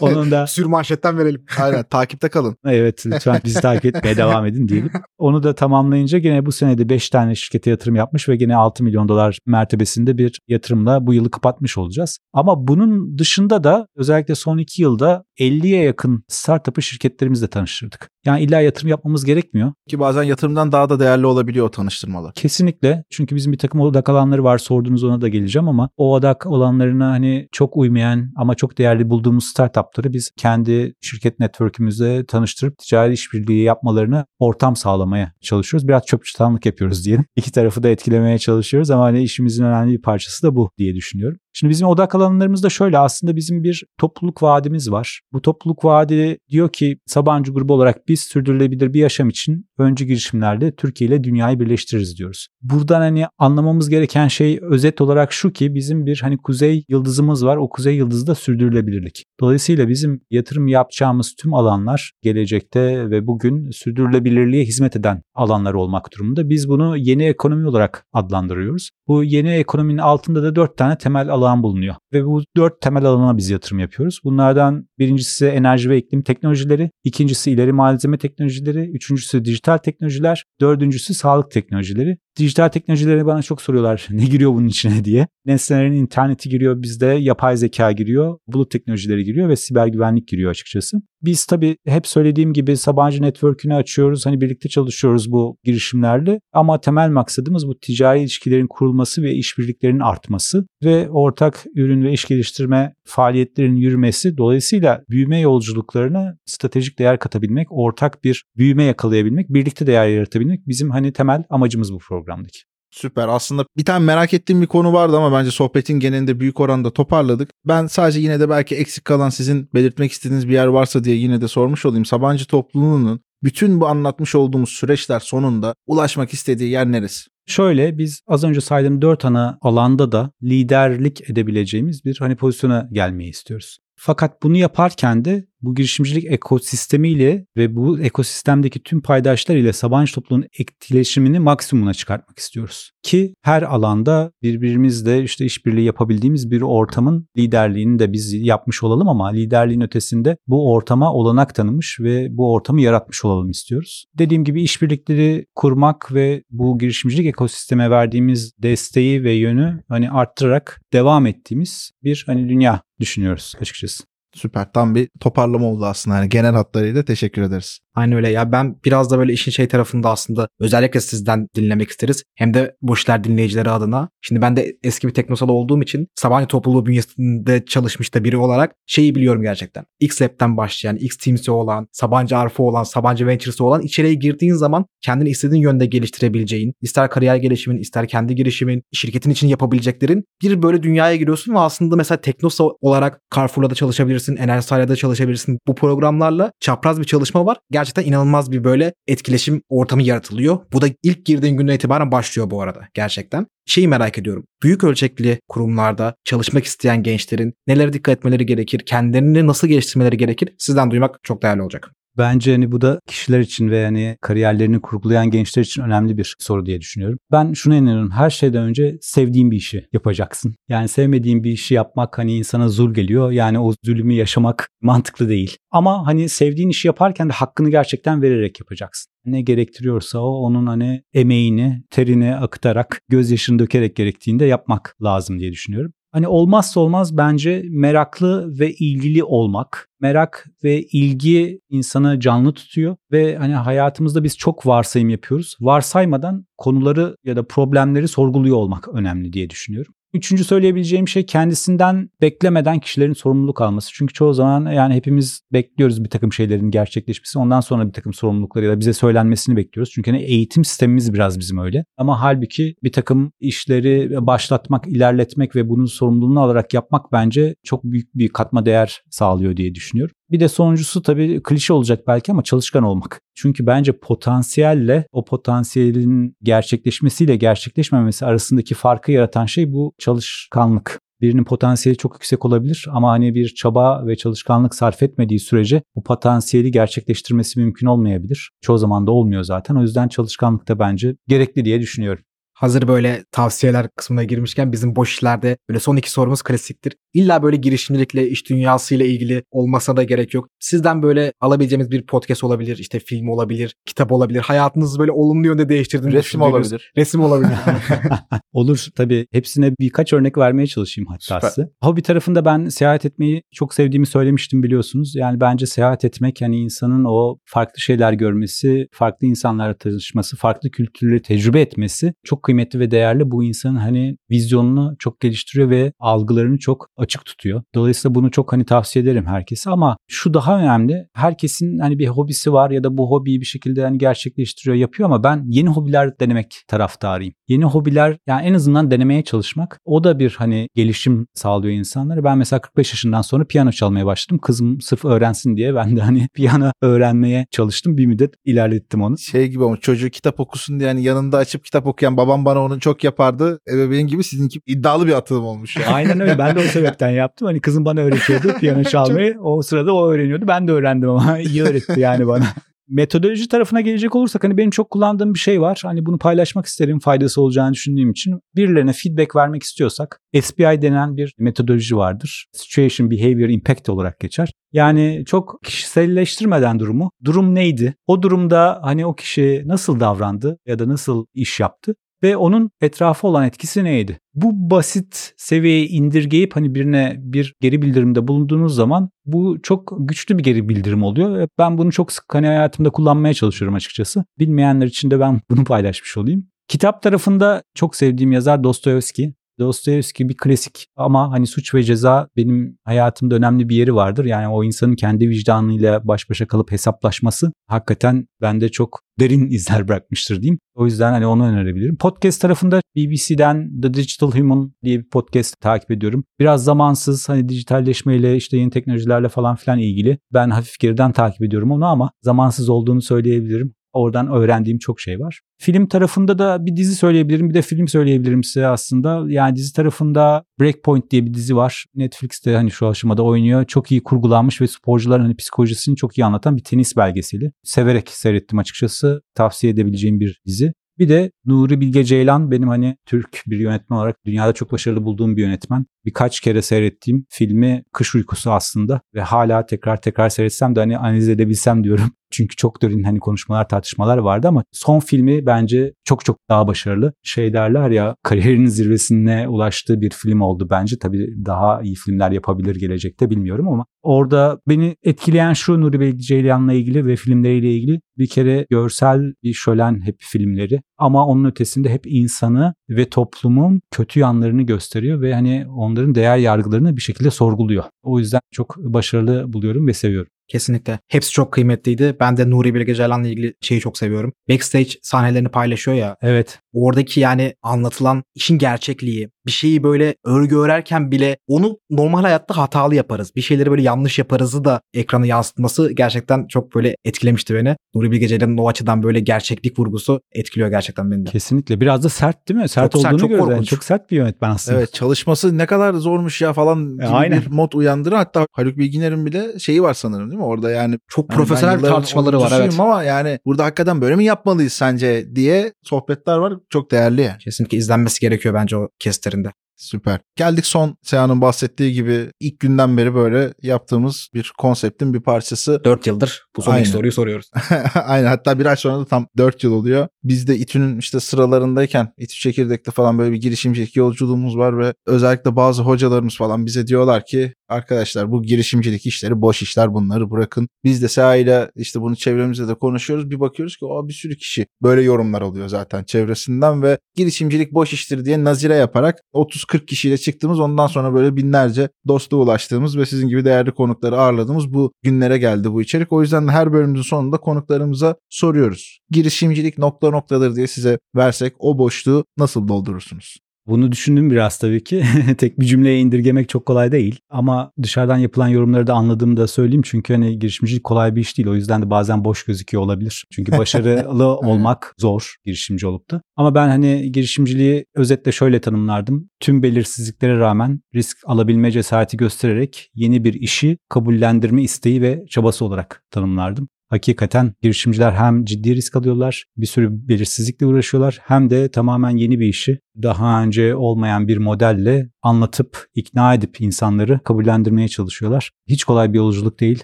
Onun 0.01 0.31
da 0.31 0.47
Sür 0.47 0.65
manşetten 0.65 1.17
verelim. 1.17 1.45
Aynen 1.61 1.83
takipte 1.83 2.29
kalın. 2.29 2.55
Evet 2.65 3.03
lütfen 3.05 3.41
bizi 3.45 3.61
takip 3.61 3.85
etmeye 3.85 4.17
devam 4.17 4.45
edin 4.45 4.67
diyelim. 4.67 4.91
Onu 5.17 5.43
da 5.43 5.55
tamamlayınca 5.55 6.17
gene 6.19 6.45
bu 6.45 6.51
senede 6.51 6.89
5 6.89 7.09
tane 7.09 7.35
şirkete 7.35 7.69
yatırım 7.69 7.95
yapmış 7.95 8.29
ve 8.29 8.35
gene 8.35 8.55
6 8.55 8.83
milyon 8.83 9.07
dolar 9.07 9.37
mertebesinde 9.45 10.17
bir 10.17 10.39
yatırımla 10.47 11.07
bu 11.07 11.13
yılı 11.13 11.31
kapatmış 11.31 11.77
olacağız. 11.77 12.19
Ama 12.33 12.67
bunun 12.67 13.17
dışında 13.17 13.63
da 13.63 13.87
özellikle 13.95 14.35
son 14.35 14.57
2 14.57 14.81
yılda 14.81 15.23
50'ye 15.39 15.83
yakın 15.83 16.23
startup'ı 16.27 16.81
şirketlerimizle 16.81 17.47
tanıştırdık. 17.47 18.12
Yani 18.25 18.41
illa 18.41 18.61
yatırım 18.61 18.89
yapmamız 18.89 19.25
gerekmiyor. 19.25 19.73
Ki 19.89 19.99
bazen 19.99 20.23
yatırımdan 20.23 20.71
daha 20.71 20.89
da 20.89 20.99
değerli 20.99 21.25
olabiliyor 21.25 21.65
o 21.65 21.71
tanıştırmalar. 21.71 22.33
Kesinlikle. 22.33 23.03
Çünkü 23.09 23.35
bizim 23.35 23.51
bir 23.51 23.57
takım 23.57 23.81
odak 23.81 24.09
alanları 24.09 24.43
var. 24.43 24.57
Sordunuz 24.57 25.03
ona 25.03 25.21
da 25.21 25.27
geleceğim 25.27 25.67
ama 25.67 25.89
o 25.97 26.13
odak 26.13 26.45
olanlarına 26.45 27.09
hani 27.09 27.47
çok 27.51 27.77
uymayan 27.77 28.31
ama 28.35 28.55
çok 28.55 28.77
değerli 28.77 29.09
bulduğumuz 29.09 29.45
startupları 29.45 30.13
biz 30.13 30.31
kendi 30.37 30.93
şirket 31.01 31.39
network'ümüzde 31.39 32.25
tanıştırıp 32.25 32.77
ticari 32.77 33.13
işbirliği 33.13 33.63
yapmalarını 33.63 34.25
ortam 34.39 34.75
sağlamaya 34.75 35.31
çalışıyoruz. 35.41 35.87
Biraz 35.87 36.05
çöpçütanlık 36.05 36.65
yapıyoruz 36.65 37.05
diyelim. 37.05 37.25
İki 37.35 37.51
tarafı 37.51 37.83
da 37.83 37.89
etkilemeye 37.89 38.37
çalışıyoruz 38.37 38.91
ama 38.91 39.03
hani 39.03 39.23
işimizin 39.23 39.65
önemli 39.65 39.91
bir 39.91 40.01
parçası 40.01 40.47
da 40.47 40.55
bu 40.55 40.69
diye 40.77 40.95
düşünüyorum. 40.95 41.37
Şimdi 41.53 41.71
bizim 41.71 41.87
odak 41.87 42.15
alanlarımız 42.15 42.63
da 42.63 42.69
şöyle 42.69 42.97
aslında 42.97 43.35
bizim 43.35 43.63
bir 43.63 43.83
topluluk 43.97 44.43
vaadimiz 44.43 44.91
var. 44.91 45.19
Bu 45.33 45.41
topluluk 45.41 45.85
vaadi 45.85 46.37
diyor 46.49 46.69
ki 46.69 46.97
Sabancı 47.05 47.53
grubu 47.53 47.73
olarak 47.73 48.07
biz 48.07 48.19
sürdürülebilir 48.19 48.93
bir 48.93 48.99
yaşam 48.99 49.29
için 49.29 49.65
öncü 49.77 50.05
girişimlerle 50.05 50.75
Türkiye 50.75 51.09
ile 51.09 51.23
dünyayı 51.23 51.59
birleştiririz 51.59 52.17
diyoruz. 52.17 52.47
Buradan 52.61 52.99
hani 52.99 53.25
anlamamız 53.37 53.89
gereken 53.89 54.27
şey 54.27 54.59
özet 54.61 55.01
olarak 55.01 55.33
şu 55.33 55.53
ki 55.53 55.75
bizim 55.75 56.05
bir 56.05 56.19
hani 56.21 56.37
kuzey 56.37 56.85
yıldızımız 56.87 57.45
var. 57.45 57.57
O 57.57 57.69
kuzey 57.69 57.95
yıldızı 57.95 58.27
da 58.27 58.35
sürdürülebilirlik. 58.35 59.25
Dolayısıyla 59.39 59.89
bizim 59.89 60.21
yatırım 60.31 60.67
yapacağımız 60.67 61.35
tüm 61.39 61.53
alanlar 61.53 62.11
gelecekte 62.21 63.09
ve 63.09 63.27
bugün 63.27 63.71
sürdürülebilirliğe 63.71 64.65
hizmet 64.65 64.95
eden 64.95 65.21
alanlar 65.35 65.73
olmak 65.73 66.13
durumunda. 66.13 66.49
Biz 66.49 66.69
bunu 66.69 66.97
yeni 66.97 67.25
ekonomi 67.25 67.67
olarak 67.67 68.05
adlandırıyoruz. 68.13 68.89
Bu 69.07 69.23
yeni 69.23 69.49
ekonominin 69.49 69.97
altında 69.97 70.43
da 70.43 70.55
dört 70.55 70.77
tane 70.77 70.97
temel 70.97 71.29
alan 71.29 71.42
bulunuyor. 71.63 71.95
Ve 72.13 72.25
bu 72.25 72.43
dört 72.57 72.81
temel 72.81 73.05
alana 73.05 73.37
biz 73.37 73.49
yatırım 73.49 73.79
yapıyoruz. 73.79 74.19
Bunlardan 74.23 74.87
birincisi 74.99 75.45
enerji 75.45 75.89
ve 75.89 75.97
iklim 75.97 76.21
teknolojileri, 76.21 76.91
ikincisi 77.03 77.51
ileri 77.51 77.73
malzeme 77.73 78.17
teknolojileri, 78.17 78.89
üçüncüsü 78.89 79.45
dijital 79.45 79.77
teknolojiler, 79.77 80.43
dördüncüsü 80.61 81.13
sağlık 81.13 81.51
teknolojileri. 81.51 82.17
Dijital 82.37 82.69
teknolojileri 82.69 83.25
bana 83.25 83.41
çok 83.41 83.61
soruyorlar 83.61 84.07
ne 84.11 84.25
giriyor 84.25 84.53
bunun 84.53 84.67
içine 84.67 85.05
diye. 85.05 85.27
Nesnelerin 85.45 85.93
interneti 85.93 86.49
giriyor 86.49 86.81
bizde, 86.81 87.05
yapay 87.05 87.57
zeka 87.57 87.91
giriyor, 87.91 88.37
bulut 88.47 88.71
teknolojileri 88.71 89.23
giriyor 89.23 89.49
ve 89.49 89.55
siber 89.55 89.87
güvenlik 89.87 90.27
giriyor 90.27 90.51
açıkçası. 90.51 90.97
Biz 91.21 91.45
tabii 91.45 91.77
hep 91.87 92.07
söylediğim 92.07 92.53
gibi 92.53 92.77
Sabancı 92.77 93.21
Network'ünü 93.21 93.75
açıyoruz. 93.75 94.25
Hani 94.25 94.41
birlikte 94.41 94.69
çalışıyoruz 94.69 95.31
bu 95.31 95.57
girişimlerle. 95.63 96.39
Ama 96.53 96.81
temel 96.81 97.09
maksadımız 97.09 97.67
bu 97.67 97.79
ticari 97.79 98.19
ilişkilerin 98.19 98.67
kurulması 98.67 99.21
ve 99.21 99.33
işbirliklerinin 99.33 99.99
artması 99.99 100.65
ve 100.83 101.09
ortak 101.09 101.65
ürün 101.75 102.03
ve 102.03 102.11
iş 102.11 102.25
geliştirme 102.25 102.93
faaliyetlerinin 103.05 103.75
yürümesi. 103.75 104.37
Dolayısıyla 104.37 105.03
büyüme 105.09 105.39
yolculuklarına 105.39 106.35
stratejik 106.45 106.99
değer 106.99 107.19
katabilmek, 107.19 107.67
ortak 107.71 108.23
bir 108.23 108.45
büyüme 108.57 108.83
yakalayabilmek, 108.83 109.49
birlikte 109.49 109.87
değer 109.87 110.07
yaratabilmek 110.07 110.67
bizim 110.67 110.89
hani 110.91 111.13
temel 111.13 111.43
amacımız 111.49 111.93
bu 111.93 111.99
programdaki. 112.23 112.59
Süper. 112.91 113.27
Aslında 113.27 113.65
bir 113.77 113.85
tane 113.85 114.05
merak 114.05 114.33
ettiğim 114.33 114.61
bir 114.61 114.67
konu 114.67 114.93
vardı 114.93 115.17
ama 115.17 115.39
bence 115.39 115.51
sohbetin 115.51 115.99
genelinde 115.99 116.39
büyük 116.39 116.59
oranda 116.59 116.93
toparladık. 116.93 117.49
Ben 117.65 117.87
sadece 117.87 118.19
yine 118.19 118.39
de 118.39 118.49
belki 118.49 118.75
eksik 118.75 119.05
kalan 119.05 119.29
sizin 119.29 119.69
belirtmek 119.73 120.11
istediğiniz 120.11 120.47
bir 120.47 120.53
yer 120.53 120.67
varsa 120.67 121.03
diye 121.03 121.15
yine 121.15 121.41
de 121.41 121.47
sormuş 121.47 121.85
olayım. 121.85 122.05
Sabancı 122.05 122.45
topluluğunun 122.45 123.19
bütün 123.43 123.81
bu 123.81 123.87
anlatmış 123.87 124.35
olduğumuz 124.35 124.69
süreçler 124.69 125.19
sonunda 125.19 125.75
ulaşmak 125.87 126.33
istediği 126.33 126.69
yer 126.69 126.91
neresi? 126.91 127.29
Şöyle 127.45 127.97
biz 127.97 128.21
az 128.27 128.43
önce 128.43 128.61
saydığım 128.61 129.01
dört 129.01 129.25
ana 129.25 129.57
alanda 129.61 130.11
da 130.11 130.31
liderlik 130.43 131.29
edebileceğimiz 131.29 132.05
bir 132.05 132.17
hani 132.19 132.35
pozisyona 132.35 132.89
gelmeyi 132.91 133.29
istiyoruz. 133.29 133.77
Fakat 133.95 134.43
bunu 134.43 134.57
yaparken 134.57 135.25
de 135.25 135.45
bu 135.63 135.75
girişimcilik 135.75 136.25
ekosistemiyle 136.25 137.45
ve 137.57 137.75
bu 137.75 137.99
ekosistemdeki 137.99 138.83
tüm 138.83 139.01
paydaşlar 139.01 139.55
ile 139.55 139.73
Sabancı 139.73 140.13
topluluğunun 140.13 140.47
etkileşimini 140.59 141.39
maksimumuna 141.39 141.93
çıkartmak 141.93 142.39
istiyoruz. 142.39 142.91
Ki 143.03 143.35
her 143.41 143.61
alanda 143.61 144.31
birbirimizle 144.43 145.23
işte 145.23 145.45
işbirliği 145.45 145.85
yapabildiğimiz 145.85 146.51
bir 146.51 146.61
ortamın 146.61 147.27
liderliğini 147.37 147.99
de 147.99 148.13
biz 148.13 148.33
yapmış 148.33 148.83
olalım 148.83 149.09
ama 149.09 149.27
liderliğin 149.27 149.81
ötesinde 149.81 150.37
bu 150.47 150.73
ortama 150.73 151.13
olanak 151.13 151.55
tanımış 151.55 151.99
ve 151.99 152.27
bu 152.31 152.53
ortamı 152.53 152.81
yaratmış 152.81 153.25
olalım 153.25 153.49
istiyoruz. 153.49 154.05
Dediğim 154.17 154.43
gibi 154.43 154.63
işbirlikleri 154.63 155.45
kurmak 155.55 156.13
ve 156.13 156.43
bu 156.49 156.77
girişimcilik 156.77 157.25
ekosisteme 157.25 157.89
verdiğimiz 157.89 158.51
desteği 158.59 159.23
ve 159.23 159.33
yönü 159.33 159.83
hani 159.89 160.11
arttırarak 160.11 160.81
devam 160.93 161.25
ettiğimiz 161.25 161.91
bir 162.03 162.23
hani 162.27 162.49
dünya 162.49 162.81
düşünüyoruz 162.99 163.53
açıkçası. 163.61 164.12
Süper. 164.33 164.73
Tam 164.73 164.95
bir 164.95 165.09
toparlama 165.19 165.65
oldu 165.65 165.85
aslında. 165.85 166.17
Yani 166.17 166.29
genel 166.29 166.53
hatlarıyla 166.53 167.05
teşekkür 167.05 167.41
ederiz. 167.41 167.79
Aynen 167.95 168.15
öyle 168.15 168.29
ya 168.29 168.51
ben 168.51 168.75
biraz 168.85 169.11
da 169.11 169.19
böyle 169.19 169.33
işin 169.33 169.51
şey 169.51 169.67
tarafında 169.67 170.09
aslında 170.09 170.47
özellikle 170.59 171.01
sizden 171.01 171.47
dinlemek 171.55 171.89
isteriz. 171.89 172.23
Hem 172.35 172.53
de 172.53 172.75
bu 172.81 172.93
işler 172.93 173.23
dinleyicileri 173.23 173.69
adına. 173.69 174.09
Şimdi 174.21 174.41
ben 174.41 174.55
de 174.55 174.77
eski 174.83 175.07
bir 175.07 175.13
teknosal 175.13 175.49
olduğum 175.49 175.81
için 175.81 176.07
Sabancı 176.15 176.47
topluluğu 176.47 176.85
bünyesinde 176.85 177.65
çalışmış 177.65 178.13
da 178.13 178.23
biri 178.23 178.37
olarak 178.37 178.75
şeyi 178.87 179.15
biliyorum 179.15 179.41
gerçekten. 179.41 179.85
X-Lab'den 179.99 180.57
başlayan, 180.57 180.95
X-Teams'i 180.95 181.51
olan, 181.51 181.87
Sabancı 181.91 182.37
Arf'ı 182.37 182.63
olan, 182.63 182.83
Sabancı 182.83 183.27
Ventures'ı 183.27 183.63
olan 183.63 183.81
içeriye 183.81 184.13
girdiğin 184.13 184.53
zaman 184.53 184.85
kendini 185.01 185.29
istediğin 185.29 185.61
yönde 185.61 185.85
geliştirebileceğin, 185.85 186.73
ister 186.81 187.09
kariyer 187.09 187.35
gelişimin, 187.35 187.77
ister 187.77 188.07
kendi 188.07 188.35
girişimin, 188.35 188.83
şirketin 188.93 189.29
için 189.29 189.47
yapabileceklerin 189.47 190.23
bir 190.41 190.61
böyle 190.61 190.83
dünyaya 190.83 191.15
giriyorsun 191.15 191.53
ve 191.53 191.59
aslında 191.59 191.95
mesela 191.95 192.21
teknosa 192.21 192.63
olarak 192.63 193.21
Carrefour'la 193.35 193.69
da 193.69 193.75
çalışabilirsin, 193.75 194.22
Enerji 194.29 194.69
da 194.69 194.95
çalışabilirsin. 194.95 195.59
Bu 195.67 195.75
programlarla 195.75 196.51
çapraz 196.59 196.99
bir 196.99 197.05
çalışma 197.05 197.45
var. 197.45 197.57
Gerçekten 197.71 198.03
inanılmaz 198.03 198.51
bir 198.51 198.63
böyle 198.63 198.93
etkileşim 199.07 199.61
ortamı 199.69 200.03
yaratılıyor. 200.03 200.57
Bu 200.73 200.81
da 200.81 200.87
ilk 201.03 201.25
girdiğin 201.25 201.57
günden 201.57 201.75
itibaren 201.75 202.11
başlıyor 202.11 202.49
bu 202.49 202.61
arada 202.61 202.87
gerçekten. 202.93 203.47
Şeyi 203.65 203.87
merak 203.87 204.17
ediyorum. 204.17 204.45
Büyük 204.63 204.83
ölçekli 204.83 205.39
kurumlarda 205.47 206.15
çalışmak 206.23 206.65
isteyen 206.65 207.03
gençlerin 207.03 207.53
nelere 207.67 207.93
dikkat 207.93 208.17
etmeleri 208.17 208.45
gerekir? 208.45 208.79
Kendilerini 208.85 209.47
nasıl 209.47 209.67
geliştirmeleri 209.67 210.17
gerekir? 210.17 210.49
Sizden 210.57 210.91
duymak 210.91 211.19
çok 211.23 211.43
değerli 211.43 211.61
olacak. 211.61 211.91
Bence 212.17 212.51
hani 212.51 212.71
bu 212.71 212.81
da 212.81 212.99
kişiler 213.07 213.39
için 213.39 213.69
ve 213.69 213.85
hani 213.85 214.17
kariyerlerini 214.21 214.81
kurgulayan 214.81 215.29
gençler 215.29 215.63
için 215.63 215.81
önemli 215.81 216.17
bir 216.17 216.35
soru 216.39 216.65
diye 216.65 216.81
düşünüyorum. 216.81 217.17
Ben 217.31 217.53
şuna 217.53 217.75
inanıyorum. 217.75 218.11
Her 218.11 218.29
şeyden 218.29 218.63
önce 218.63 218.97
sevdiğin 219.01 219.51
bir 219.51 219.57
işi 219.57 219.87
yapacaksın. 219.93 220.55
Yani 220.69 220.87
sevmediğin 220.87 221.43
bir 221.43 221.51
işi 221.51 221.73
yapmak 221.73 222.17
hani 222.17 222.37
insana 222.37 222.69
zul 222.69 222.93
geliyor. 222.93 223.31
Yani 223.31 223.59
o 223.59 223.73
zulümü 223.85 224.13
yaşamak 224.13 224.69
mantıklı 224.81 225.29
değil. 225.29 225.57
Ama 225.71 226.07
hani 226.07 226.29
sevdiğin 226.29 226.69
işi 226.69 226.87
yaparken 226.87 227.29
de 227.29 227.33
hakkını 227.33 227.69
gerçekten 227.69 228.21
vererek 228.21 228.59
yapacaksın. 228.59 229.13
Ne 229.25 229.41
gerektiriyorsa 229.41 230.19
o 230.19 230.29
onun 230.29 230.65
hani 230.65 231.03
emeğini, 231.13 231.83
terini 231.89 232.35
akıtarak, 232.35 233.01
gözyaşını 233.09 233.59
dökerek 233.59 233.95
gerektiğinde 233.95 234.45
yapmak 234.45 234.95
lazım 235.03 235.39
diye 235.39 235.51
düşünüyorum. 235.51 235.93
Hani 236.13 236.27
olmazsa 236.27 236.79
olmaz 236.79 237.17
bence 237.17 237.63
meraklı 237.69 238.59
ve 238.59 238.71
ilgili 238.73 239.23
olmak. 239.23 239.89
Merak 239.99 240.47
ve 240.63 240.83
ilgi 240.83 241.59
insanı 241.69 242.19
canlı 242.19 242.53
tutuyor 242.53 242.95
ve 243.11 243.37
hani 243.37 243.53
hayatımızda 243.53 244.23
biz 244.23 244.37
çok 244.37 244.67
varsayım 244.67 245.09
yapıyoruz. 245.09 245.57
Varsaymadan 245.61 246.45
konuları 246.57 247.17
ya 247.23 247.35
da 247.35 247.47
problemleri 247.47 248.07
sorguluyor 248.07 248.57
olmak 248.57 248.87
önemli 248.87 249.33
diye 249.33 249.49
düşünüyorum. 249.49 249.93
Üçüncü 250.13 250.43
söyleyebileceğim 250.43 251.07
şey 251.07 251.25
kendisinden 251.25 252.09
beklemeden 252.21 252.79
kişilerin 252.79 253.13
sorumluluk 253.13 253.61
alması. 253.61 253.89
Çünkü 253.93 254.13
çoğu 254.13 254.33
zaman 254.33 254.71
yani 254.71 254.93
hepimiz 254.93 255.41
bekliyoruz 255.53 256.03
bir 256.03 256.09
takım 256.09 256.33
şeylerin 256.33 256.71
gerçekleşmesi. 256.71 257.39
Ondan 257.39 257.61
sonra 257.61 257.87
bir 257.87 257.93
takım 257.93 258.13
sorumlulukları 258.13 258.65
ya 258.65 258.71
da 258.71 258.79
bize 258.79 258.93
söylenmesini 258.93 259.55
bekliyoruz. 259.55 259.91
Çünkü 259.93 260.11
hani 260.11 260.23
eğitim 260.23 260.65
sistemimiz 260.65 261.13
biraz 261.13 261.39
bizim 261.39 261.57
öyle. 261.57 261.85
Ama 261.97 262.21
halbuki 262.21 262.75
bir 262.83 262.91
takım 262.91 263.31
işleri 263.39 264.27
başlatmak, 264.27 264.87
ilerletmek 264.87 265.55
ve 265.55 265.69
bunun 265.69 265.85
sorumluluğunu 265.85 266.39
alarak 266.39 266.73
yapmak 266.73 267.11
bence 267.11 267.55
çok 267.63 267.83
büyük 267.83 268.15
bir 268.15 268.29
katma 268.29 268.65
değer 268.65 269.01
sağlıyor 269.09 269.57
diye 269.57 269.75
düşünüyorum. 269.75 270.15
Bir 270.31 270.39
de 270.39 270.47
sonuncusu 270.47 271.01
tabii 271.01 271.43
klişe 271.43 271.73
olacak 271.73 272.03
belki 272.07 272.31
ama 272.31 272.43
çalışkan 272.43 272.83
olmak. 272.83 273.21
Çünkü 273.35 273.67
bence 273.67 273.99
potansiyelle 273.99 275.07
o 275.11 275.25
potansiyelin 275.25 276.35
gerçekleşmesiyle 276.43 277.35
gerçekleşmemesi 277.35 278.25
arasındaki 278.25 278.75
farkı 278.75 279.11
yaratan 279.11 279.45
şey 279.45 279.71
bu 279.71 279.93
çalışkanlık. 279.99 280.99
Birinin 281.21 281.43
potansiyeli 281.43 281.97
çok 281.97 282.13
yüksek 282.13 282.45
olabilir 282.45 282.85
ama 282.91 283.11
hani 283.11 283.35
bir 283.35 283.47
çaba 283.47 284.07
ve 284.07 284.15
çalışkanlık 284.15 284.75
sarf 284.75 285.03
etmediği 285.03 285.39
sürece 285.39 285.83
bu 285.95 286.03
potansiyeli 286.03 286.71
gerçekleştirmesi 286.71 287.59
mümkün 287.59 287.87
olmayabilir. 287.87 288.51
Çoğu 288.61 288.77
zaman 288.77 289.07
da 289.07 289.11
olmuyor 289.11 289.43
zaten. 289.43 289.75
O 289.75 289.81
yüzden 289.81 290.07
çalışkanlık 290.07 290.67
da 290.67 290.79
bence 290.79 291.15
gerekli 291.27 291.65
diye 291.65 291.81
düşünüyorum. 291.81 292.23
Hazır 292.53 292.87
böyle 292.87 293.23
tavsiyeler 293.31 293.87
kısmına 293.95 294.23
girmişken 294.23 294.71
bizim 294.71 294.95
boş 294.95 295.13
işlerde 295.13 295.57
böyle 295.69 295.79
son 295.79 295.95
iki 295.95 296.11
sorumuz 296.11 296.41
klasiktir. 296.41 296.93
İlla 297.13 297.43
böyle 297.43 297.57
girişimcilikle, 297.57 298.29
iş 298.29 298.49
dünyasıyla 298.49 299.05
ilgili 299.05 299.43
olmasa 299.51 299.97
da 299.97 300.03
gerek 300.03 300.33
yok. 300.33 300.47
Sizden 300.59 301.03
böyle 301.03 301.33
alabileceğimiz 301.41 301.91
bir 301.91 302.05
podcast 302.05 302.43
olabilir, 302.43 302.77
işte 302.77 302.99
film 302.99 303.29
olabilir, 303.29 303.75
kitap 303.85 304.11
olabilir. 304.11 304.39
Hayatınızı 304.39 304.99
böyle 304.99 305.11
olumlu 305.11 305.47
yönde 305.47 305.69
değiştirdiğini 305.69 306.15
Resim 306.15 306.41
olabilir. 306.41 306.91
Resim 306.97 307.21
olabilir. 307.21 307.53
Olur 308.53 308.87
tabii. 308.95 309.27
Hepsine 309.31 309.71
birkaç 309.79 310.13
örnek 310.13 310.37
vermeye 310.37 310.67
çalışayım 310.67 311.09
hatta 311.09 311.49
size. 311.49 311.69
Hobi 311.83 312.01
tarafında 312.01 312.45
ben 312.45 312.69
seyahat 312.69 313.05
etmeyi 313.05 313.43
çok 313.51 313.73
sevdiğimi 313.73 314.05
söylemiştim 314.05 314.63
biliyorsunuz. 314.63 315.15
Yani 315.15 315.41
bence 315.41 315.65
seyahat 315.65 316.05
etmek 316.05 316.41
hani 316.41 316.57
insanın 316.57 317.03
o 317.05 317.37
farklı 317.45 317.79
şeyler 317.79 318.13
görmesi, 318.13 318.87
farklı 318.91 319.27
insanlarla 319.27 319.77
tanışması, 319.77 320.37
farklı 320.37 320.71
kültürleri 320.71 321.21
tecrübe 321.21 321.61
etmesi 321.61 322.13
çok 322.23 322.42
kıymetli 322.43 322.79
ve 322.79 322.91
değerli. 322.91 323.31
Bu 323.31 323.43
insanın 323.43 323.75
hani 323.75 324.17
vizyonunu 324.31 324.95
çok 324.99 325.19
geliştiriyor 325.19 325.69
ve 325.69 325.93
algılarını 325.99 326.57
çok 326.57 326.87
açık 326.97 327.25
tutuyor. 327.25 327.63
Dolayısıyla 327.75 328.15
bunu 328.15 328.31
çok 328.31 328.53
hani 328.53 328.65
tavsiye 328.65 329.03
ederim 329.03 329.25
herkese 329.25 329.69
ama 329.69 329.97
şu 330.07 330.33
daha 330.33 330.59
önemli. 330.59 331.07
Herkesin 331.13 331.79
hani 331.79 331.99
bir 331.99 332.07
hobisi 332.07 332.53
var 332.53 332.71
ya 332.71 332.83
da 332.83 332.97
bu 332.97 333.09
hobiyi 333.09 333.41
bir 333.41 333.45
şekilde 333.45 333.83
hani 333.83 333.97
gerçekleştiriyor, 333.97 334.75
yapıyor 334.75 335.09
ama 335.09 335.23
ben 335.23 335.43
yeni 335.47 335.69
hobiler 335.69 336.19
denemek 336.19 336.55
taraftarıyım. 336.67 337.33
Yeni 337.47 337.65
hobiler 337.65 338.17
yani 338.27 338.45
en 338.45 338.53
azından 338.53 338.91
denemeye 338.91 339.23
çalışmak 339.23 339.79
o 339.85 340.03
da 340.03 340.19
bir 340.19 340.35
hani 340.37 340.67
gelişim 340.75 341.27
sağlıyor 341.33 341.73
insanlara. 341.73 342.23
Ben 342.23 342.37
mesela 342.37 342.61
45 342.61 342.91
yaşından 342.93 343.21
sonra 343.21 343.45
piyano 343.45 343.71
çalmaya 343.71 344.05
başladım. 344.05 344.39
Kızım 344.41 344.81
sırf 344.81 345.05
öğrensin 345.05 345.57
diye 345.57 345.75
ben 345.75 345.97
de 345.97 346.01
hani 346.01 346.27
piyano 346.35 346.71
öğrenmeye 346.81 347.45
çalıştım. 347.51 347.97
Bir 347.97 348.05
müddet 348.05 348.33
ilerlettim 348.45 349.01
onu. 349.01 349.17
Şey 349.17 349.47
gibi 349.47 349.63
ama 349.63 349.77
çocuğu 349.77 350.09
kitap 350.09 350.39
okusun 350.39 350.79
diye 350.79 350.89
yani 350.89 351.03
yanında 351.03 351.37
açıp 351.37 351.65
kitap 351.65 351.87
okuyan 351.87 352.17
babam 352.33 352.45
bana 352.45 352.63
onu 352.63 352.79
çok 352.79 353.03
yapardı. 353.03 353.59
Ebeveyn 353.73 354.07
gibi 354.07 354.23
sizinki 354.23 354.59
iddialı 354.67 355.07
bir 355.07 355.13
atılım 355.13 355.45
olmuş 355.45 355.77
yani. 355.77 355.87
Aynen 355.87 356.19
öyle. 356.19 356.37
Ben 356.37 356.55
de 356.55 356.59
o 356.59 356.63
sebepten 356.63 357.09
yaptım. 357.09 357.45
Hani 357.45 357.59
kızım 357.59 357.85
bana 357.85 358.01
öğretiyordu 358.01 358.53
piyano 358.59 358.83
çalmayı. 358.83 359.39
O 359.39 359.61
sırada 359.61 359.93
o 359.95 360.11
öğreniyordu. 360.11 360.47
Ben 360.47 360.67
de 360.67 360.71
öğrendim 360.71 361.09
ama 361.09 361.39
iyi 361.39 361.63
öğretti 361.63 361.99
yani 361.99 362.27
bana. 362.27 362.45
Metodoloji 362.89 363.47
tarafına 363.47 363.81
gelecek 363.81 364.15
olursak 364.15 364.43
hani 364.43 364.57
benim 364.57 364.69
çok 364.69 364.89
kullandığım 364.89 365.33
bir 365.33 365.39
şey 365.39 365.61
var. 365.61 365.81
Hani 365.83 366.05
bunu 366.05 366.17
paylaşmak 366.17 366.65
isterim 366.65 366.99
faydası 366.99 367.41
olacağını 367.41 367.73
düşündüğüm 367.73 368.11
için. 368.11 368.39
Birilerine 368.55 368.93
feedback 368.93 369.35
vermek 369.35 369.63
istiyorsak 369.63 370.19
SBI 370.41 370.81
denen 370.81 371.17
bir 371.17 371.33
metodoloji 371.39 371.97
vardır. 371.97 372.45
Situation 372.53 373.11
Behavior 373.11 373.49
Impact 373.49 373.89
olarak 373.89 374.19
geçer. 374.19 374.53
Yani 374.73 375.23
çok 375.25 375.59
kişiselleştirmeden 375.63 376.79
durumu. 376.79 377.11
Durum 377.23 377.55
neydi? 377.55 377.95
O 378.07 378.21
durumda 378.21 378.79
hani 378.83 379.05
o 379.05 379.15
kişi 379.15 379.63
nasıl 379.65 379.99
davrandı 379.99 380.57
ya 380.65 380.79
da 380.79 380.89
nasıl 380.89 381.25
iş 381.33 381.59
yaptı? 381.59 381.95
Ve 382.23 382.37
onun 382.37 382.69
etrafı 382.81 383.27
olan 383.27 383.45
etkisi 383.45 383.83
neydi? 383.83 384.19
Bu 384.33 384.69
basit 384.69 385.33
seviyeye 385.37 385.87
indirgeyip 385.87 386.55
hani 386.55 386.75
birine 386.75 387.15
bir 387.19 387.55
geri 387.61 387.81
bildirimde 387.81 388.27
bulunduğunuz 388.27 388.75
zaman 388.75 389.09
bu 389.25 389.57
çok 389.63 389.93
güçlü 389.99 390.37
bir 390.37 390.43
geri 390.43 390.69
bildirim 390.69 391.03
oluyor. 391.03 391.37
ve 391.37 391.47
Ben 391.57 391.77
bunu 391.77 391.91
çok 391.91 392.11
sık 392.11 392.35
hani 392.35 392.47
hayatımda 392.47 392.89
kullanmaya 392.89 393.33
çalışıyorum 393.33 393.75
açıkçası. 393.75 394.25
Bilmeyenler 394.39 394.85
için 394.85 395.11
de 395.11 395.19
ben 395.19 395.41
bunu 395.49 395.63
paylaşmış 395.63 396.17
olayım. 396.17 396.47
Kitap 396.67 397.01
tarafında 397.01 397.63
çok 397.75 397.95
sevdiğim 397.95 398.31
yazar 398.31 398.63
Dostoyevski. 398.63 399.33
Dostoyevski 399.59 400.29
bir 400.29 400.37
klasik 400.37 400.87
ama 400.95 401.31
hani 401.31 401.47
suç 401.47 401.75
ve 401.75 401.83
ceza 401.83 402.27
benim 402.37 402.77
hayatımda 402.83 403.35
önemli 403.35 403.69
bir 403.69 403.75
yeri 403.75 403.95
vardır. 403.95 404.25
Yani 404.25 404.47
o 404.47 404.63
insanın 404.63 404.95
kendi 404.95 405.29
vicdanıyla 405.29 406.07
baş 406.07 406.29
başa 406.29 406.47
kalıp 406.47 406.71
hesaplaşması 406.71 407.51
hakikaten 407.67 408.27
bende 408.41 408.69
çok 408.69 408.99
derin 409.19 409.49
izler 409.49 409.87
bırakmıştır 409.87 410.41
diyeyim. 410.41 410.59
O 410.75 410.85
yüzden 410.85 411.11
hani 411.11 411.27
onu 411.27 411.47
önerebilirim. 411.47 411.97
Podcast 411.97 412.41
tarafında 412.41 412.81
BBC'den 412.95 413.81
The 413.81 413.93
Digital 413.93 414.31
Human 414.31 414.73
diye 414.83 414.99
bir 414.99 415.09
podcast 415.09 415.61
takip 415.61 415.91
ediyorum. 415.91 416.23
Biraz 416.39 416.63
zamansız 416.63 417.29
hani 417.29 417.49
dijitalleşmeyle 417.49 418.35
işte 418.35 418.57
yeni 418.57 418.69
teknolojilerle 418.69 419.29
falan 419.29 419.55
filan 419.55 419.79
ilgili. 419.79 420.19
Ben 420.33 420.49
hafif 420.49 420.79
geriden 420.79 421.11
takip 421.11 421.41
ediyorum 421.41 421.71
onu 421.71 421.85
ama 421.85 422.11
zamansız 422.21 422.69
olduğunu 422.69 423.01
söyleyebilirim. 423.01 423.73
Oradan 423.93 424.27
öğrendiğim 424.27 424.79
çok 424.79 424.99
şey 424.99 425.19
var. 425.19 425.39
Film 425.57 425.87
tarafında 425.87 426.39
da 426.39 426.65
bir 426.65 426.75
dizi 426.75 426.95
söyleyebilirim, 426.95 427.49
bir 427.49 427.53
de 427.53 427.61
film 427.61 427.87
söyleyebilirim 427.87 428.43
size 428.43 428.67
aslında. 428.67 429.23
Yani 429.27 429.55
dizi 429.55 429.73
tarafında 429.73 430.43
Breakpoint 430.59 431.11
diye 431.11 431.25
bir 431.25 431.33
dizi 431.33 431.55
var. 431.55 431.85
Netflix'te 431.95 432.55
hani 432.55 432.71
şu 432.71 432.87
aşamada 432.87 433.23
oynuyor. 433.23 433.65
Çok 433.65 433.91
iyi 433.91 434.03
kurgulanmış 434.03 434.61
ve 434.61 434.67
sporcuların 434.67 435.23
hani 435.23 435.35
psikolojisini 435.35 435.95
çok 435.95 436.17
iyi 436.17 436.25
anlatan 436.25 436.57
bir 436.57 436.63
tenis 436.63 436.97
belgeseli. 436.97 437.51
Severek 437.63 438.09
seyrettim 438.09 438.59
açıkçası. 438.59 439.21
Tavsiye 439.35 439.73
edebileceğim 439.73 440.19
bir 440.19 440.41
dizi. 440.45 440.73
Bir 440.99 441.09
de 441.09 441.31
Nuri 441.45 441.81
Bilge 441.81 442.03
Ceylan 442.03 442.51
benim 442.51 442.67
hani 442.67 442.97
Türk 443.05 443.43
bir 443.47 443.59
yönetmen 443.59 443.97
olarak 443.97 444.15
dünyada 444.25 444.53
çok 444.53 444.71
başarılı 444.71 445.03
bulduğum 445.03 445.37
bir 445.37 445.41
yönetmen. 445.41 445.85
Birkaç 446.05 446.39
kere 446.39 446.61
seyrettiğim 446.61 447.25
filmi 447.29 447.83
Kış 447.93 448.15
Uykusu 448.15 448.51
aslında 448.51 449.01
ve 449.15 449.21
hala 449.21 449.65
tekrar 449.65 450.01
tekrar 450.01 450.29
seyretsem 450.29 450.75
de 450.75 450.79
hani 450.79 450.97
analiz 450.97 451.29
edebilsem 451.29 451.83
diyorum. 451.83 452.11
Çünkü 452.33 452.55
çok 452.55 452.81
derin 452.81 453.03
hani 453.03 453.19
konuşmalar 453.19 453.67
tartışmalar 453.67 454.17
vardı 454.17 454.47
ama 454.47 454.63
son 454.71 454.99
filmi 454.99 455.45
bence 455.45 455.93
çok 456.03 456.25
çok 456.25 456.37
daha 456.49 456.67
başarılı. 456.67 457.13
Şey 457.23 457.53
derler 457.53 457.89
ya 457.89 458.15
kariyerinin 458.23 458.65
zirvesine 458.65 459.47
ulaştığı 459.47 460.01
bir 460.01 460.09
film 460.09 460.41
oldu 460.41 460.67
bence. 460.69 460.95
Tabii 460.99 461.45
daha 461.45 461.81
iyi 461.81 461.95
filmler 461.95 462.31
yapabilir 462.31 462.75
gelecekte 462.75 463.29
bilmiyorum 463.29 463.67
ama 463.67 463.85
orada 464.01 464.59
beni 464.67 464.95
etkileyen 465.03 465.53
şu 465.53 465.81
Nuri 465.81 465.99
Bilge 465.99 466.19
Ceylan'la 466.19 466.73
ilgili 466.73 467.05
ve 467.05 467.15
filmleriyle 467.15 467.71
ilgili 467.71 467.99
bir 468.17 468.27
kere 468.27 468.65
görsel 468.69 469.33
bir 469.43 469.53
şölen 469.53 470.01
hep 470.05 470.15
filmleri 470.19 470.81
ama 470.97 471.27
onun 471.27 471.45
ötesinde 471.45 471.89
hep 471.89 472.01
insanı 472.05 472.73
ve 472.89 473.09
toplumun 473.09 473.81
kötü 473.91 474.19
yanlarını 474.19 474.61
gösteriyor 474.61 475.21
ve 475.21 475.33
hani 475.33 475.65
onların 475.67 476.15
değer 476.15 476.37
yargılarını 476.37 476.95
bir 476.95 477.01
şekilde 477.01 477.31
sorguluyor. 477.31 477.83
O 478.03 478.19
yüzden 478.19 478.41
çok 478.51 478.77
başarılı 478.77 479.53
buluyorum 479.53 479.87
ve 479.87 479.93
seviyorum. 479.93 480.31
Kesinlikle. 480.47 480.99
Hepsi 481.07 481.31
çok 481.31 481.53
kıymetliydi. 481.53 482.15
Ben 482.19 482.37
de 482.37 482.49
Nuri 482.49 482.73
Bilge 482.73 482.95
Ceylan'la 482.95 483.27
ilgili 483.27 483.53
şeyi 483.61 483.81
çok 483.81 483.97
seviyorum. 483.97 484.33
Backstage 484.49 484.89
sahnelerini 485.01 485.49
paylaşıyor 485.49 485.97
ya. 485.97 486.17
Evet. 486.21 486.59
Oradaki 486.73 487.19
yani 487.19 487.55
anlatılan 487.61 488.23
işin 488.35 488.57
gerçekliği, 488.57 489.29
bir 489.45 489.51
şeyi 489.51 489.83
böyle 489.83 490.15
örgü 490.25 490.55
örerken 490.55 491.11
bile 491.11 491.37
onu 491.47 491.77
normal 491.89 492.21
hayatta 492.21 492.57
hatalı 492.57 492.95
yaparız. 492.95 493.31
Bir 493.35 493.41
şeyleri 493.41 493.71
böyle 493.71 493.81
yanlış 493.81 494.19
yaparızı 494.19 494.65
da 494.65 494.81
ekrana 494.93 495.25
yansıtması 495.25 495.91
gerçekten 495.93 496.47
çok 496.47 496.75
böyle 496.75 496.95
etkilemişti 497.05 497.55
beni. 497.55 497.75
Nuri 497.95 498.11
Bilge 498.11 498.27
Ceylan'ın 498.27 498.57
o 498.57 498.67
açıdan 498.67 499.03
böyle 499.03 499.19
gerçeklik 499.19 499.79
vurgusu 499.79 500.21
etkiliyor 500.31 500.69
gerçekten 500.69 501.11
beni 501.11 501.25
de. 501.25 501.29
Kesinlikle. 501.29 501.81
Biraz 501.81 502.03
da 502.03 502.09
sert 502.09 502.49
değil 502.49 502.59
mi? 502.59 502.69
Sert 502.69 502.91
Çok 502.91 503.01
sert, 503.01 503.13
olduğunu 503.13 503.19
çok 503.19 503.29
görüyoruz. 503.29 503.49
Yani 503.49 503.57
korkunç. 503.57 503.69
çok 503.69 503.83
sert 503.83 504.11
bir 504.11 504.17
yönetmen 504.17 504.49
aslında. 504.49 504.77
Evet 504.77 504.93
çalışması 504.93 505.57
ne 505.57 505.65
kadar 505.65 505.93
zormuş 505.93 506.41
ya 506.41 506.53
falan 506.53 506.93
gibi 506.93 507.05
aynen. 507.05 507.41
bir 507.41 507.51
mod 507.51 507.73
uyandırır. 507.73 508.15
Hatta 508.15 508.47
Haluk 508.51 508.77
Bilginer'in 508.77 509.25
bile 509.25 509.59
şeyi 509.59 509.83
var 509.83 509.93
sanırım 509.93 510.29
değil 510.29 510.39
mi? 510.39 510.45
Orada 510.45 510.71
yani 510.71 510.99
Çok 511.07 511.29
ben 511.29 511.35
profesyonel 511.35 511.79
tartışmaları 511.79 512.39
var 512.39 512.53
evet. 512.55 512.79
Ama 512.79 513.03
yani 513.03 513.39
burada 513.45 513.63
hakikaten 513.63 514.01
böyle 514.01 514.15
mi 514.15 514.25
yapmalıyız 514.25 514.73
sence 514.73 515.35
diye 515.35 515.73
sohbetler 515.83 516.37
var. 516.37 516.53
Çok 516.69 516.91
değerli 516.91 517.21
yani. 517.21 517.37
Kesinlikle 517.37 517.77
izlenmesi 517.77 518.19
gerekiyor 518.19 518.53
bence 518.53 518.77
o 518.77 518.89
ಆದ್ದರಿಂದ 519.33 519.51
Süper. 519.75 520.19
Geldik 520.35 520.65
son 520.65 520.97
Seyhan'ın 521.01 521.41
bahsettiği 521.41 521.93
gibi 521.93 522.31
ilk 522.39 522.59
günden 522.59 522.97
beri 522.97 523.15
böyle 523.15 523.53
yaptığımız 523.61 524.29
bir 524.33 524.51
konseptin 524.57 525.13
bir 525.13 525.19
parçası. 525.19 525.81
4 525.83 526.07
yıldır 526.07 526.45
bu 526.57 526.61
son 526.61 526.71
Aynen. 526.71 526.83
soruyu 526.83 527.11
soruyoruz. 527.11 527.51
Aynen 528.05 528.27
hatta 528.27 528.59
bir 528.59 528.65
ay 528.65 528.75
sonra 528.75 528.99
da 528.99 529.05
tam 529.05 529.27
4 529.37 529.63
yıl 529.63 529.73
oluyor. 529.73 530.07
Biz 530.23 530.47
de 530.47 530.57
İTÜ'nün 530.57 530.99
işte 530.99 531.19
sıralarındayken 531.19 532.13
İTÜ 532.17 532.35
Çekirdek'te 532.35 532.91
falan 532.91 533.17
böyle 533.17 533.31
bir 533.31 533.41
girişimcilik 533.41 533.95
yolculuğumuz 533.95 534.57
var 534.57 534.79
ve 534.79 534.93
özellikle 535.05 535.55
bazı 535.55 535.81
hocalarımız 535.81 536.37
falan 536.37 536.65
bize 536.65 536.87
diyorlar 536.87 537.25
ki 537.25 537.53
arkadaşlar 537.69 538.31
bu 538.31 538.43
girişimcilik 538.43 539.05
işleri 539.05 539.41
boş 539.41 539.61
işler 539.61 539.93
bunları 539.93 540.31
bırakın. 540.31 540.69
Biz 540.83 541.01
de 541.01 541.07
Seha 541.07 541.35
ile 541.35 541.71
işte 541.75 542.01
bunu 542.01 542.15
çevremizde 542.15 542.67
de 542.67 542.75
konuşuyoruz. 542.75 543.29
Bir 543.29 543.39
bakıyoruz 543.39 543.77
ki 543.77 543.85
o 543.85 544.07
bir 544.07 544.13
sürü 544.13 544.37
kişi 544.37 544.65
böyle 544.81 545.01
yorumlar 545.01 545.41
alıyor 545.41 545.67
zaten 545.67 546.03
çevresinden 546.03 546.83
ve 546.83 546.97
girişimcilik 547.15 547.73
boş 547.73 547.93
iştir 547.93 548.25
diye 548.25 548.43
nazire 548.43 548.75
yaparak 548.75 549.19
30-40 549.63 549.85
kişiyle 549.85 550.17
çıktığımız 550.17 550.59
ondan 550.59 550.87
sonra 550.87 551.13
böyle 551.13 551.35
binlerce 551.35 551.89
dostluğa 552.07 552.43
ulaştığımız 552.43 552.97
ve 552.97 553.05
sizin 553.05 553.27
gibi 553.27 553.45
değerli 553.45 553.71
konukları 553.71 554.17
ağırladığımız 554.17 554.73
bu 554.73 554.93
günlere 555.03 555.37
geldi 555.37 555.71
bu 555.71 555.81
içerik. 555.81 556.13
O 556.13 556.21
yüzden 556.21 556.47
de 556.47 556.51
her 556.51 556.73
bölümümüzün 556.73 557.03
sonunda 557.03 557.37
konuklarımıza 557.37 558.15
soruyoruz. 558.29 558.99
Girişimcilik 559.09 559.77
nokta 559.77 560.09
noktadır 560.09 560.55
diye 560.55 560.67
size 560.67 560.99
versek 561.15 561.53
o 561.59 561.77
boşluğu 561.77 562.25
nasıl 562.37 562.67
doldurursunuz? 562.67 563.37
Bunu 563.67 563.91
düşündüm 563.91 564.31
biraz 564.31 564.57
tabii 564.57 564.83
ki. 564.83 565.03
Tek 565.37 565.59
bir 565.59 565.65
cümleye 565.65 565.99
indirgemek 565.99 566.49
çok 566.49 566.65
kolay 566.65 566.91
değil. 566.91 567.19
Ama 567.29 567.71
dışarıdan 567.81 568.17
yapılan 568.17 568.47
yorumları 568.47 568.87
da 568.87 568.93
anladığımı 568.93 569.37
da 569.37 569.47
söyleyeyim. 569.47 569.81
Çünkü 569.85 570.13
hani 570.13 570.39
girişimcilik 570.39 570.83
kolay 570.83 571.15
bir 571.15 571.21
iş 571.21 571.37
değil. 571.37 571.47
O 571.47 571.55
yüzden 571.55 571.81
de 571.81 571.89
bazen 571.89 572.25
boş 572.25 572.45
gözüküyor 572.45 572.83
olabilir. 572.83 573.25
Çünkü 573.31 573.51
başarılı 573.57 574.25
olmak 574.25 574.95
zor 574.99 575.35
girişimci 575.45 575.87
olup 575.87 576.11
da. 576.11 576.21
Ama 576.35 576.55
ben 576.55 576.67
hani 576.67 577.11
girişimciliği 577.11 577.85
özetle 577.95 578.31
şöyle 578.31 578.61
tanımlardım. 578.61 579.29
Tüm 579.39 579.63
belirsizliklere 579.63 580.39
rağmen 580.39 580.81
risk 580.95 581.17
alabilme 581.25 581.71
cesareti 581.71 582.17
göstererek 582.17 582.89
yeni 582.95 583.23
bir 583.23 583.33
işi 583.33 583.77
kabullendirme 583.89 584.63
isteği 584.63 585.01
ve 585.01 585.25
çabası 585.29 585.65
olarak 585.65 586.03
tanımlardım 586.11 586.67
hakikaten 586.89 587.53
girişimciler 587.61 588.11
hem 588.11 588.45
ciddi 588.45 588.75
risk 588.75 588.95
alıyorlar, 588.95 589.45
bir 589.57 589.65
sürü 589.65 590.07
belirsizlikle 590.07 590.65
uğraşıyorlar 590.65 591.19
hem 591.23 591.49
de 591.49 591.71
tamamen 591.71 592.17
yeni 592.17 592.39
bir 592.39 592.47
işi 592.47 592.79
daha 593.03 593.43
önce 593.43 593.75
olmayan 593.75 594.27
bir 594.27 594.37
modelle 594.37 595.09
anlatıp, 595.21 595.87
ikna 595.95 596.33
edip 596.33 596.61
insanları 596.61 597.19
kabullendirmeye 597.23 597.87
çalışıyorlar. 597.87 598.51
Hiç 598.67 598.83
kolay 598.83 599.13
bir 599.13 599.17
yolculuk 599.17 599.59
değil, 599.59 599.83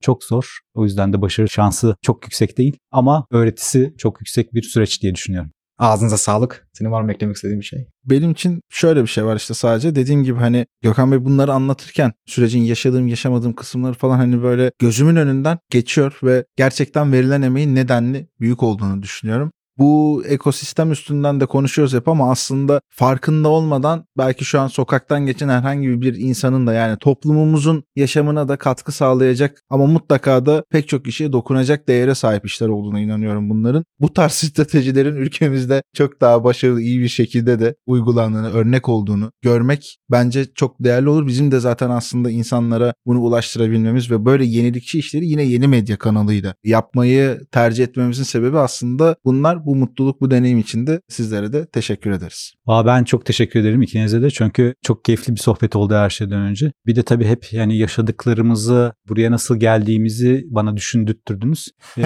çok 0.00 0.24
zor. 0.24 0.58
O 0.74 0.84
yüzden 0.84 1.12
de 1.12 1.22
başarı 1.22 1.48
şansı 1.48 1.96
çok 2.02 2.24
yüksek 2.24 2.58
değil 2.58 2.76
ama 2.90 3.26
öğretisi 3.30 3.94
çok 3.98 4.20
yüksek 4.20 4.54
bir 4.54 4.62
süreç 4.62 5.02
diye 5.02 5.14
düşünüyorum. 5.14 5.50
Ağzınıza 5.80 6.16
sağlık. 6.16 6.68
Senin 6.72 6.90
var 6.90 7.02
mı 7.02 7.12
eklemek 7.12 7.36
istediğin 7.36 7.60
bir 7.60 7.64
şey? 7.64 7.86
Benim 8.04 8.30
için 8.30 8.60
şöyle 8.68 9.02
bir 9.02 9.06
şey 9.06 9.24
var 9.24 9.36
işte 9.36 9.54
sadece 9.54 9.94
dediğim 9.94 10.24
gibi 10.24 10.38
hani 10.38 10.66
Gökhan 10.82 11.12
Bey 11.12 11.24
bunları 11.24 11.52
anlatırken 11.52 12.12
sürecin 12.26 12.62
yaşadığım 12.62 13.06
yaşamadığım 13.06 13.52
kısımları 13.52 13.94
falan 13.94 14.16
hani 14.16 14.42
böyle 14.42 14.70
gözümün 14.78 15.16
önünden 15.16 15.58
geçiyor 15.70 16.18
ve 16.22 16.44
gerçekten 16.56 17.12
verilen 17.12 17.42
emeğin 17.42 17.74
nedenli 17.74 18.28
büyük 18.40 18.62
olduğunu 18.62 19.02
düşünüyorum. 19.02 19.52
Bu 19.80 20.22
ekosistem 20.26 20.92
üstünden 20.92 21.40
de 21.40 21.46
konuşuyoruz 21.46 21.94
hep 21.94 22.08
ama 22.08 22.30
aslında 22.30 22.80
farkında 22.88 23.48
olmadan 23.48 24.04
belki 24.18 24.44
şu 24.44 24.60
an 24.60 24.68
sokaktan 24.68 25.26
geçen 25.26 25.48
herhangi 25.48 26.00
bir 26.00 26.14
insanın 26.14 26.66
da 26.66 26.72
yani 26.72 26.98
toplumumuzun 26.98 27.84
yaşamına 27.96 28.48
da 28.48 28.56
katkı 28.56 28.92
sağlayacak 28.92 29.62
ama 29.70 29.86
mutlaka 29.86 30.46
da 30.46 30.64
pek 30.70 30.88
çok 30.88 31.04
kişiye 31.04 31.32
dokunacak 31.32 31.88
değere 31.88 32.14
sahip 32.14 32.46
işler 32.46 32.68
olduğuna 32.68 33.00
inanıyorum 33.00 33.50
bunların. 33.50 33.84
Bu 34.00 34.12
tarz 34.12 34.32
stratejilerin 34.50 35.16
ülkemizde 35.16 35.82
çok 35.94 36.20
daha 36.20 36.44
başarılı 36.44 36.80
iyi 36.80 37.00
bir 37.00 37.08
şekilde 37.08 37.60
de 37.60 37.74
uygulandığını, 37.86 38.52
örnek 38.52 38.88
olduğunu 38.88 39.32
görmek 39.42 39.98
bence 40.10 40.46
çok 40.54 40.84
değerli 40.84 41.08
olur. 41.08 41.26
Bizim 41.26 41.50
de 41.50 41.60
zaten 41.60 41.90
aslında 41.90 42.30
insanlara 42.30 42.94
bunu 43.06 43.20
ulaştırabilmemiz 43.20 44.10
ve 44.10 44.24
böyle 44.24 44.44
yenilikçi 44.44 44.98
işleri 44.98 45.26
yine 45.26 45.42
yeni 45.42 45.68
medya 45.68 45.96
kanalıyla 45.96 46.54
yapmayı 46.64 47.40
tercih 47.52 47.84
etmemizin 47.84 48.24
sebebi 48.24 48.58
aslında 48.58 49.16
bunlar. 49.24 49.69
Bu 49.70 49.76
mutluluk, 49.76 50.20
bu 50.20 50.30
deneyim 50.30 50.58
için 50.58 50.86
de 50.86 51.00
sizlere 51.08 51.52
de 51.52 51.66
teşekkür 51.66 52.10
ederiz. 52.10 52.52
Aa, 52.66 52.86
ben 52.86 53.04
çok 53.04 53.26
teşekkür 53.26 53.60
ederim 53.60 53.82
ikinize 53.82 54.22
de 54.22 54.30
çünkü 54.30 54.74
çok 54.82 55.04
keyifli 55.04 55.34
bir 55.34 55.40
sohbet 55.40 55.76
oldu 55.76 55.94
her 55.94 56.10
şeyden 56.10 56.40
önce. 56.40 56.72
Bir 56.86 56.96
de 56.96 57.02
tabii 57.02 57.24
hep 57.24 57.52
yani 57.52 57.78
yaşadıklarımızı, 57.78 58.92
buraya 59.08 59.30
nasıl 59.30 59.56
geldiğimizi 59.60 60.44
bana 60.50 60.76
düşündürttürdünüz. 60.76 61.68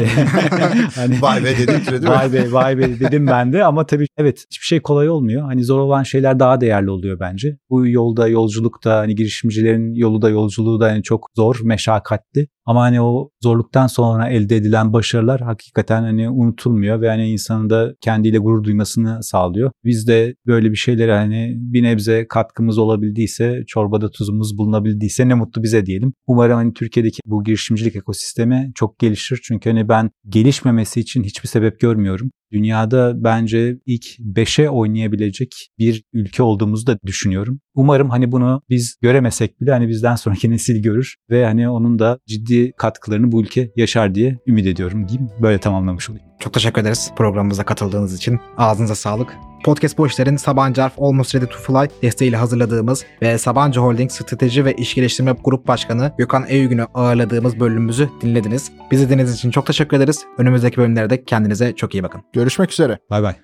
hani, 0.94 1.22
vay 1.22 1.44
be 1.44 1.58
dedim 1.58 1.80
değil 1.90 2.02
mi? 2.02 2.08
Vay 2.08 2.32
be 2.32 2.52
vay 2.52 2.78
be 2.78 3.00
dedim 3.00 3.26
ben 3.26 3.52
de 3.52 3.64
ama 3.64 3.86
tabii 3.86 4.06
evet 4.16 4.44
hiçbir 4.50 4.66
şey 4.66 4.80
kolay 4.80 5.08
olmuyor. 5.08 5.42
Hani 5.42 5.64
zor 5.64 5.78
olan 5.80 6.02
şeyler 6.02 6.40
daha 6.40 6.60
değerli 6.60 6.90
oluyor 6.90 7.20
bence. 7.20 7.56
Bu 7.70 7.88
yolda 7.88 8.28
yolculukta 8.28 8.98
hani 8.98 9.14
girişimcilerin 9.14 9.94
yolu 9.94 10.22
da 10.22 10.30
yolculuğu 10.30 10.80
da 10.80 10.88
yani 10.88 11.02
çok 11.02 11.30
zor, 11.36 11.60
meşakkatli. 11.62 12.48
Ama 12.66 12.82
hani 12.82 13.00
o 13.00 13.30
zorluktan 13.42 13.86
sonra 13.86 14.28
elde 14.28 14.56
edilen 14.56 14.92
başarılar 14.92 15.40
hakikaten 15.40 16.02
hani 16.02 16.30
unutulmuyor 16.30 17.00
ve 17.00 17.08
hani 17.08 17.30
insanın 17.44 17.70
da 17.70 17.94
kendiyle 18.00 18.38
gurur 18.38 18.64
duymasını 18.64 19.22
sağlıyor. 19.22 19.70
Biz 19.84 20.08
de 20.08 20.34
böyle 20.46 20.70
bir 20.70 20.76
şeylere 20.76 21.16
hani 21.16 21.54
bir 21.56 21.82
nebze 21.82 22.26
katkımız 22.28 22.78
olabildiyse, 22.78 23.62
çorbada 23.66 24.10
tuzumuz 24.10 24.58
bulunabildiyse 24.58 25.28
ne 25.28 25.34
mutlu 25.34 25.62
bize 25.62 25.86
diyelim. 25.86 26.12
Umarım 26.26 26.54
hani 26.54 26.72
Türkiye'deki 26.72 27.18
bu 27.26 27.44
girişimcilik 27.44 27.96
ekosistemi 27.96 28.72
çok 28.74 28.98
gelişir. 28.98 29.40
Çünkü 29.42 29.70
hani 29.70 29.88
ben 29.88 30.10
gelişmemesi 30.28 31.00
için 31.00 31.24
hiçbir 31.24 31.48
sebep 31.48 31.80
görmüyorum 31.80 32.30
dünyada 32.54 33.24
bence 33.24 33.78
ilk 33.86 34.04
5'e 34.18 34.68
oynayabilecek 34.68 35.68
bir 35.78 36.04
ülke 36.12 36.42
olduğumuzu 36.42 36.86
da 36.86 36.98
düşünüyorum. 37.06 37.60
Umarım 37.74 38.10
hani 38.10 38.32
bunu 38.32 38.62
biz 38.70 38.96
göremesek 39.02 39.60
bile 39.60 39.70
hani 39.70 39.88
bizden 39.88 40.14
sonraki 40.14 40.50
nesil 40.50 40.82
görür 40.82 41.14
ve 41.30 41.44
hani 41.44 41.68
onun 41.68 41.98
da 41.98 42.18
ciddi 42.26 42.72
katkılarını 42.72 43.32
bu 43.32 43.42
ülke 43.42 43.70
yaşar 43.76 44.14
diye 44.14 44.38
ümit 44.46 44.66
ediyorum 44.66 45.08
diyeyim. 45.08 45.30
Böyle 45.42 45.58
tamamlamış 45.58 46.10
olayım. 46.10 46.26
Çok 46.38 46.54
teşekkür 46.54 46.82
ederiz 46.82 47.12
programımıza 47.16 47.64
katıldığınız 47.64 48.16
için. 48.16 48.40
Ağzınıza 48.56 48.94
sağlık. 48.94 49.53
Podcast 49.64 49.98
Bu 49.98 50.06
İşler'in 50.06 50.36
Sabancı 50.36 50.84
Arf 50.84 50.92
Almost 50.98 51.34
Ready 51.34 51.46
to 51.46 51.58
Fly 51.58 51.88
desteğiyle 52.02 52.36
hazırladığımız 52.36 53.04
ve 53.22 53.38
Sabancı 53.38 53.80
Holding 53.80 54.10
Strateji 54.10 54.64
ve 54.64 54.74
İş 54.74 54.94
Geliştirme 54.94 55.36
Grup 55.44 55.68
Başkanı 55.68 56.12
Gökhan 56.18 56.44
Eygün'ü 56.48 56.84
ağırladığımız 56.94 57.60
bölümümüzü 57.60 58.10
dinlediniz. 58.20 58.72
Bizi 58.90 59.08
dinlediğiniz 59.08 59.34
için 59.34 59.50
çok 59.50 59.66
teşekkür 59.66 59.96
ederiz. 59.96 60.24
Önümüzdeki 60.38 60.76
bölümlerde 60.76 61.24
kendinize 61.24 61.72
çok 61.76 61.94
iyi 61.94 62.02
bakın. 62.02 62.22
Görüşmek 62.32 62.72
üzere. 62.72 62.98
Bay 63.10 63.22
bay. 63.22 63.34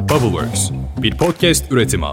Bubbleworks 0.00 0.70
bir 1.02 1.18
podcast 1.18 1.72
üretimi. 1.72 2.06